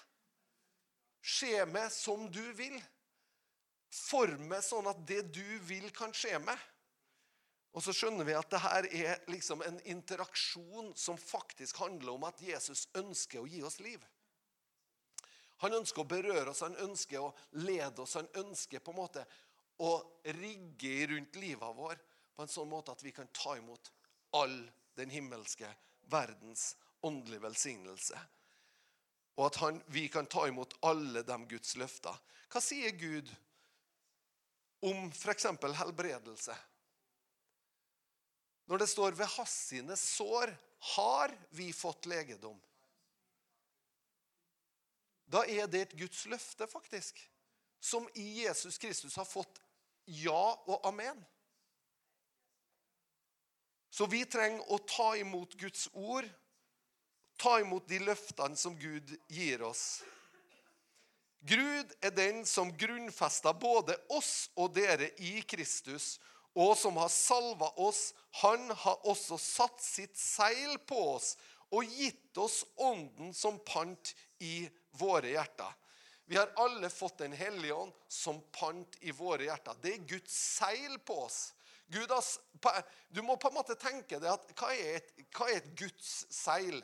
Skje 1.23 1.67
med 1.67 1.93
som 1.93 2.27
du 2.31 2.43
vil. 2.59 2.77
Forme 3.89 4.59
sånn 4.63 4.89
at 4.91 5.01
det 5.09 5.23
du 5.33 5.47
vil, 5.65 5.89
kan 5.95 6.13
skje 6.15 6.37
med. 6.43 6.59
Og 7.77 7.85
så 7.85 7.93
skjønner 7.93 8.25
vi 8.25 8.35
at 8.37 8.51
det 8.53 8.61
her 8.65 8.89
er 8.89 9.25
liksom 9.29 9.63
en 9.65 9.79
interaksjon 9.89 10.93
som 10.97 11.19
faktisk 11.21 11.81
handler 11.81 12.15
om 12.17 12.25
at 12.29 12.41
Jesus 12.41 12.87
ønsker 12.97 13.43
å 13.43 13.49
gi 13.49 13.63
oss 13.65 13.81
liv. 13.85 14.05
Han 15.65 15.77
ønsker 15.77 16.03
å 16.03 16.09
berøre 16.09 16.53
oss, 16.53 16.65
han 16.65 16.77
ønsker 16.85 17.21
å 17.21 17.33
lede 17.61 18.03
oss, 18.05 18.17
han 18.17 18.29
ønsker 18.37 18.81
på 18.85 18.93
en 18.93 19.01
måte 19.01 19.25
å 19.81 19.93
rigge 20.37 21.07
rundt 21.13 21.37
livet 21.41 21.77
vår 21.81 22.01
på 22.37 22.45
en 22.45 22.53
sånn 22.53 22.69
måte 22.69 22.93
at 22.93 23.05
vi 23.05 23.13
kan 23.17 23.29
ta 23.33 23.57
imot 23.57 23.93
all 24.37 24.57
den 24.97 25.13
himmelske 25.13 25.69
verdens 26.11 26.77
åndelige 27.05 27.43
velsignelse. 27.43 28.19
Og 29.37 29.51
at 29.51 29.59
han, 29.61 29.83
vi 29.93 30.07
kan 30.09 30.27
ta 30.27 30.47
imot 30.49 30.75
alle 30.87 31.23
de 31.27 31.37
Guds 31.51 31.77
løfter. 31.77 32.17
Hva 32.53 32.63
sier 32.63 32.95
Gud 32.97 33.31
om 34.87 35.11
f.eks. 35.13 35.49
helbredelse? 35.81 36.57
Når 38.67 38.79
det 38.83 38.89
står 38.91 39.13
'ved 39.15 39.27
hans 39.37 39.51
sine 39.69 39.97
sår 39.97 40.51
har 40.97 41.35
vi 41.51 41.73
fått 41.73 42.07
legedom', 42.07 42.63
da 45.27 45.43
er 45.47 45.67
det 45.67 45.81
et 45.81 45.99
Guds 45.99 46.25
løfte, 46.27 46.67
faktisk, 46.67 47.19
som 47.81 48.09
i 48.15 48.45
Jesus 48.45 48.79
Kristus 48.79 49.17
har 49.19 49.25
fått 49.25 49.61
ja 50.07 50.55
og 50.67 50.87
amen. 50.87 51.19
Så 53.91 54.07
vi 54.11 54.25
trenger 54.25 54.65
å 54.73 54.79
ta 54.79 55.15
imot 55.17 55.55
Guds 55.61 55.89
ord, 55.93 56.27
ta 57.37 57.59
imot 57.61 57.89
de 57.89 58.01
løftene 58.05 58.57
som 58.57 58.77
Gud 58.79 59.13
gir 59.29 59.63
oss. 59.67 60.03
Gud 61.47 61.93
er 62.03 62.11
den 62.11 62.43
som 62.49 62.73
grunnfester 62.75 63.55
både 63.55 63.95
oss 64.11 64.49
og 64.59 64.73
dere 64.75 65.13
i 65.23 65.39
Kristus, 65.47 66.17
og 66.57 66.73
som 66.79 66.97
har 66.97 67.13
salva 67.13 67.69
oss. 67.85 68.15
Han 68.43 68.71
har 68.71 69.05
også 69.07 69.39
satt 69.39 69.83
sitt 69.85 70.17
seil 70.19 70.79
på 70.89 70.99
oss 71.15 71.35
og 71.75 71.85
gitt 71.85 72.39
oss 72.39 72.63
Ånden 72.77 73.35
som 73.35 73.59
pant 73.67 74.15
i 74.43 74.65
våre 74.99 75.35
hjerter. 75.35 75.73
Vi 76.27 76.37
har 76.37 76.51
alle 76.57 76.91
fått 76.91 77.19
Den 77.19 77.33
hellige 77.33 77.75
ånd 77.75 77.93
som 78.09 78.41
pant 78.51 78.97
i 79.01 79.13
våre 79.15 79.47
hjerter. 79.47 79.77
Det 79.83 79.93
er 79.95 80.09
Guds 80.09 80.35
seil 80.35 80.99
på 80.99 81.21
oss. 81.27 81.53
Gud, 81.93 82.11
du 83.09 83.23
må 83.23 83.37
på 83.39 83.51
en 83.51 83.55
måte 83.55 83.77
tenke 83.79 84.19
deg 84.19 84.31
at 84.33 84.47
hva 84.59 84.73
er 84.75 84.99
et, 84.99 85.13
hva 85.37 85.51
er 85.51 85.61
et 85.61 85.69
Guds 85.79 86.13
seil? 86.35 86.81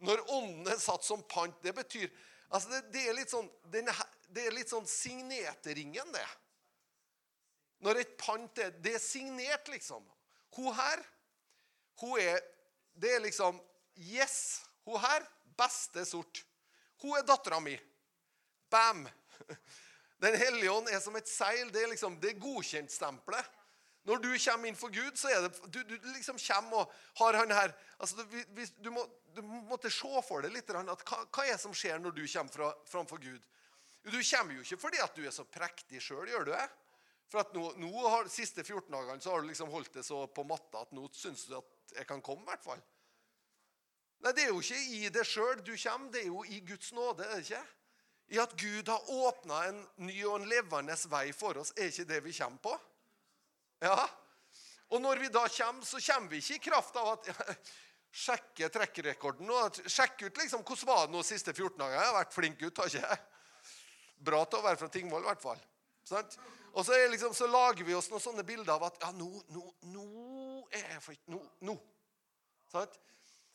Når 0.00 0.22
ånden 0.32 0.70
er 0.70 0.78
satt 0.80 1.04
som 1.04 1.22
pant, 1.28 1.56
det 1.64 1.74
betyr 1.76 2.06
altså 2.48 2.70
det, 2.70 2.84
det, 2.94 3.02
er 3.08 3.16
litt 3.18 3.32
sånn, 3.32 3.50
det 3.70 4.46
er 4.46 4.54
litt 4.54 4.70
sånn 4.70 4.86
signeteringen, 4.88 6.14
det. 6.14 6.28
Når 7.84 8.02
et 8.02 8.16
pant 8.20 8.58
er 8.60 8.74
Det 8.76 8.94
er 8.98 9.02
signert, 9.02 9.68
liksom. 9.72 10.04
Hun 10.56 10.74
her, 10.76 11.02
hun 12.02 12.18
er 12.20 12.42
Det 12.92 13.14
er 13.16 13.22
liksom 13.24 13.60
Yes! 13.96 14.62
Hun 14.84 15.00
her, 15.00 15.24
beste 15.58 16.04
sort. 16.08 16.42
Hun 17.02 17.16
er 17.18 17.24
dattera 17.26 17.60
mi. 17.60 17.74
Bam! 18.70 19.06
Den 20.24 20.36
hellige 20.36 20.72
ånd 20.72 20.88
er 20.88 21.00
som 21.00 21.16
et 21.16 21.28
seil. 21.28 21.68
Det 21.72 21.82
er 21.82 21.90
liksom 21.92 22.16
det 22.20 22.34
godkjentstempelet. 22.40 23.59
Når 24.08 24.22
du 24.24 24.28
kommer 24.32 24.70
inn 24.70 24.78
for 24.78 24.92
Gud, 24.92 25.16
så 25.20 25.28
er 25.28 25.44
det 25.44 25.72
Du, 25.72 25.80
du 25.84 25.96
liksom 26.14 26.38
kommer 26.40 26.84
og 26.84 26.92
har 27.20 27.36
han 27.42 27.52
her 27.52 27.74
altså 27.98 28.24
du, 28.24 28.64
du, 28.80 28.90
må, 28.94 29.04
du 29.36 29.42
måtte 29.68 29.92
se 29.92 30.22
for 30.26 30.44
deg 30.44 30.54
litt 30.54 30.70
at 30.72 31.04
hva, 31.04 31.18
hva 31.26 31.44
er 31.44 31.52
det 31.52 31.60
som 31.60 31.74
skjer 31.76 32.00
når 32.00 32.16
du 32.16 32.22
kommer 32.24 32.54
fra, 32.54 32.70
framfor 32.88 33.20
Gud? 33.20 33.42
Du 34.08 34.16
kommer 34.16 34.56
jo 34.56 34.64
ikke 34.64 34.80
fordi 34.80 35.02
at 35.04 35.16
du 35.16 35.26
er 35.26 35.34
så 35.34 35.44
prektig 35.44 36.00
sjøl, 36.00 36.28
gjør 36.30 36.48
du 36.48 36.54
det? 36.54 36.68
For 37.30 37.44
at 37.44 37.52
nå, 37.54 37.66
nå 37.78 37.90
har, 38.08 38.24
De 38.26 38.32
siste 38.32 38.64
14 38.64 38.88
dagene 38.90 39.22
så 39.22 39.34
har 39.34 39.42
du 39.44 39.50
liksom 39.50 39.70
holdt 39.70 39.92
det 39.94 40.06
så 40.06 40.24
på 40.34 40.46
matta 40.48 40.86
at 40.86 40.96
nå 40.96 41.06
syns 41.14 41.44
du 41.50 41.58
at 41.58 41.94
jeg 41.94 42.06
kan 42.08 42.22
komme. 42.22 42.46
I 42.46 42.54
hvert 42.54 42.64
fall. 42.64 42.80
Nei, 44.24 44.32
Det 44.32 44.46
er 44.46 44.50
jo 44.50 44.62
ikke 44.62 44.80
i 44.96 45.12
det 45.12 45.26
sjøl 45.26 45.62
du 45.64 45.74
kommer, 45.76 46.10
det 46.14 46.24
er 46.24 46.32
jo 46.32 46.42
i 46.44 46.60
Guds 46.66 46.92
nåde. 46.96 47.26
er 47.26 47.36
det 47.36 47.46
ikke? 47.46 47.62
I 48.30 48.38
at 48.38 48.52
Gud 48.58 48.88
har 48.88 49.10
åpna 49.10 49.64
en 49.68 49.80
ny 50.06 50.16
og 50.24 50.40
en 50.40 50.48
levende 50.48 50.94
vei 51.10 51.30
for 51.34 51.58
oss. 51.58 51.72
Er 51.76 51.90
ikke 51.90 52.08
det 52.12 52.20
vi 52.24 52.34
kommer 52.36 52.62
på? 52.62 52.74
Ja. 53.80 54.08
Og 54.90 55.00
når 55.02 55.22
vi 55.22 55.30
da 55.32 55.44
kommer, 55.48 55.86
så 55.86 56.00
kommer 56.02 56.32
vi 56.32 56.42
ikke 56.42 56.58
i 56.58 56.64
kraft 56.70 56.98
av 57.00 57.14
at 57.14 57.30
Sjekke 58.10 58.66
trekkerekorden 58.74 59.46
nå. 59.46 59.58
sjekke 59.86 60.26
ut 60.26 60.38
liksom, 60.40 60.64
hvordan 60.66 60.88
var 60.88 61.04
det 61.06 61.14
nå 61.14 61.20
siste 61.22 61.52
14 61.54 61.76
dagene. 61.78 61.94
Jeg 61.94 62.08
har 62.08 62.16
vært 62.16 62.32
flink 62.34 62.56
gutt, 62.58 62.80
har 62.82 62.88
ikke 62.90 63.04
jeg? 63.04 63.76
Bra 64.30 64.40
til 64.44 64.58
å 64.58 64.64
være 64.64 64.80
fra 64.80 64.88
Tingvoll, 64.90 65.22
i 65.22 65.28
hvert 65.28 65.44
fall. 65.44 65.60
Sant? 66.10 66.34
Og 66.72 66.82
så, 66.86 66.96
liksom, 67.12 67.36
så, 67.38 67.46
lager 67.46 67.86
vi 67.86 67.94
oss 67.94 68.10
noen 68.10 68.24
sånne 68.24 68.42
bilder 68.46 68.72
av 68.74 68.88
at 68.88 68.98
ja, 69.04 69.12
nå, 69.14 69.28
nå, 69.54 69.62
nå 69.94 70.08
er 70.74 70.96
jeg 70.96 71.04
for 71.04 71.22
Nå. 71.30 71.38
nå. 71.70 71.76
Sant? 72.72 72.98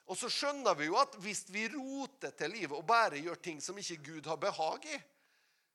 Og 0.06 0.18
så 0.20 0.30
skjønner 0.32 0.76
vi 0.80 0.88
jo 0.88 0.98
at 1.02 1.16
hvis 1.20 1.46
vi 1.52 1.66
roter 1.74 2.32
til 2.38 2.56
livet 2.56 2.78
og 2.78 2.88
bare 2.88 3.20
gjør 3.20 3.40
ting 3.44 3.62
som 3.64 3.78
ikke 3.82 4.04
Gud 4.06 4.28
har 4.30 4.40
behag 4.40 4.88
i, 4.88 5.00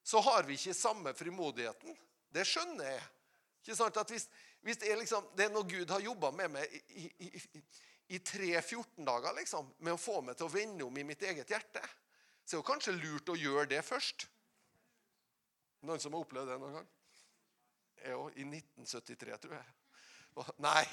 så 0.07 0.22
har 0.24 0.46
vi 0.48 0.57
ikke 0.57 0.76
samme 0.76 1.12
frimodigheten. 1.16 1.96
Det 2.32 2.46
skjønner 2.48 2.94
jeg. 2.94 3.09
Ikke 3.61 3.76
sant? 3.76 3.96
At 4.00 4.11
hvis, 4.12 4.26
hvis 4.64 4.80
det, 4.80 4.90
er 4.92 5.00
liksom, 5.00 5.30
det 5.36 5.46
er 5.46 5.54
noe 5.54 5.68
Gud 5.68 5.90
har 5.92 6.02
jobba 6.04 6.32
med 6.36 6.52
meg 6.56 6.76
i, 6.88 7.06
i, 7.06 7.30
i, 7.30 7.62
i 8.16 8.20
3-14 8.24 9.04
dager 9.06 9.36
liksom, 9.36 9.74
med 9.84 9.94
å 9.94 10.00
få 10.00 10.20
meg 10.24 10.38
til 10.38 10.48
å 10.48 10.52
vende 10.52 10.86
om 10.86 10.96
i 10.98 11.06
mitt 11.06 11.22
eget 11.22 11.52
hjerte, 11.52 11.82
så 12.44 12.56
er 12.56 12.62
det 12.62 12.68
kanskje 12.70 12.96
lurt 12.96 13.30
å 13.30 13.38
gjøre 13.38 13.68
det 13.70 13.82
først. 13.86 14.26
Noen 15.86 16.02
som 16.02 16.16
har 16.16 16.24
opplevd 16.24 16.50
det 16.50 16.56
noen 16.61 16.80
gang? 16.80 16.88
Jeg 18.00 18.16
òg. 18.16 18.32
I 18.40 18.46
1973, 18.48 19.36
tror 19.44 19.54
jeg. 19.58 19.76
Nei, 20.62 20.84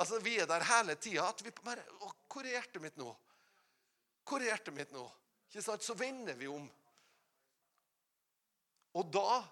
altså 0.00 0.18
vi 0.24 0.36
er 0.40 0.48
der 0.50 0.64
hele 0.66 0.96
tida. 0.98 1.28
Hvor 1.62 2.42
er 2.42 2.52
hjertet 2.56 2.82
mitt 2.82 2.98
nå? 2.98 3.10
Hvor 4.26 4.42
er 4.42 4.50
hjertet 4.50 4.74
mitt 4.74 4.92
nå? 4.94 5.04
Ikke 5.50 5.62
sant? 5.62 5.84
Så 5.86 5.94
vender 5.98 6.36
vi 6.38 6.48
om. 6.50 6.66
Og 8.96 9.08
da 9.12 9.42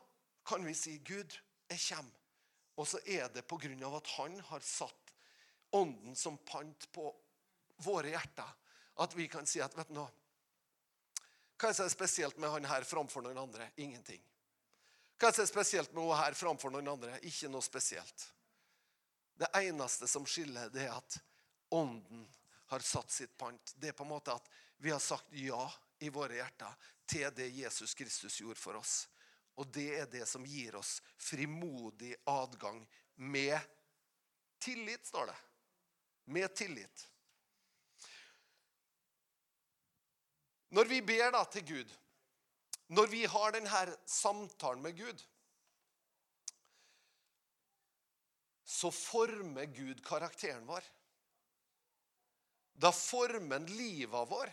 kan 0.49 0.65
vi 0.65 0.75
si, 0.77 0.99
'Gud, 0.99 1.39
jeg 1.71 1.79
kommer'. 1.79 2.24
Og 2.77 2.89
så 2.89 2.99
er 3.07 3.29
det 3.31 3.45
av 3.85 3.95
at 3.97 4.13
han 4.17 4.41
har 4.51 4.61
satt 4.61 5.15
ånden 5.75 6.17
som 6.17 6.37
pant 6.39 6.93
på 6.93 7.15
våre 7.77 8.11
hjerter, 8.11 8.51
at 9.03 9.15
vi 9.15 9.29
kan 9.29 9.47
si 9.47 9.61
at 9.61 9.75
vet 9.77 9.89
du 9.89 9.95
noe, 9.95 10.11
Hva 11.59 11.71
er 11.71 11.85
det 11.85 11.91
spesielt 11.91 12.39
med 12.39 12.51
han 12.51 12.65
her 12.67 12.85
framfor 12.85 13.23
noen 13.23 13.39
andre? 13.39 13.71
Ingenting. 13.77 14.21
Hva 15.19 15.31
er 15.31 15.37
det 15.39 15.47
spesielt 15.49 15.93
med 15.95 16.03
henne 16.03 16.19
her 16.19 16.35
framfor 16.35 16.73
noen 16.75 16.89
andre? 16.91 17.19
Ikke 17.23 17.49
noe 17.49 17.63
spesielt. 17.63 18.27
Det 19.39 19.49
eneste 19.63 20.09
som 20.11 20.27
skiller, 20.27 20.71
det 20.75 20.85
er 20.87 20.97
at 20.97 21.19
ånden 21.75 22.27
har 22.71 22.83
satt 22.85 23.11
sitt 23.11 23.37
pant. 23.39 23.75
Det 23.79 23.91
er 23.91 23.97
på 23.97 24.05
en 24.05 24.13
måte 24.15 24.35
at 24.35 24.51
vi 24.83 24.91
har 24.91 25.03
sagt 25.03 25.33
ja 25.39 25.63
i 26.03 26.11
våre 26.13 26.37
hjerter 26.39 26.91
til 27.07 27.31
det 27.37 27.49
Jesus 27.55 27.95
Kristus 27.95 28.41
gjorde 28.41 28.61
for 28.61 28.79
oss. 28.79 29.05
Og 29.61 29.69
det 29.75 29.89
er 30.01 30.07
det 30.11 30.25
som 30.27 30.47
gir 30.47 30.77
oss 30.77 30.99
frimodig 31.21 32.15
adgang 32.31 32.81
med 33.15 33.59
tillit, 34.59 35.07
står 35.07 35.27
det. 35.31 35.37
Med 36.35 36.55
tillit. 36.57 37.05
Når 40.75 40.91
vi 40.91 41.03
ber 41.07 41.31
da 41.31 41.45
til 41.47 41.67
Gud, 41.69 41.93
når 42.91 43.07
vi 43.13 43.23
har 43.31 43.55
denne 43.55 43.85
samtalen 44.11 44.83
med 44.83 44.99
Gud 44.99 45.23
så 48.75 48.91
former 48.91 49.65
Gud 49.65 50.01
karakteren 50.05 50.67
vår. 50.67 50.85
Da 52.75 52.91
former 52.93 53.61
han 53.61 53.69
livet 53.71 54.31
vår. 54.31 54.51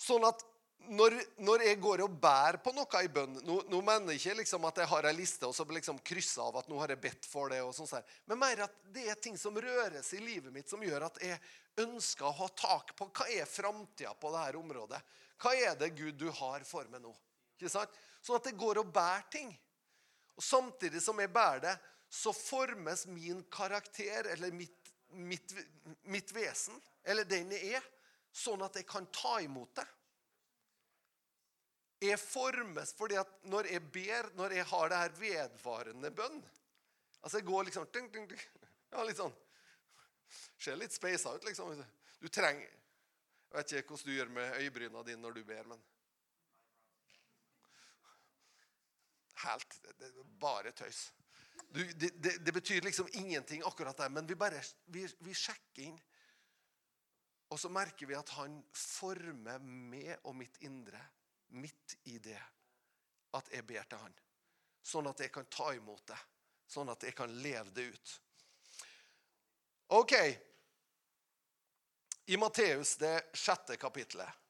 Sånn 0.00 0.24
at 0.26 0.40
når, 0.88 1.14
når, 1.44 1.62
jeg 1.68 1.78
går 1.80 2.02
og 2.04 2.14
bærer 2.20 2.58
på 2.62 2.72
noe 2.76 3.00
i 3.04 3.08
bønn 3.12 3.38
Nå, 3.46 3.56
nå 3.70 3.80
mener 3.84 4.12
jeg 4.12 4.20
ikke 4.20 4.38
liksom 4.42 4.64
at 4.68 4.80
jeg 4.82 4.90
har 4.90 5.08
ei 5.08 5.14
liste 5.16 5.48
og 5.48 5.54
så 5.56 5.66
liksom 5.68 6.00
krysser 6.04 6.44
av 6.44 6.58
at 6.60 6.70
nå 6.70 6.78
har 6.80 6.92
jeg 6.92 7.02
bedt 7.02 7.28
for 7.28 7.52
det. 7.52 7.60
og 7.64 7.74
sånn 7.76 8.02
Men 8.30 8.40
mer 8.40 8.64
at 8.66 8.74
det 8.94 9.06
er 9.10 9.20
ting 9.20 9.38
som 9.40 9.56
røres 9.56 10.12
i 10.16 10.22
livet 10.22 10.52
mitt, 10.52 10.68
som 10.70 10.82
gjør 10.82 11.06
at 11.08 11.20
jeg 11.22 11.40
ønsker 11.84 12.28
å 12.28 12.36
ha 12.38 12.48
tak 12.54 12.94
på 12.98 13.08
hva 13.10 13.28
er 13.32 13.48
framtida 13.50 14.14
på 14.18 14.32
dette 14.34 14.60
området. 14.60 15.00
Hva 15.42 15.54
er 15.56 15.78
det 15.78 15.94
Gud 15.98 16.18
du 16.20 16.28
har 16.30 16.64
for 16.66 16.88
meg 16.92 17.02
nå? 17.02 17.14
Ikke 17.56 17.72
sant? 17.72 17.92
Sånn 18.24 18.38
at 18.38 18.48
jeg 18.50 18.58
går 18.60 18.82
og 18.82 18.92
bærer 18.94 19.26
ting. 19.32 19.50
Og 20.34 20.42
Samtidig 20.42 21.02
som 21.02 21.18
jeg 21.20 21.32
bærer 21.34 21.64
det, 21.68 21.74
så 22.10 22.32
formes 22.34 23.06
min 23.10 23.42
karakter 23.50 24.30
eller 24.34 24.54
mitt, 24.54 24.92
mitt, 25.10 25.54
mitt 26.06 26.30
vesen, 26.34 26.78
eller 27.02 27.26
den 27.26 27.50
jeg 27.54 27.78
er, 27.78 27.86
sånn 28.34 28.62
at 28.66 28.76
jeg 28.78 28.86
kan 28.86 29.06
ta 29.14 29.38
imot 29.42 29.74
det. 29.78 29.86
Jeg 32.04 32.20
formes 32.20 32.92
fordi 32.98 33.16
at 33.20 33.30
når 33.48 33.70
jeg 33.72 33.82
ber, 33.92 34.28
når 34.36 34.56
jeg 34.58 34.66
har 34.70 34.92
det 34.92 35.00
her 35.00 35.16
vedvarende 35.20 36.10
bønn 36.14 36.42
Altså, 37.24 37.38
jeg 37.38 37.46
går 37.48 37.62
liksom 37.64 37.86
ding, 37.88 38.10
ding, 38.12 38.26
ding. 38.28 38.40
Ja, 38.92 39.02
litt 39.06 39.16
sånn 39.16 39.32
Ser 40.60 40.76
litt 40.76 40.92
speisa 40.92 41.32
ut, 41.32 41.44
liksom. 41.46 41.78
Du 42.20 42.28
trenger 42.28 42.68
Jeg 42.68 43.56
vet 43.56 43.74
ikke 43.78 43.94
hvordan 43.94 44.10
du 44.10 44.16
gjør 44.18 44.32
med 44.36 44.56
øyebryna 44.60 45.04
dine 45.06 45.22
når 45.22 45.38
du 45.38 45.44
ber, 45.48 45.68
men 45.72 45.82
Helt 49.44 49.78
det, 49.82 49.94
det, 50.00 50.10
Bare 50.40 50.72
tøys. 50.76 51.06
Du, 51.74 51.80
det, 51.98 52.10
det, 52.38 52.52
betyr 52.54 52.84
liksom 52.86 53.08
ingenting 53.18 53.64
akkurat 53.66 53.98
der, 53.98 54.12
men 54.14 54.28
vi 54.28 54.36
bare 54.38 54.60
vi, 54.94 55.04
vi 55.26 55.34
sjekker 55.34 55.88
inn. 55.88 55.96
Og 57.50 57.58
så 57.60 57.70
merker 57.70 58.08
vi 58.08 58.16
at 58.18 58.30
han 58.38 58.56
former 58.78 59.62
meg 59.62 60.14
og 60.22 60.36
mitt 60.38 60.56
indre 60.66 61.02
midt 61.54 61.96
i 62.10 62.18
det 62.18 62.40
at 63.34 63.50
jeg 63.52 63.66
ber 63.66 63.86
til 63.88 64.02
han. 64.02 64.14
Sånn 64.84 65.08
at 65.10 65.20
jeg 65.24 65.32
kan 65.34 65.46
ta 65.50 65.70
imot 65.74 66.04
det. 66.10 66.18
Sånn 66.70 66.90
at 66.92 67.02
jeg 67.04 67.16
kan 67.16 67.32
leve 67.42 67.70
det 67.74 67.88
ut. 67.94 68.14
OK. 69.98 70.14
I 72.26 72.36
Matteus, 72.40 72.96
det 72.96 73.18
sjette 73.36 73.76
kapittelet 73.76 74.40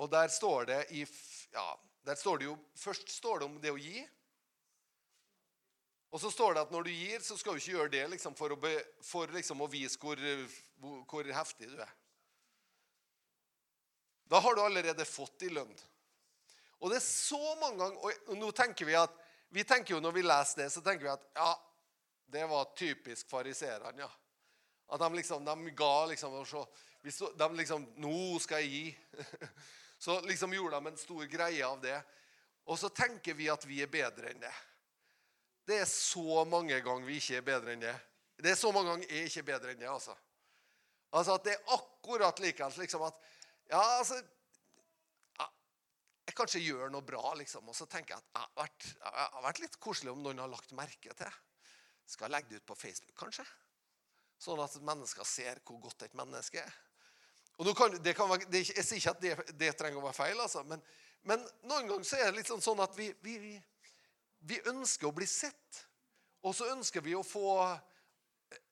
Og 0.00 0.08
der 0.12 0.28
står 0.32 0.66
det 0.68 0.80
i 0.96 1.04
ja, 1.52 1.66
der 2.08 2.16
står 2.16 2.38
det 2.38 2.46
jo, 2.48 2.56
Først 2.76 3.08
står 3.12 3.40
det 3.40 3.48
om 3.48 3.56
det 3.60 3.72
å 3.72 3.80
gi. 3.80 4.00
Og 6.10 6.20
så 6.20 6.30
står 6.32 6.54
det 6.56 6.62
at 6.64 6.72
når 6.74 6.88
du 6.88 6.90
gir, 6.90 7.20
så 7.22 7.36
skal 7.38 7.54
du 7.54 7.60
ikke 7.60 7.74
gjøre 7.76 7.92
det 7.92 8.06
liksom, 8.14 8.34
for, 8.34 8.50
å, 8.50 8.58
be, 8.58 8.72
for 9.04 9.30
liksom, 9.30 9.60
å, 9.62 9.68
vise 9.70 10.00
hvor, 10.00 10.18
hvor, 11.06 11.28
heftig 11.36 11.68
du 11.70 11.76
er. 11.78 11.92
Da 14.30 14.38
har 14.38 14.54
du 14.54 14.62
allerede 14.62 15.04
fått 15.04 15.42
i 15.42 15.50
lønn. 15.50 15.72
Og 16.80 16.92
det 16.92 17.00
er 17.00 17.04
så 17.04 17.40
mange 17.60 17.76
ganger 17.76 18.20
Og 18.30 18.36
nå 18.40 18.46
tenker 18.56 18.88
vi 18.88 18.94
at 18.96 19.12
vi 19.52 19.64
tenker 19.68 19.96
jo 19.96 19.98
Når 20.00 20.14
vi 20.16 20.22
leser 20.22 20.62
det, 20.62 20.68
så 20.72 20.80
tenker 20.80 21.04
vi 21.04 21.10
at 21.12 21.26
ja, 21.36 21.50
det 22.30 22.46
var 22.46 22.70
typisk 22.78 23.28
fariserene. 23.28 24.06
Ja. 24.06 24.08
At 24.94 25.02
de 25.02 25.18
liksom, 25.18 25.44
de 25.44 25.74
ga 25.76 26.06
liksom, 26.06 26.38
De 27.38 27.48
liksom 27.58 27.86
Nå 27.96 28.38
skal 28.38 28.62
jeg 28.62 28.70
gi. 28.70 29.28
Så 30.00 30.20
liksom 30.24 30.54
gjorde 30.54 30.78
de 30.80 30.86
en 30.86 30.96
stor 30.96 31.24
greie 31.28 31.66
av 31.66 31.80
det. 31.82 31.98
Og 32.64 32.78
så 32.78 32.88
tenker 32.88 33.34
vi 33.36 33.50
at 33.52 33.66
vi 33.68 33.82
er 33.84 33.90
bedre 33.90 34.30
enn 34.30 34.40
det. 34.40 34.52
Det 35.68 35.76
er 35.82 35.88
så 35.90 36.44
mange 36.48 36.78
ganger 36.80 37.04
vi 37.04 37.18
ikke 37.20 37.36
er 37.36 37.44
bedre 37.44 37.74
enn 37.74 37.82
det. 37.82 37.92
Det 38.40 38.54
er 38.54 38.56
så 38.56 38.70
mange 38.72 38.94
ganger 38.94 39.12
jeg 39.12 39.28
ikke 39.28 39.42
er 39.42 39.48
bedre 39.50 39.74
enn 39.74 39.82
det. 39.82 39.90
altså. 39.90 40.14
Altså 41.10 41.36
at 41.36 41.44
det 41.44 41.52
er 41.52 41.74
akkurat 41.76 42.40
likeens 42.40 42.78
liksom 42.80 43.04
at 43.10 43.20
Ja, 43.70 43.80
altså 44.00 44.18
Jeg 46.26 46.36
kanskje 46.38 46.60
gjør 46.62 46.92
noe 46.94 47.02
bra, 47.02 47.32
liksom. 47.38 47.66
Og 47.70 47.74
så 47.74 47.86
tenker 47.90 48.14
jeg 48.14 48.22
at 48.22 48.28
det 48.30 48.42
har 48.42 48.52
vært, 48.58 48.84
har 49.02 49.42
vært 49.42 49.64
litt 49.64 49.80
koselig 49.82 50.12
om 50.12 50.20
noen 50.22 50.38
har 50.38 50.50
lagt 50.52 50.70
merke 50.78 51.14
til. 51.18 51.40
Skal 52.06 52.28
jeg 52.28 52.34
legge 52.36 52.52
det 52.52 52.60
ut 52.62 52.68
på 52.70 52.78
Facebook, 52.78 53.16
kanskje? 53.18 53.46
sånn 54.40 54.60
at 54.64 54.78
mennesker 54.84 55.26
ser 55.28 55.60
hvor 55.66 55.80
godt 55.84 56.06
et 56.06 56.16
menneske 56.18 56.62
er. 56.62 56.76
Og 57.60 57.68
kan, 57.76 57.92
det 58.00 58.14
kan 58.16 58.30
være, 58.30 58.48
det, 58.48 58.64
Jeg 58.70 58.86
sier 58.86 59.00
ikke 59.00 59.12
at 59.12 59.20
det, 59.20 59.56
det, 59.60 59.74
trenger 59.76 60.00
å 60.00 60.06
være 60.06 60.16
feil, 60.16 60.40
altså, 60.40 60.62
men, 60.68 60.80
men, 61.28 61.42
noen 61.68 61.90
ganger 61.90 62.08
så 62.08 62.16
er 62.16 62.30
det 62.30 62.40
litt 62.40 62.48
sånn, 62.48 62.62
sånn 62.64 62.80
at 62.80 62.96
vi, 62.96 63.10
vi, 63.20 63.52
vi, 64.48 64.60
ønsker 64.72 65.10
å 65.10 65.16
bli 65.16 65.28
sett. 65.28 65.82
Og 66.40 66.56
så 66.56 66.70
ønsker 66.72 67.04
vi 67.04 67.12
å 67.18 67.26
få 67.26 67.58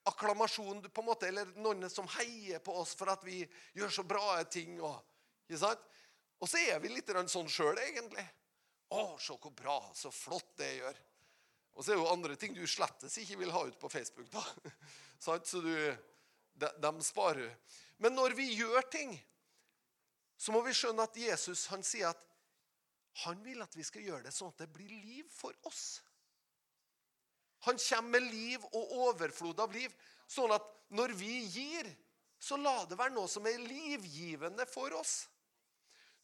akklamasjon, 0.08 0.82
på 0.90 1.02
en 1.02 1.08
måte, 1.08 1.28
eller 1.28 1.50
noen 1.60 1.88
som 1.92 2.08
heier 2.18 2.62
på 2.64 2.74
oss 2.80 2.94
for 2.98 3.12
at 3.12 3.24
vi 3.26 3.42
gjør 3.76 3.92
så 3.92 4.04
bra 4.08 4.42
ting. 4.50 4.78
Og, 4.80 4.96
ikke 5.46 5.60
sant? 5.62 5.84
og 6.38 6.50
så 6.50 6.60
er 6.70 6.80
vi 6.82 6.92
litt 6.92 7.12
sånn 7.30 7.50
sjøl, 7.50 7.78
egentlig. 7.82 8.24
Å, 8.94 9.04
se 9.20 9.36
hvor 9.36 9.52
bra, 9.52 9.78
så 9.96 10.12
flott 10.14 10.54
det 10.60 10.70
gjør. 10.78 11.00
Og 11.78 11.84
så 11.84 11.92
er 11.92 11.98
det 11.98 12.02
jo 12.02 12.10
andre 12.10 12.36
ting 12.40 12.54
du 12.56 12.64
slettes 12.66 13.18
ikke 13.22 13.38
vil 13.42 13.52
ha 13.54 13.60
ut 13.68 13.78
på 13.78 13.90
Facebook. 13.92 14.30
da. 14.32 14.42
Så 15.22 15.36
du, 15.62 15.74
de, 16.54 16.68
de 16.78 16.90
sparer. 17.02 17.52
Men 17.98 18.14
når 18.14 18.34
vi 18.38 18.48
gjør 18.54 18.82
ting, 18.90 19.12
så 20.38 20.54
må 20.54 20.62
vi 20.62 20.74
skjønne 20.74 21.06
at 21.06 21.16
Jesus 21.18 21.66
han 21.72 21.82
sier 21.86 22.12
at 22.12 22.24
han 23.24 23.40
vil 23.42 23.62
at 23.62 23.74
vi 23.74 23.86
skal 23.86 24.04
gjøre 24.06 24.26
det 24.28 24.34
sånn 24.34 24.52
at 24.52 24.62
det 24.62 24.70
blir 24.74 24.90
liv 24.90 25.26
for 25.34 25.54
oss. 25.66 26.00
Han 27.66 27.78
kommer 27.78 28.20
med 28.20 28.28
liv 28.32 28.64
og 28.70 28.92
overflod 29.08 29.60
av 29.60 29.72
liv. 29.74 29.94
Sånn 30.28 30.52
at 30.54 30.64
når 30.94 31.14
vi 31.18 31.40
gir, 31.50 31.88
så 32.38 32.56
la 32.60 32.84
det 32.86 32.98
være 32.98 33.14
noe 33.16 33.28
som 33.30 33.46
er 33.50 33.58
livgivende 33.58 34.66
for 34.70 34.94
oss. 34.98 35.26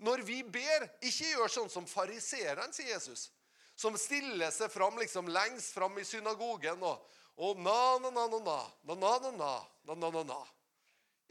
Når 0.04 0.22
vi 0.26 0.42
ber, 0.42 0.86
ikke 1.00 1.32
gjør 1.32 1.50
sånn 1.50 1.70
som 1.70 1.86
fariseeren, 1.88 2.72
sier 2.74 2.94
Jesus, 2.94 3.28
som 3.74 3.96
stiller 3.98 4.52
seg 4.54 4.70
fram 4.70 4.98
liksom 5.00 5.30
lengst 5.30 5.74
fram 5.74 5.98
i 5.98 6.06
synagogen 6.06 6.82
og, 6.86 7.02
og 7.34 7.58
na-na-na-na-na, 7.62 8.58
na-na-na-na-na-na. 8.86 10.40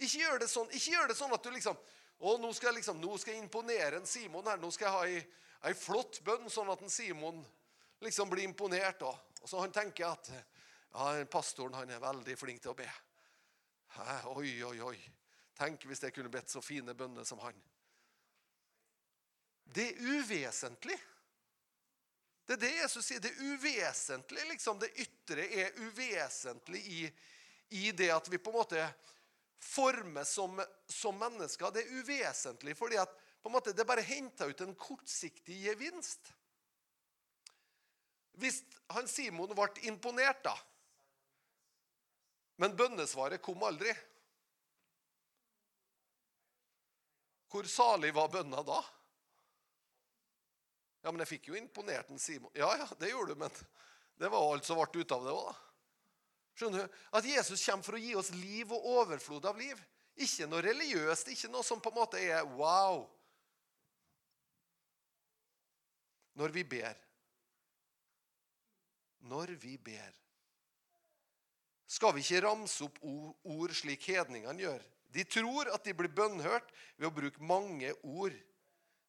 Ikke 0.03 0.23
gjør 0.23 0.39
det 0.41 0.49
sånn 0.49 0.71
Ikke 0.73 0.95
gjør 0.95 1.11
det 1.11 1.15
sånn 1.15 1.35
at 1.35 1.43
du 1.45 1.51
liksom 1.53 1.77
å, 2.23 2.37
nå 2.39 2.53
skal 2.55 2.71
jeg 2.71 2.79
liksom, 2.81 3.01
nå 3.03 3.17
skal 3.19 3.35
jeg 3.35 3.43
imponere 3.43 3.99
en 3.99 4.07
Simon 4.07 4.47
her. 4.47 4.59
Nå 4.61 4.69
skal 4.71 4.87
jeg 4.87 4.95
ha 4.95 5.07
ei, 5.09 5.23
ei 5.67 5.75
flott 5.75 6.21
bønn, 6.23 6.47
sånn 6.51 6.71
at 6.71 6.83
en 6.83 6.91
Simon 6.91 7.41
liksom 8.03 8.29
blir 8.31 8.47
imponert. 8.47 9.03
Og 9.03 9.32
og 9.43 9.49
så 9.51 9.59
han 9.59 9.75
tenker 9.75 10.07
at 10.07 10.29
ja, 10.31 11.07
pastoren 11.31 11.75
han 11.75 11.91
er 11.91 12.01
veldig 12.03 12.35
flink 12.39 12.63
til 12.63 12.71
å 12.71 12.77
be. 12.77 12.87
Hæ, 13.97 14.19
oi, 14.33 14.55
oi, 14.65 14.77
oi. 14.87 14.97
Tenk 15.57 15.85
hvis 15.85 16.01
jeg 16.01 16.15
kunne 16.15 16.31
bedt 16.33 16.49
så 16.49 16.63
fine 16.63 16.95
bønner 16.97 17.27
som 17.27 17.41
han. 17.43 17.57
Det 19.73 19.89
er 19.91 20.13
uvesentlig. 20.15 20.97
Det 22.45 22.57
er 22.57 22.61
det 22.61 22.71
Jesus 22.77 23.05
sier. 23.07 23.21
Det 23.23 23.31
er 23.31 23.53
uvesentlig. 23.53 24.47
liksom 24.49 24.79
Det 24.79 24.91
ytre 25.03 25.47
er 25.47 25.75
uvesentlig 25.81 26.81
i, 26.87 27.01
i 27.83 27.91
det 27.91 28.11
at 28.15 28.29
vi 28.31 28.41
på 28.41 28.51
en 28.51 28.59
måte 28.59 28.87
formes 29.63 30.29
som, 30.29 30.59
som, 30.87 31.19
mennesker. 31.19 31.71
Det 31.71 31.83
er 31.83 31.99
uvesentlig 32.01 32.75
fordi 32.77 32.99
at 33.01 33.13
på 33.43 33.51
en 33.51 33.57
måte, 33.57 33.73
det 33.75 33.87
bare 33.87 34.03
henter 34.07 34.51
ut 34.51 34.61
en 34.63 34.75
kortsiktig 34.79 35.57
gevinst. 35.65 36.31
Hvis 38.41 38.63
han 38.93 39.07
Simon 39.09 39.53
ble 39.53 39.69
imponert, 39.89 40.43
da 40.45 40.55
Men 42.61 42.75
bønnesvaret 42.77 43.41
kom 43.41 43.63
aldri. 43.65 43.91
Hvor 47.49 47.65
salig 47.69 48.13
var 48.13 48.29
bønna 48.33 48.61
da? 48.65 48.77
Ja, 51.03 51.11
men 51.11 51.21
jeg 51.21 51.33
fikk 51.33 51.49
jo 51.49 51.57
imponert 51.57 52.09
en 52.13 52.21
Simon. 52.21 52.53
Ja, 52.55 52.69
ja, 52.79 52.87
det 52.99 53.09
gjorde 53.11 53.33
du, 53.33 53.41
men 53.41 53.57
det 54.21 54.29
var 54.31 54.45
alt 54.47 54.65
som 54.65 54.79
ble 54.79 55.01
ut 55.01 55.15
av 55.17 55.25
det 55.25 55.33
òg, 55.33 55.49
da. 55.49 55.55
Skjønner 56.53 56.85
du? 56.85 57.01
At 57.17 57.25
Jesus 57.27 57.65
kommer 57.65 57.85
for 57.85 57.97
å 57.97 58.01
gi 58.01 58.13
oss 58.15 58.29
liv 58.37 58.71
og 58.73 58.87
overflod 59.01 59.49
av 59.49 59.59
liv. 59.59 59.79
Ikke 60.21 60.47
noe 60.47 60.61
religiøst, 60.63 61.31
ikke 61.33 61.49
noe 61.51 61.65
som 61.65 61.81
på 61.81 61.89
en 61.89 61.97
måte 61.97 62.21
er 62.21 62.45
wow. 62.57 63.03
Når 66.37 66.53
vi 66.53 66.63
ber 66.75 66.93
Når 69.29 69.55
vi 69.61 69.77
ber 69.77 70.11
Skal 71.87 72.15
vi 72.15 72.23
ikke 72.23 72.41
ramse 72.47 72.83
opp 72.85 72.97
ord 73.03 73.73
slik 73.75 74.07
hedningene 74.09 74.59
gjør? 74.59 74.83
De 75.13 75.23
tror 75.29 75.69
at 75.69 75.83
de 75.85 75.93
blir 75.93 76.11
bønnhørt 76.11 76.71
ved 76.97 77.07
å 77.07 77.13
bruke 77.13 77.43
mange 77.45 77.91
ord. 78.01 78.33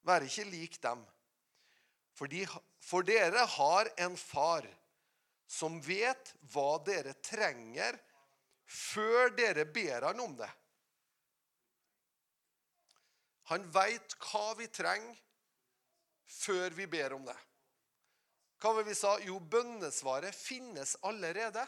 Vær 0.05 0.27
ikke 0.27 0.45
lik 0.51 0.77
dem. 0.85 1.01
For, 2.15 2.29
de, 2.29 2.45
for 2.85 3.07
dere 3.07 3.47
har 3.57 3.89
en 4.05 4.19
far 4.21 4.69
som 5.49 5.79
vet 5.83 6.35
hva 6.53 6.77
dere 6.85 7.15
trenger, 7.25 7.97
før 8.69 9.33
dere 9.37 9.65
ber 9.65 10.11
han 10.11 10.21
om 10.21 10.37
det. 10.37 10.51
Han 13.53 13.65
veit 13.73 14.15
hva 14.25 14.55
vi 14.61 14.69
trenger, 14.73 15.17
før 16.25 16.77
vi 16.77 16.87
ber 16.91 17.17
om 17.17 17.27
det. 17.27 17.37
Hva 18.63 18.73
var 18.73 18.87
vi 18.87 18.95
sa? 18.95 19.19
Jo, 19.25 19.41
bønnesvaret 19.41 20.35
finnes 20.35 20.97
allerede. 21.03 21.67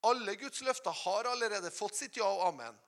Alle 0.00 0.34
Guds 0.34 0.60
løfter 0.60 0.90
har 1.04 1.24
allerede 1.24 1.70
fått 1.70 1.98
sitt 1.98 2.16
ja 2.16 2.28
og 2.28 2.46
amen. 2.52 2.78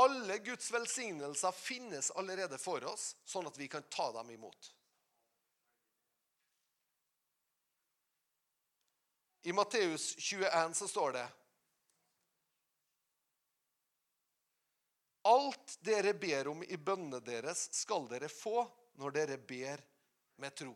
Alle 0.00 0.38
Guds 0.38 0.70
velsignelser 0.72 1.52
finnes 1.52 2.10
allerede 2.10 2.58
for 2.58 2.84
oss, 2.88 3.14
sånn 3.24 3.46
at 3.46 3.58
vi 3.58 3.68
kan 3.70 3.84
ta 3.92 4.08
dem 4.16 4.32
imot. 4.34 4.72
I 9.44 9.52
Matteus 9.52 10.14
21 10.18 10.74
så 10.74 10.88
står 10.88 11.12
det 11.18 11.24
Alt 15.28 15.78
dere 15.80 16.14
ber 16.16 16.48
om 16.48 16.64
i 16.64 16.76
bønnene 16.76 17.20
deres, 17.24 17.68
skal 17.72 18.08
dere 18.08 18.28
få 18.28 18.64
når 19.00 19.14
dere 19.14 19.36
ber 19.40 19.84
med 20.36 20.54
tro. 20.54 20.74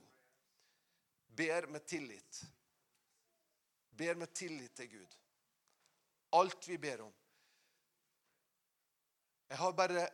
Ber 1.26 1.66
med 1.66 1.86
tillit. 1.86 2.42
Ber 3.90 4.14
med 4.14 4.32
tillit 4.34 4.74
til 4.76 4.88
Gud. 4.88 5.16
Alt 6.38 6.68
vi 6.68 6.78
ber 6.78 7.00
om. 7.00 7.12
Jeg 9.48 9.58
har 9.58 9.72
bare 9.72 10.08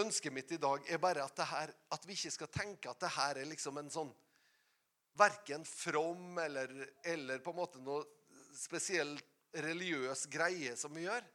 Ønsket 0.00 0.32
mitt 0.32 0.52
i 0.52 0.56
dag 0.56 0.86
er 0.88 0.96
bare 0.96 1.20
at, 1.20 1.40
her, 1.44 1.68
at 1.92 2.06
vi 2.08 2.14
ikke 2.16 2.30
skal 2.32 2.48
tenke 2.48 2.88
at 2.88 3.00
det 3.02 3.10
her 3.12 3.36
er 3.42 3.48
liksom 3.50 3.76
en 3.76 3.90
sånn 3.92 4.12
verken 5.20 5.66
from 5.68 6.38
eller, 6.40 6.70
eller, 7.04 7.42
på 7.44 7.52
en 7.52 7.58
måte 7.58 7.82
noe 7.84 8.00
spesiell 8.56 9.12
religiøs 9.52 10.24
greie 10.32 10.72
som 10.80 10.94
vi 10.96 11.04
gjør, 11.04 11.26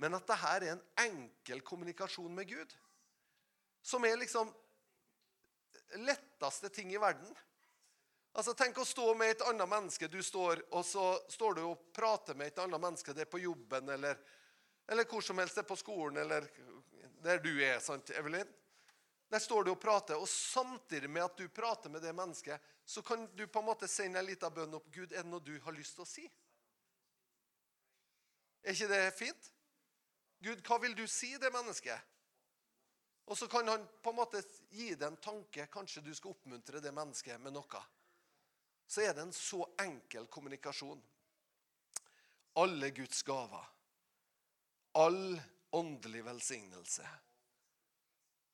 men 0.00 0.16
at 0.16 0.24
det 0.24 0.38
her 0.40 0.64
er 0.64 0.72
en 0.72 0.86
enkel 1.04 1.60
kommunikasjon 1.68 2.32
med 2.32 2.48
Gud. 2.48 2.72
Som 3.84 4.08
er 4.08 4.16
liksom 4.16 4.48
letteste 5.96 6.68
ting 6.68 6.92
i 6.94 7.00
verden. 7.00 7.34
Altså, 8.32 8.54
Tenk 8.56 8.78
å 8.80 8.86
stå 8.88 9.10
med 9.18 9.34
et 9.34 9.44
annet 9.48 9.68
menneske. 9.68 10.08
Du 10.08 10.22
står, 10.24 10.62
og 10.72 10.86
så 10.88 11.06
står 11.28 11.58
du 11.58 11.62
og 11.66 11.90
prater 11.92 12.38
med 12.38 12.52
et 12.52 12.62
annet 12.64 12.80
menneske. 12.80 13.12
Det 13.12 13.26
er 13.26 13.32
på 13.32 13.42
jobben 13.42 13.92
eller, 13.92 14.20
eller 14.88 15.08
hvor 15.08 15.24
som 15.24 15.38
helst. 15.42 15.58
Det 15.58 15.66
er 15.66 15.68
på 15.68 15.80
skolen 15.80 16.22
eller 16.24 16.48
der 17.22 17.42
du 17.44 17.52
er. 17.60 17.78
sant, 17.80 18.10
Evelyn? 18.10 18.48
Der 19.32 19.40
står 19.40 19.64
du 19.64 19.70
og 19.72 19.80
prater, 19.80 20.18
og 20.20 20.28
samtidig 20.28 21.08
med 21.10 21.24
at 21.24 21.36
du 21.38 21.48
prater 21.48 21.88
med 21.90 22.02
det 22.04 22.12
mennesket, 22.12 22.60
så 22.84 23.00
kan 23.02 23.24
du 23.36 23.46
på 23.46 23.62
en 23.62 23.64
måte 23.64 23.88
sende 23.88 24.20
en 24.20 24.26
liten 24.28 24.52
bønn 24.52 24.74
opp. 24.76 24.90
Gud, 24.92 25.12
er 25.12 25.22
det 25.22 25.30
noe 25.30 25.40
du 25.40 25.54
har 25.64 25.72
lyst 25.72 25.96
til 25.96 26.04
å 26.04 26.08
si? 26.08 26.26
Er 28.62 28.76
ikke 28.76 28.90
det 28.90 29.00
fint? 29.16 29.48
Gud, 30.44 30.60
hva 30.66 30.76
vil 30.82 30.96
du 30.98 31.06
si 31.08 31.32
det 31.40 31.52
mennesket? 31.54 32.11
Og 33.30 33.38
så 33.38 33.48
kan 33.48 33.68
han 33.68 33.84
på 34.02 34.10
en 34.10 34.18
måte 34.18 34.42
gi 34.70 34.92
deg 34.94 35.06
en 35.06 35.20
tanke. 35.22 35.68
Kanskje 35.72 36.02
du 36.04 36.10
skal 36.14 36.34
oppmuntre 36.34 36.82
det 36.82 36.92
mennesket 36.94 37.40
med 37.40 37.54
noe. 37.54 37.82
Så 38.86 39.04
er 39.06 39.14
det 39.14 39.24
en 39.24 39.36
så 39.36 39.62
enkel 39.80 40.26
kommunikasjon. 40.26 41.00
Alle 42.60 42.90
Guds 42.92 43.22
gaver, 43.24 43.64
all 45.00 45.40
åndelig 45.72 46.20
velsignelse, 46.26 47.06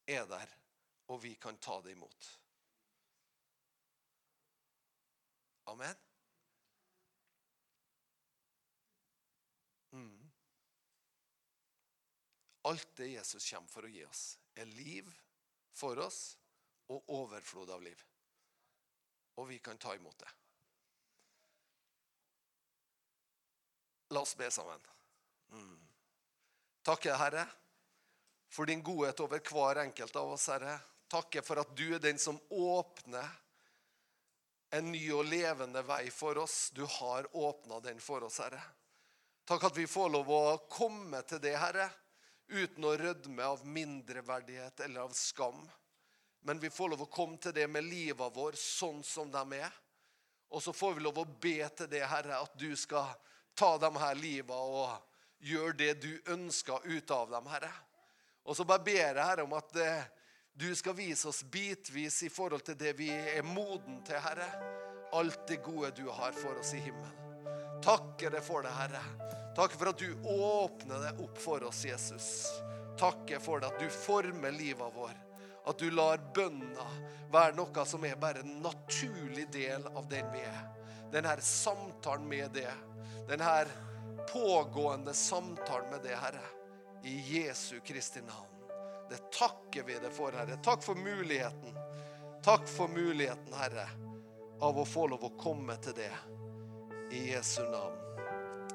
er 0.07 0.29
der 0.31 0.53
og 1.09 1.23
vi 1.23 1.35
kan 1.35 1.57
ta 1.57 1.81
det 1.81 1.93
imot. 1.93 2.29
Amen. 5.65 5.95
Mm. 9.91 10.31
Alt 12.63 12.97
det 12.97 13.07
Jesus 13.07 13.51
kommer 13.51 13.73
for 13.73 13.89
å 13.89 13.93
gi 13.93 14.05
oss, 14.05 14.25
er 14.61 14.75
liv 14.79 15.09
for 15.75 15.99
oss 16.03 16.37
og 16.93 17.11
overflod 17.15 17.71
av 17.71 17.83
liv. 17.85 18.03
Og 19.39 19.49
vi 19.49 19.59
kan 19.63 19.79
ta 19.79 19.95
imot 19.95 20.19
det. 20.19 20.31
La 24.17 24.25
oss 24.25 24.35
be 24.37 24.51
sammen. 24.51 24.81
Mm. 25.53 25.81
Takke, 26.83 27.13
Herre, 27.21 27.45
for 28.49 28.67
din 28.67 28.83
godhet 28.83 29.21
over 29.21 29.43
hver 29.45 29.83
enkelt 29.85 30.17
av 30.17 30.33
oss, 30.33 30.49
Herre 30.49 30.79
Takke 31.09 31.41
for 31.41 31.61
at 31.63 31.71
du 31.77 31.87
er 31.97 32.03
den 32.05 32.19
som 32.21 32.37
åpner 32.53 33.29
en 34.77 34.91
ny 34.93 35.07
og 35.17 35.25
levende 35.25 35.81
vei 35.89 36.11
for 36.13 36.37
oss. 36.43 36.69
Du 36.77 36.85
har 36.85 37.29
åpna 37.33 37.81
den 37.81 38.01
for 38.01 38.27
oss, 38.27 38.37
Herre. 38.45 38.61
Takk 39.49 39.71
at 39.71 39.79
vi 39.79 39.87
får 39.89 40.11
lov 40.13 40.29
å 40.29 40.43
komme 40.69 41.23
til 41.25 41.41
det, 41.41 41.55
Herre, 41.57 41.89
uten 42.49 42.85
å 42.85 42.97
rødme 42.97 43.45
av 43.45 43.67
mindreverdighet 43.67 44.81
eller 44.81 45.01
av 45.01 45.13
skam. 45.17 45.61
Men 46.41 46.61
vi 46.61 46.71
får 46.71 46.89
lov 46.95 47.03
å 47.05 47.13
komme 47.13 47.37
til 47.43 47.55
det 47.55 47.67
med 47.69 47.85
livet 47.85 48.35
vår 48.35 48.57
sånn 48.59 49.03
som 49.05 49.31
de 49.31 49.43
er. 49.59 49.73
Og 50.49 50.63
så 50.65 50.73
får 50.73 50.97
vi 50.97 51.05
lov 51.05 51.19
å 51.21 51.29
be 51.29 51.61
til 51.77 51.91
det, 51.93 52.07
Herre, 52.09 52.41
at 52.41 52.55
du 52.57 52.71
skal 52.77 53.11
ta 53.59 53.75
de 53.79 53.91
her 54.01 54.17
liva 54.17 54.57
og 54.57 55.45
gjøre 55.45 55.77
det 55.77 55.93
du 56.03 56.33
ønsker 56.33 56.87
ut 56.87 57.11
av 57.11 57.31
dem, 57.35 57.51
Herre. 57.53 57.73
Og 58.49 58.57
så 58.57 58.65
bare 58.65 58.85
ber 58.87 59.03
jeg, 59.03 59.19
Herre, 59.19 59.45
om 59.45 59.57
at 59.59 59.77
eh, 59.77 60.09
du 60.59 60.71
skal 60.75 60.97
vise 60.97 61.29
oss 61.29 61.45
bitvis 61.45 62.23
i 62.25 62.33
forhold 62.33 62.65
til 62.65 62.79
det 62.81 62.97
vi 62.99 63.11
er 63.13 63.45
moden 63.45 64.01
til, 64.09 64.19
Herre. 64.25 64.49
Alt 65.13 65.45
det 65.49 65.61
gode 65.65 65.93
du 65.97 66.07
har 66.09 66.33
for 66.37 66.57
oss 66.61 66.73
i 66.77 66.81
himmelen. 66.89 67.28
Takker 67.85 68.35
deg 68.35 68.43
for 68.45 68.67
det, 68.67 68.73
Herre. 68.75 69.03
Takk 69.57 69.75
for 69.75 69.91
at 69.91 69.99
du 69.99 70.15
åpner 70.23 71.07
det 71.07 71.15
opp 71.25 71.39
for 71.39 71.65
oss, 71.67 71.85
Jesus. 71.85 72.47
Takker 72.99 73.41
for 73.43 73.61
det 73.61 73.71
at 73.73 73.81
du 73.81 73.89
former 73.91 74.55
livet 74.55 74.95
vår. 74.95 75.15
At 75.69 75.79
du 75.79 75.91
lar 75.91 76.21
bønna 76.35 76.87
være 77.33 77.57
noe 77.59 77.85
som 77.87 78.05
er 78.07 78.17
bare 78.21 78.45
en 78.45 78.61
naturlig 78.65 79.49
del 79.53 79.87
av 79.95 80.07
den 80.11 80.31
vi 80.33 80.43
er. 80.47 80.63
Denne 81.13 81.35
samtalen 81.45 82.29
med 82.29 82.55
det. 82.57 82.71
Denne 83.29 83.67
pågående 84.33 85.15
samtalen 85.15 85.91
med 85.91 86.07
det, 86.07 86.17
Herre. 86.17 86.47
I 87.05 87.19
Jesu 87.39 87.81
Kristi 87.85 88.21
navn. 88.21 88.55
Det 89.11 89.31
takker 89.33 89.83
vi 89.87 89.99
deg 89.99 90.13
for, 90.13 90.33
Herre. 90.33 90.59
Takk 90.65 90.83
for 90.85 90.95
muligheten. 90.95 91.77
Takk 92.45 92.69
for 92.69 92.89
muligheten, 92.89 93.53
Herre, 93.59 93.89
av 94.61 94.79
å 94.79 94.85
få 94.87 95.07
lov 95.11 95.25
å 95.25 95.37
komme 95.41 95.77
til 95.83 95.97
det. 95.97 96.13
I 97.11 97.31
Jesu 97.31 97.63
navn. 97.63 97.97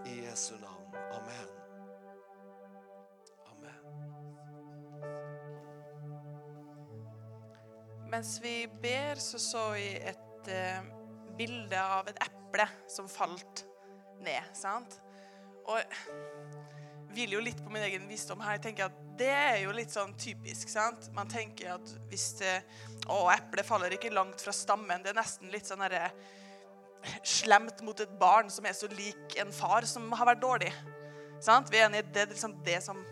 I 0.06 0.26
Jesu 0.26 0.54
navn. 0.54 0.96
Amen. 1.12 1.48
Amen. 3.46 3.76
Mens 8.10 8.40
vi 8.44 8.68
ber, 8.82 9.16
så 9.16 9.40
så 9.40 9.70
vi 9.72 9.86
et 9.96 10.48
eh, 10.50 10.82
bilde 11.38 11.78
av 11.78 12.10
et 12.10 12.18
eple 12.26 12.68
som 12.90 13.10
falt 13.10 13.66
ned. 14.22 14.44
sant? 14.58 14.98
Og 15.66 15.78
jeg 15.78 15.88
vil 17.14 17.38
jo 17.38 17.42
litt 17.46 17.62
på 17.64 17.70
min 17.70 17.86
egen 17.86 18.10
visdom 18.10 18.42
her. 18.42 18.58
Jeg 18.58 18.62
tenker 18.70 18.90
at 18.90 19.02
Det 19.14 19.30
er 19.30 19.60
jo 19.62 19.72
litt 19.72 19.94
sånn 19.94 20.16
typisk. 20.18 20.70
sant? 20.70 21.12
Man 21.14 21.30
tenker 21.30 21.76
at 21.76 21.98
hvis 22.10 22.34
det, 22.40 22.64
Å, 23.06 23.30
eplet 23.30 23.66
faller 23.66 23.94
ikke 23.94 24.10
langt 24.10 24.42
fra 24.42 24.52
stammen. 24.52 25.04
Det 25.04 25.12
er 25.14 25.22
nesten 25.22 25.52
litt 25.54 25.70
sånn 25.70 25.86
herre 25.86 26.10
slemt 27.24 27.82
mot 27.86 28.00
et 28.00 28.14
barn 28.20 28.52
som 28.54 28.66
er 28.68 28.76
så 28.78 28.90
lik 28.92 29.38
en 29.42 29.52
far 29.54 29.88
som 29.90 30.12
har 30.16 30.30
vært 30.34 30.44
dårlig. 30.44 30.72
Sant? 31.44 31.72
Vi 31.72 31.80
er 31.80 31.90
enige, 31.90 32.08
Det 32.14 32.22
er 32.22 32.32
liksom 32.32 32.56
det 32.64 32.80
som 32.84 33.04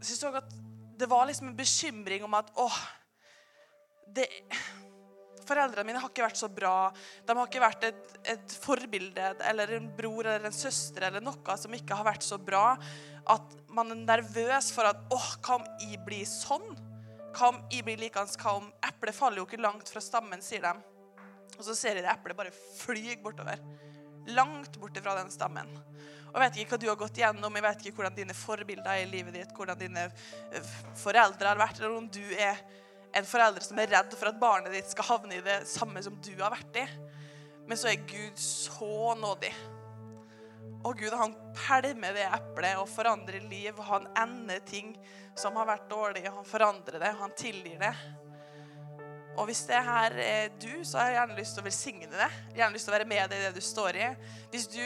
Jeg 0.00 0.08
syns 0.10 0.24
òg 0.28 0.40
at 0.42 0.54
det 0.96 1.08
var 1.10 1.26
liksom 1.28 1.50
en 1.50 1.56
bekymring 1.56 2.24
om 2.24 2.34
at 2.38 2.48
åh, 2.56 2.76
det, 4.16 4.24
Foreldrene 5.46 5.86
mine 5.86 6.00
har 6.02 6.10
ikke 6.10 6.24
vært 6.24 6.40
så 6.40 6.48
bra. 6.50 6.90
De 7.26 7.34
har 7.36 7.46
ikke 7.46 7.62
vært 7.62 7.84
et, 7.86 8.14
et, 8.32 8.54
forbilde 8.64 9.28
eller 9.46 9.76
en 9.76 9.86
bror 9.94 10.26
eller 10.26 10.48
en 10.48 10.56
søster 10.56 11.06
eller 11.06 11.22
noe 11.22 11.58
som 11.60 11.76
ikke 11.76 11.94
har 11.94 12.08
vært 12.08 12.26
så 12.26 12.38
bra. 12.42 12.74
At 13.30 13.54
man 13.76 13.92
er 13.94 14.02
nervøs 14.02 14.72
for 14.74 14.88
at 14.88 14.98
åh, 15.14 15.28
hva 15.44 15.60
om 15.60 15.68
jeg 15.84 16.00
blir 16.06 16.26
sånn? 16.26 16.66
Hva 17.36 17.52
om 17.52 17.62
jeg 17.70 17.86
blir 17.86 18.00
likende? 18.00 18.40
Hva 18.40 18.56
om 18.58 18.68
eplet 18.88 19.14
faller 19.14 19.42
jo 19.42 19.46
ikke 19.46 19.62
langt 19.62 19.92
fra 19.92 20.02
stammen, 20.02 20.42
sier 20.42 20.64
de. 20.64 20.95
Og 21.56 21.64
så 21.64 21.74
ser 21.76 21.98
jeg 21.98 22.04
det 22.06 22.12
eplet 22.12 22.38
bare 22.38 22.54
flyr 22.54 23.18
bortover. 23.24 23.60
Langt 24.36 24.78
borte 24.80 25.02
fra 25.02 25.16
den 25.20 25.30
stammen. 25.32 25.70
Og 26.32 26.42
Jeg 26.42 26.42
vet 26.42 26.58
ikke 26.60 26.74
hva 26.74 26.80
du 26.82 26.88
har 26.90 26.98
gått 27.00 27.20
igjennom, 27.20 27.54
jeg 27.56 27.64
vet 27.64 27.84
ikke 27.86 28.00
hvordan 28.00 28.16
dine 28.16 28.34
forbilder 28.36 28.90
er 28.92 29.04
i 29.06 29.08
livet 29.08 29.38
ditt, 29.38 29.54
hvordan 29.56 29.78
dine 29.80 30.02
eh, 30.10 30.74
foreldre 31.00 31.48
har 31.48 31.60
vært, 31.60 31.78
eller 31.80 31.94
om 31.96 32.10
du 32.12 32.24
er 32.34 32.58
en 33.16 33.24
forelder 33.24 33.64
som 33.64 33.78
er 33.80 33.88
redd 33.94 34.12
for 34.18 34.28
at 34.28 34.40
barnet 34.40 34.74
ditt 34.74 34.90
skal 34.92 35.08
havne 35.14 35.38
i 35.38 35.44
det 35.44 35.62
samme 35.70 36.02
som 36.04 36.18
du 36.20 36.34
har 36.42 36.52
vært 36.52 36.82
i. 36.82 36.84
Men 37.66 37.80
så 37.80 37.88
er 37.88 38.04
Gud 38.04 38.36
så 38.42 39.14
nådig. 39.16 39.54
Og 40.86 41.00
Gud 41.00 41.14
han 41.16 41.32
pælmer 41.56 42.14
det 42.14 42.26
eplet 42.28 42.78
og 42.78 42.90
forandrer 42.92 43.48
liv. 43.48 43.78
Han 43.88 44.06
ender 44.20 44.60
ting 44.68 44.92
som 45.38 45.56
har 45.58 45.66
vært 45.72 45.88
dårlige. 45.90 46.34
Han 46.36 46.46
forandrer 46.46 47.00
det, 47.02 47.14
han 47.18 47.34
tilgir 47.38 47.80
det. 47.80 47.94
Og 49.36 49.48
hvis 49.50 49.66
det 49.68 49.82
her 49.84 50.16
er 50.22 50.48
du, 50.62 50.72
så 50.84 50.98
har 50.98 51.10
jeg 51.10 51.18
gjerne 51.18 51.38
lyst 51.38 51.56
til 51.56 51.62
å 51.62 51.66
velsigne 51.66 52.08
det. 52.12 52.28
Gjerne 52.56 52.76
lyst 52.76 52.88
til 52.88 52.94
å 52.94 52.96
være 52.96 53.08
med 53.10 53.30
deg 53.30 53.38
i 53.38 53.46
det 53.46 53.54
du 53.56 53.64
står 53.64 54.00
i. 54.00 54.08
Hvis 54.52 54.68
du 54.72 54.82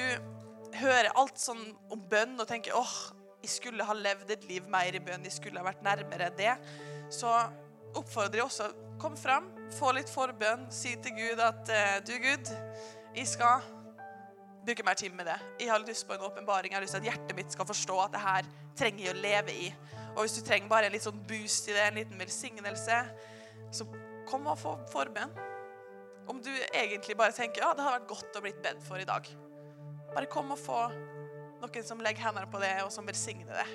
hører 0.81 1.11
alt 1.19 1.39
sånn 1.41 1.63
om 1.91 2.03
bønn 2.11 2.37
og 2.39 2.49
tenker 2.51 2.77
åh, 2.79 2.95
jeg 3.41 3.55
skulle 3.55 3.87
ha 3.87 3.97
levd 3.97 4.31
et 4.35 4.47
liv 4.51 4.67
mer 4.71 4.95
i 4.95 5.03
bønn, 5.03 5.25
jeg 5.25 5.39
skulle 5.39 5.63
ha 5.63 5.67
vært 5.67 5.85
nærmere 5.87 6.29
det, 6.37 6.53
så 7.15 7.31
oppfordrer 7.97 8.43
jeg 8.43 8.47
også 8.47 8.69
kom 9.01 9.17
fram, 9.17 9.49
få 9.79 9.95
litt 9.97 10.11
forbønn, 10.13 10.67
si 10.75 10.93
til 11.03 11.17
Gud 11.17 11.41
at 11.43 11.71
eh, 11.73 11.97
du, 12.05 12.13
Gud, 12.21 12.51
jeg 13.17 13.31
skal 13.31 13.65
bruke 14.67 14.85
mer 14.85 14.99
tid 14.99 15.15
med 15.17 15.27
det. 15.31 15.39
Jeg 15.63 15.71
har 15.73 15.81
lyst 15.87 16.07
på 16.07 16.15
en 16.15 16.27
åpenbaring. 16.27 16.73
Jeg 16.73 16.77
har 16.77 16.85
lyst 16.85 16.95
til 16.99 17.01
at 17.01 17.09
hjertet 17.09 17.37
mitt 17.39 17.55
skal 17.55 17.67
forstå 17.67 17.97
at 18.05 18.13
det 18.15 18.21
her 18.23 18.51
trenger 18.79 19.07
jeg 19.07 19.15
å 19.15 19.23
leve 19.23 19.57
i. 19.57 19.71
Og 20.13 20.25
hvis 20.25 20.37
du 20.37 20.43
trenger 20.45 20.69
bare 20.69 20.91
en 20.91 20.95
litt 20.95 21.07
sånn 21.07 21.23
boost 21.29 21.71
i 21.71 21.75
det, 21.75 21.87
en 21.87 22.01
liten 22.03 22.21
velsignelse, 22.21 22.99
så 23.73 23.87
kom 24.31 24.49
og 24.51 24.59
få 24.61 24.77
forbønn. 24.93 25.33
Om 26.31 26.39
du 26.45 26.51
egentlig 26.71 27.17
bare 27.19 27.35
tenker 27.35 27.65
ja, 27.65 27.73
det 27.75 27.85
har 27.85 27.99
vært 27.99 28.11
godt 28.11 28.39
å 28.39 28.45
blitt 28.45 28.61
bedt 28.63 28.83
for 28.87 29.03
i 29.03 29.09
dag. 29.09 29.27
Bare 30.15 30.31
kom 30.31 30.53
og 30.55 30.61
få 30.61 30.83
noen 31.61 31.87
som 31.87 32.01
legger 32.03 32.29
hendene 32.29 32.49
på 32.51 32.61
det, 32.63 32.73
og 32.85 32.93
som 32.95 33.07
velsigner 33.09 33.61
det. 33.61 33.69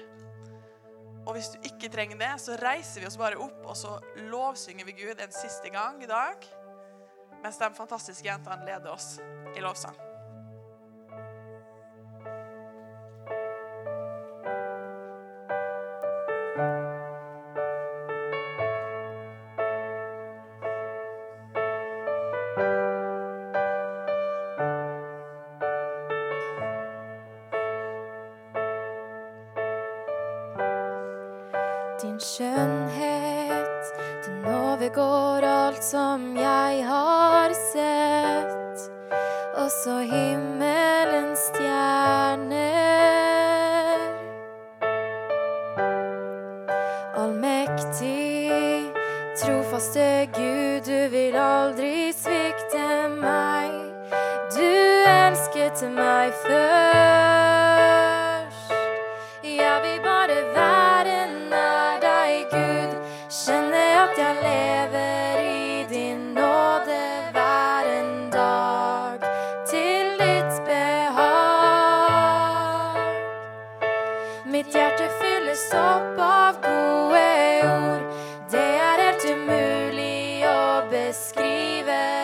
Og 1.26 1.34
hvis 1.36 1.51
du 1.53 1.68
ikke 1.68 1.89
trenger 1.93 2.20
det, 2.22 2.32
så 2.41 2.58
reiser 2.62 3.01
vi 3.01 3.10
oss 3.10 3.18
bare 3.18 3.39
opp, 3.41 3.62
og 3.66 3.78
så 3.78 3.95
lovsynger 4.30 4.88
vi 4.88 4.97
Gud 5.03 5.22
en 5.22 5.34
siste 5.34 5.72
gang 5.74 6.01
i 6.03 6.10
dag. 6.10 6.45
Mens 7.43 7.62
de 7.62 7.70
fantastiske 7.78 8.30
jentene 8.30 8.66
leder 8.66 8.93
oss 8.93 9.16
i 9.56 9.64
lovsang. 9.64 9.97
vive. 81.45 82.14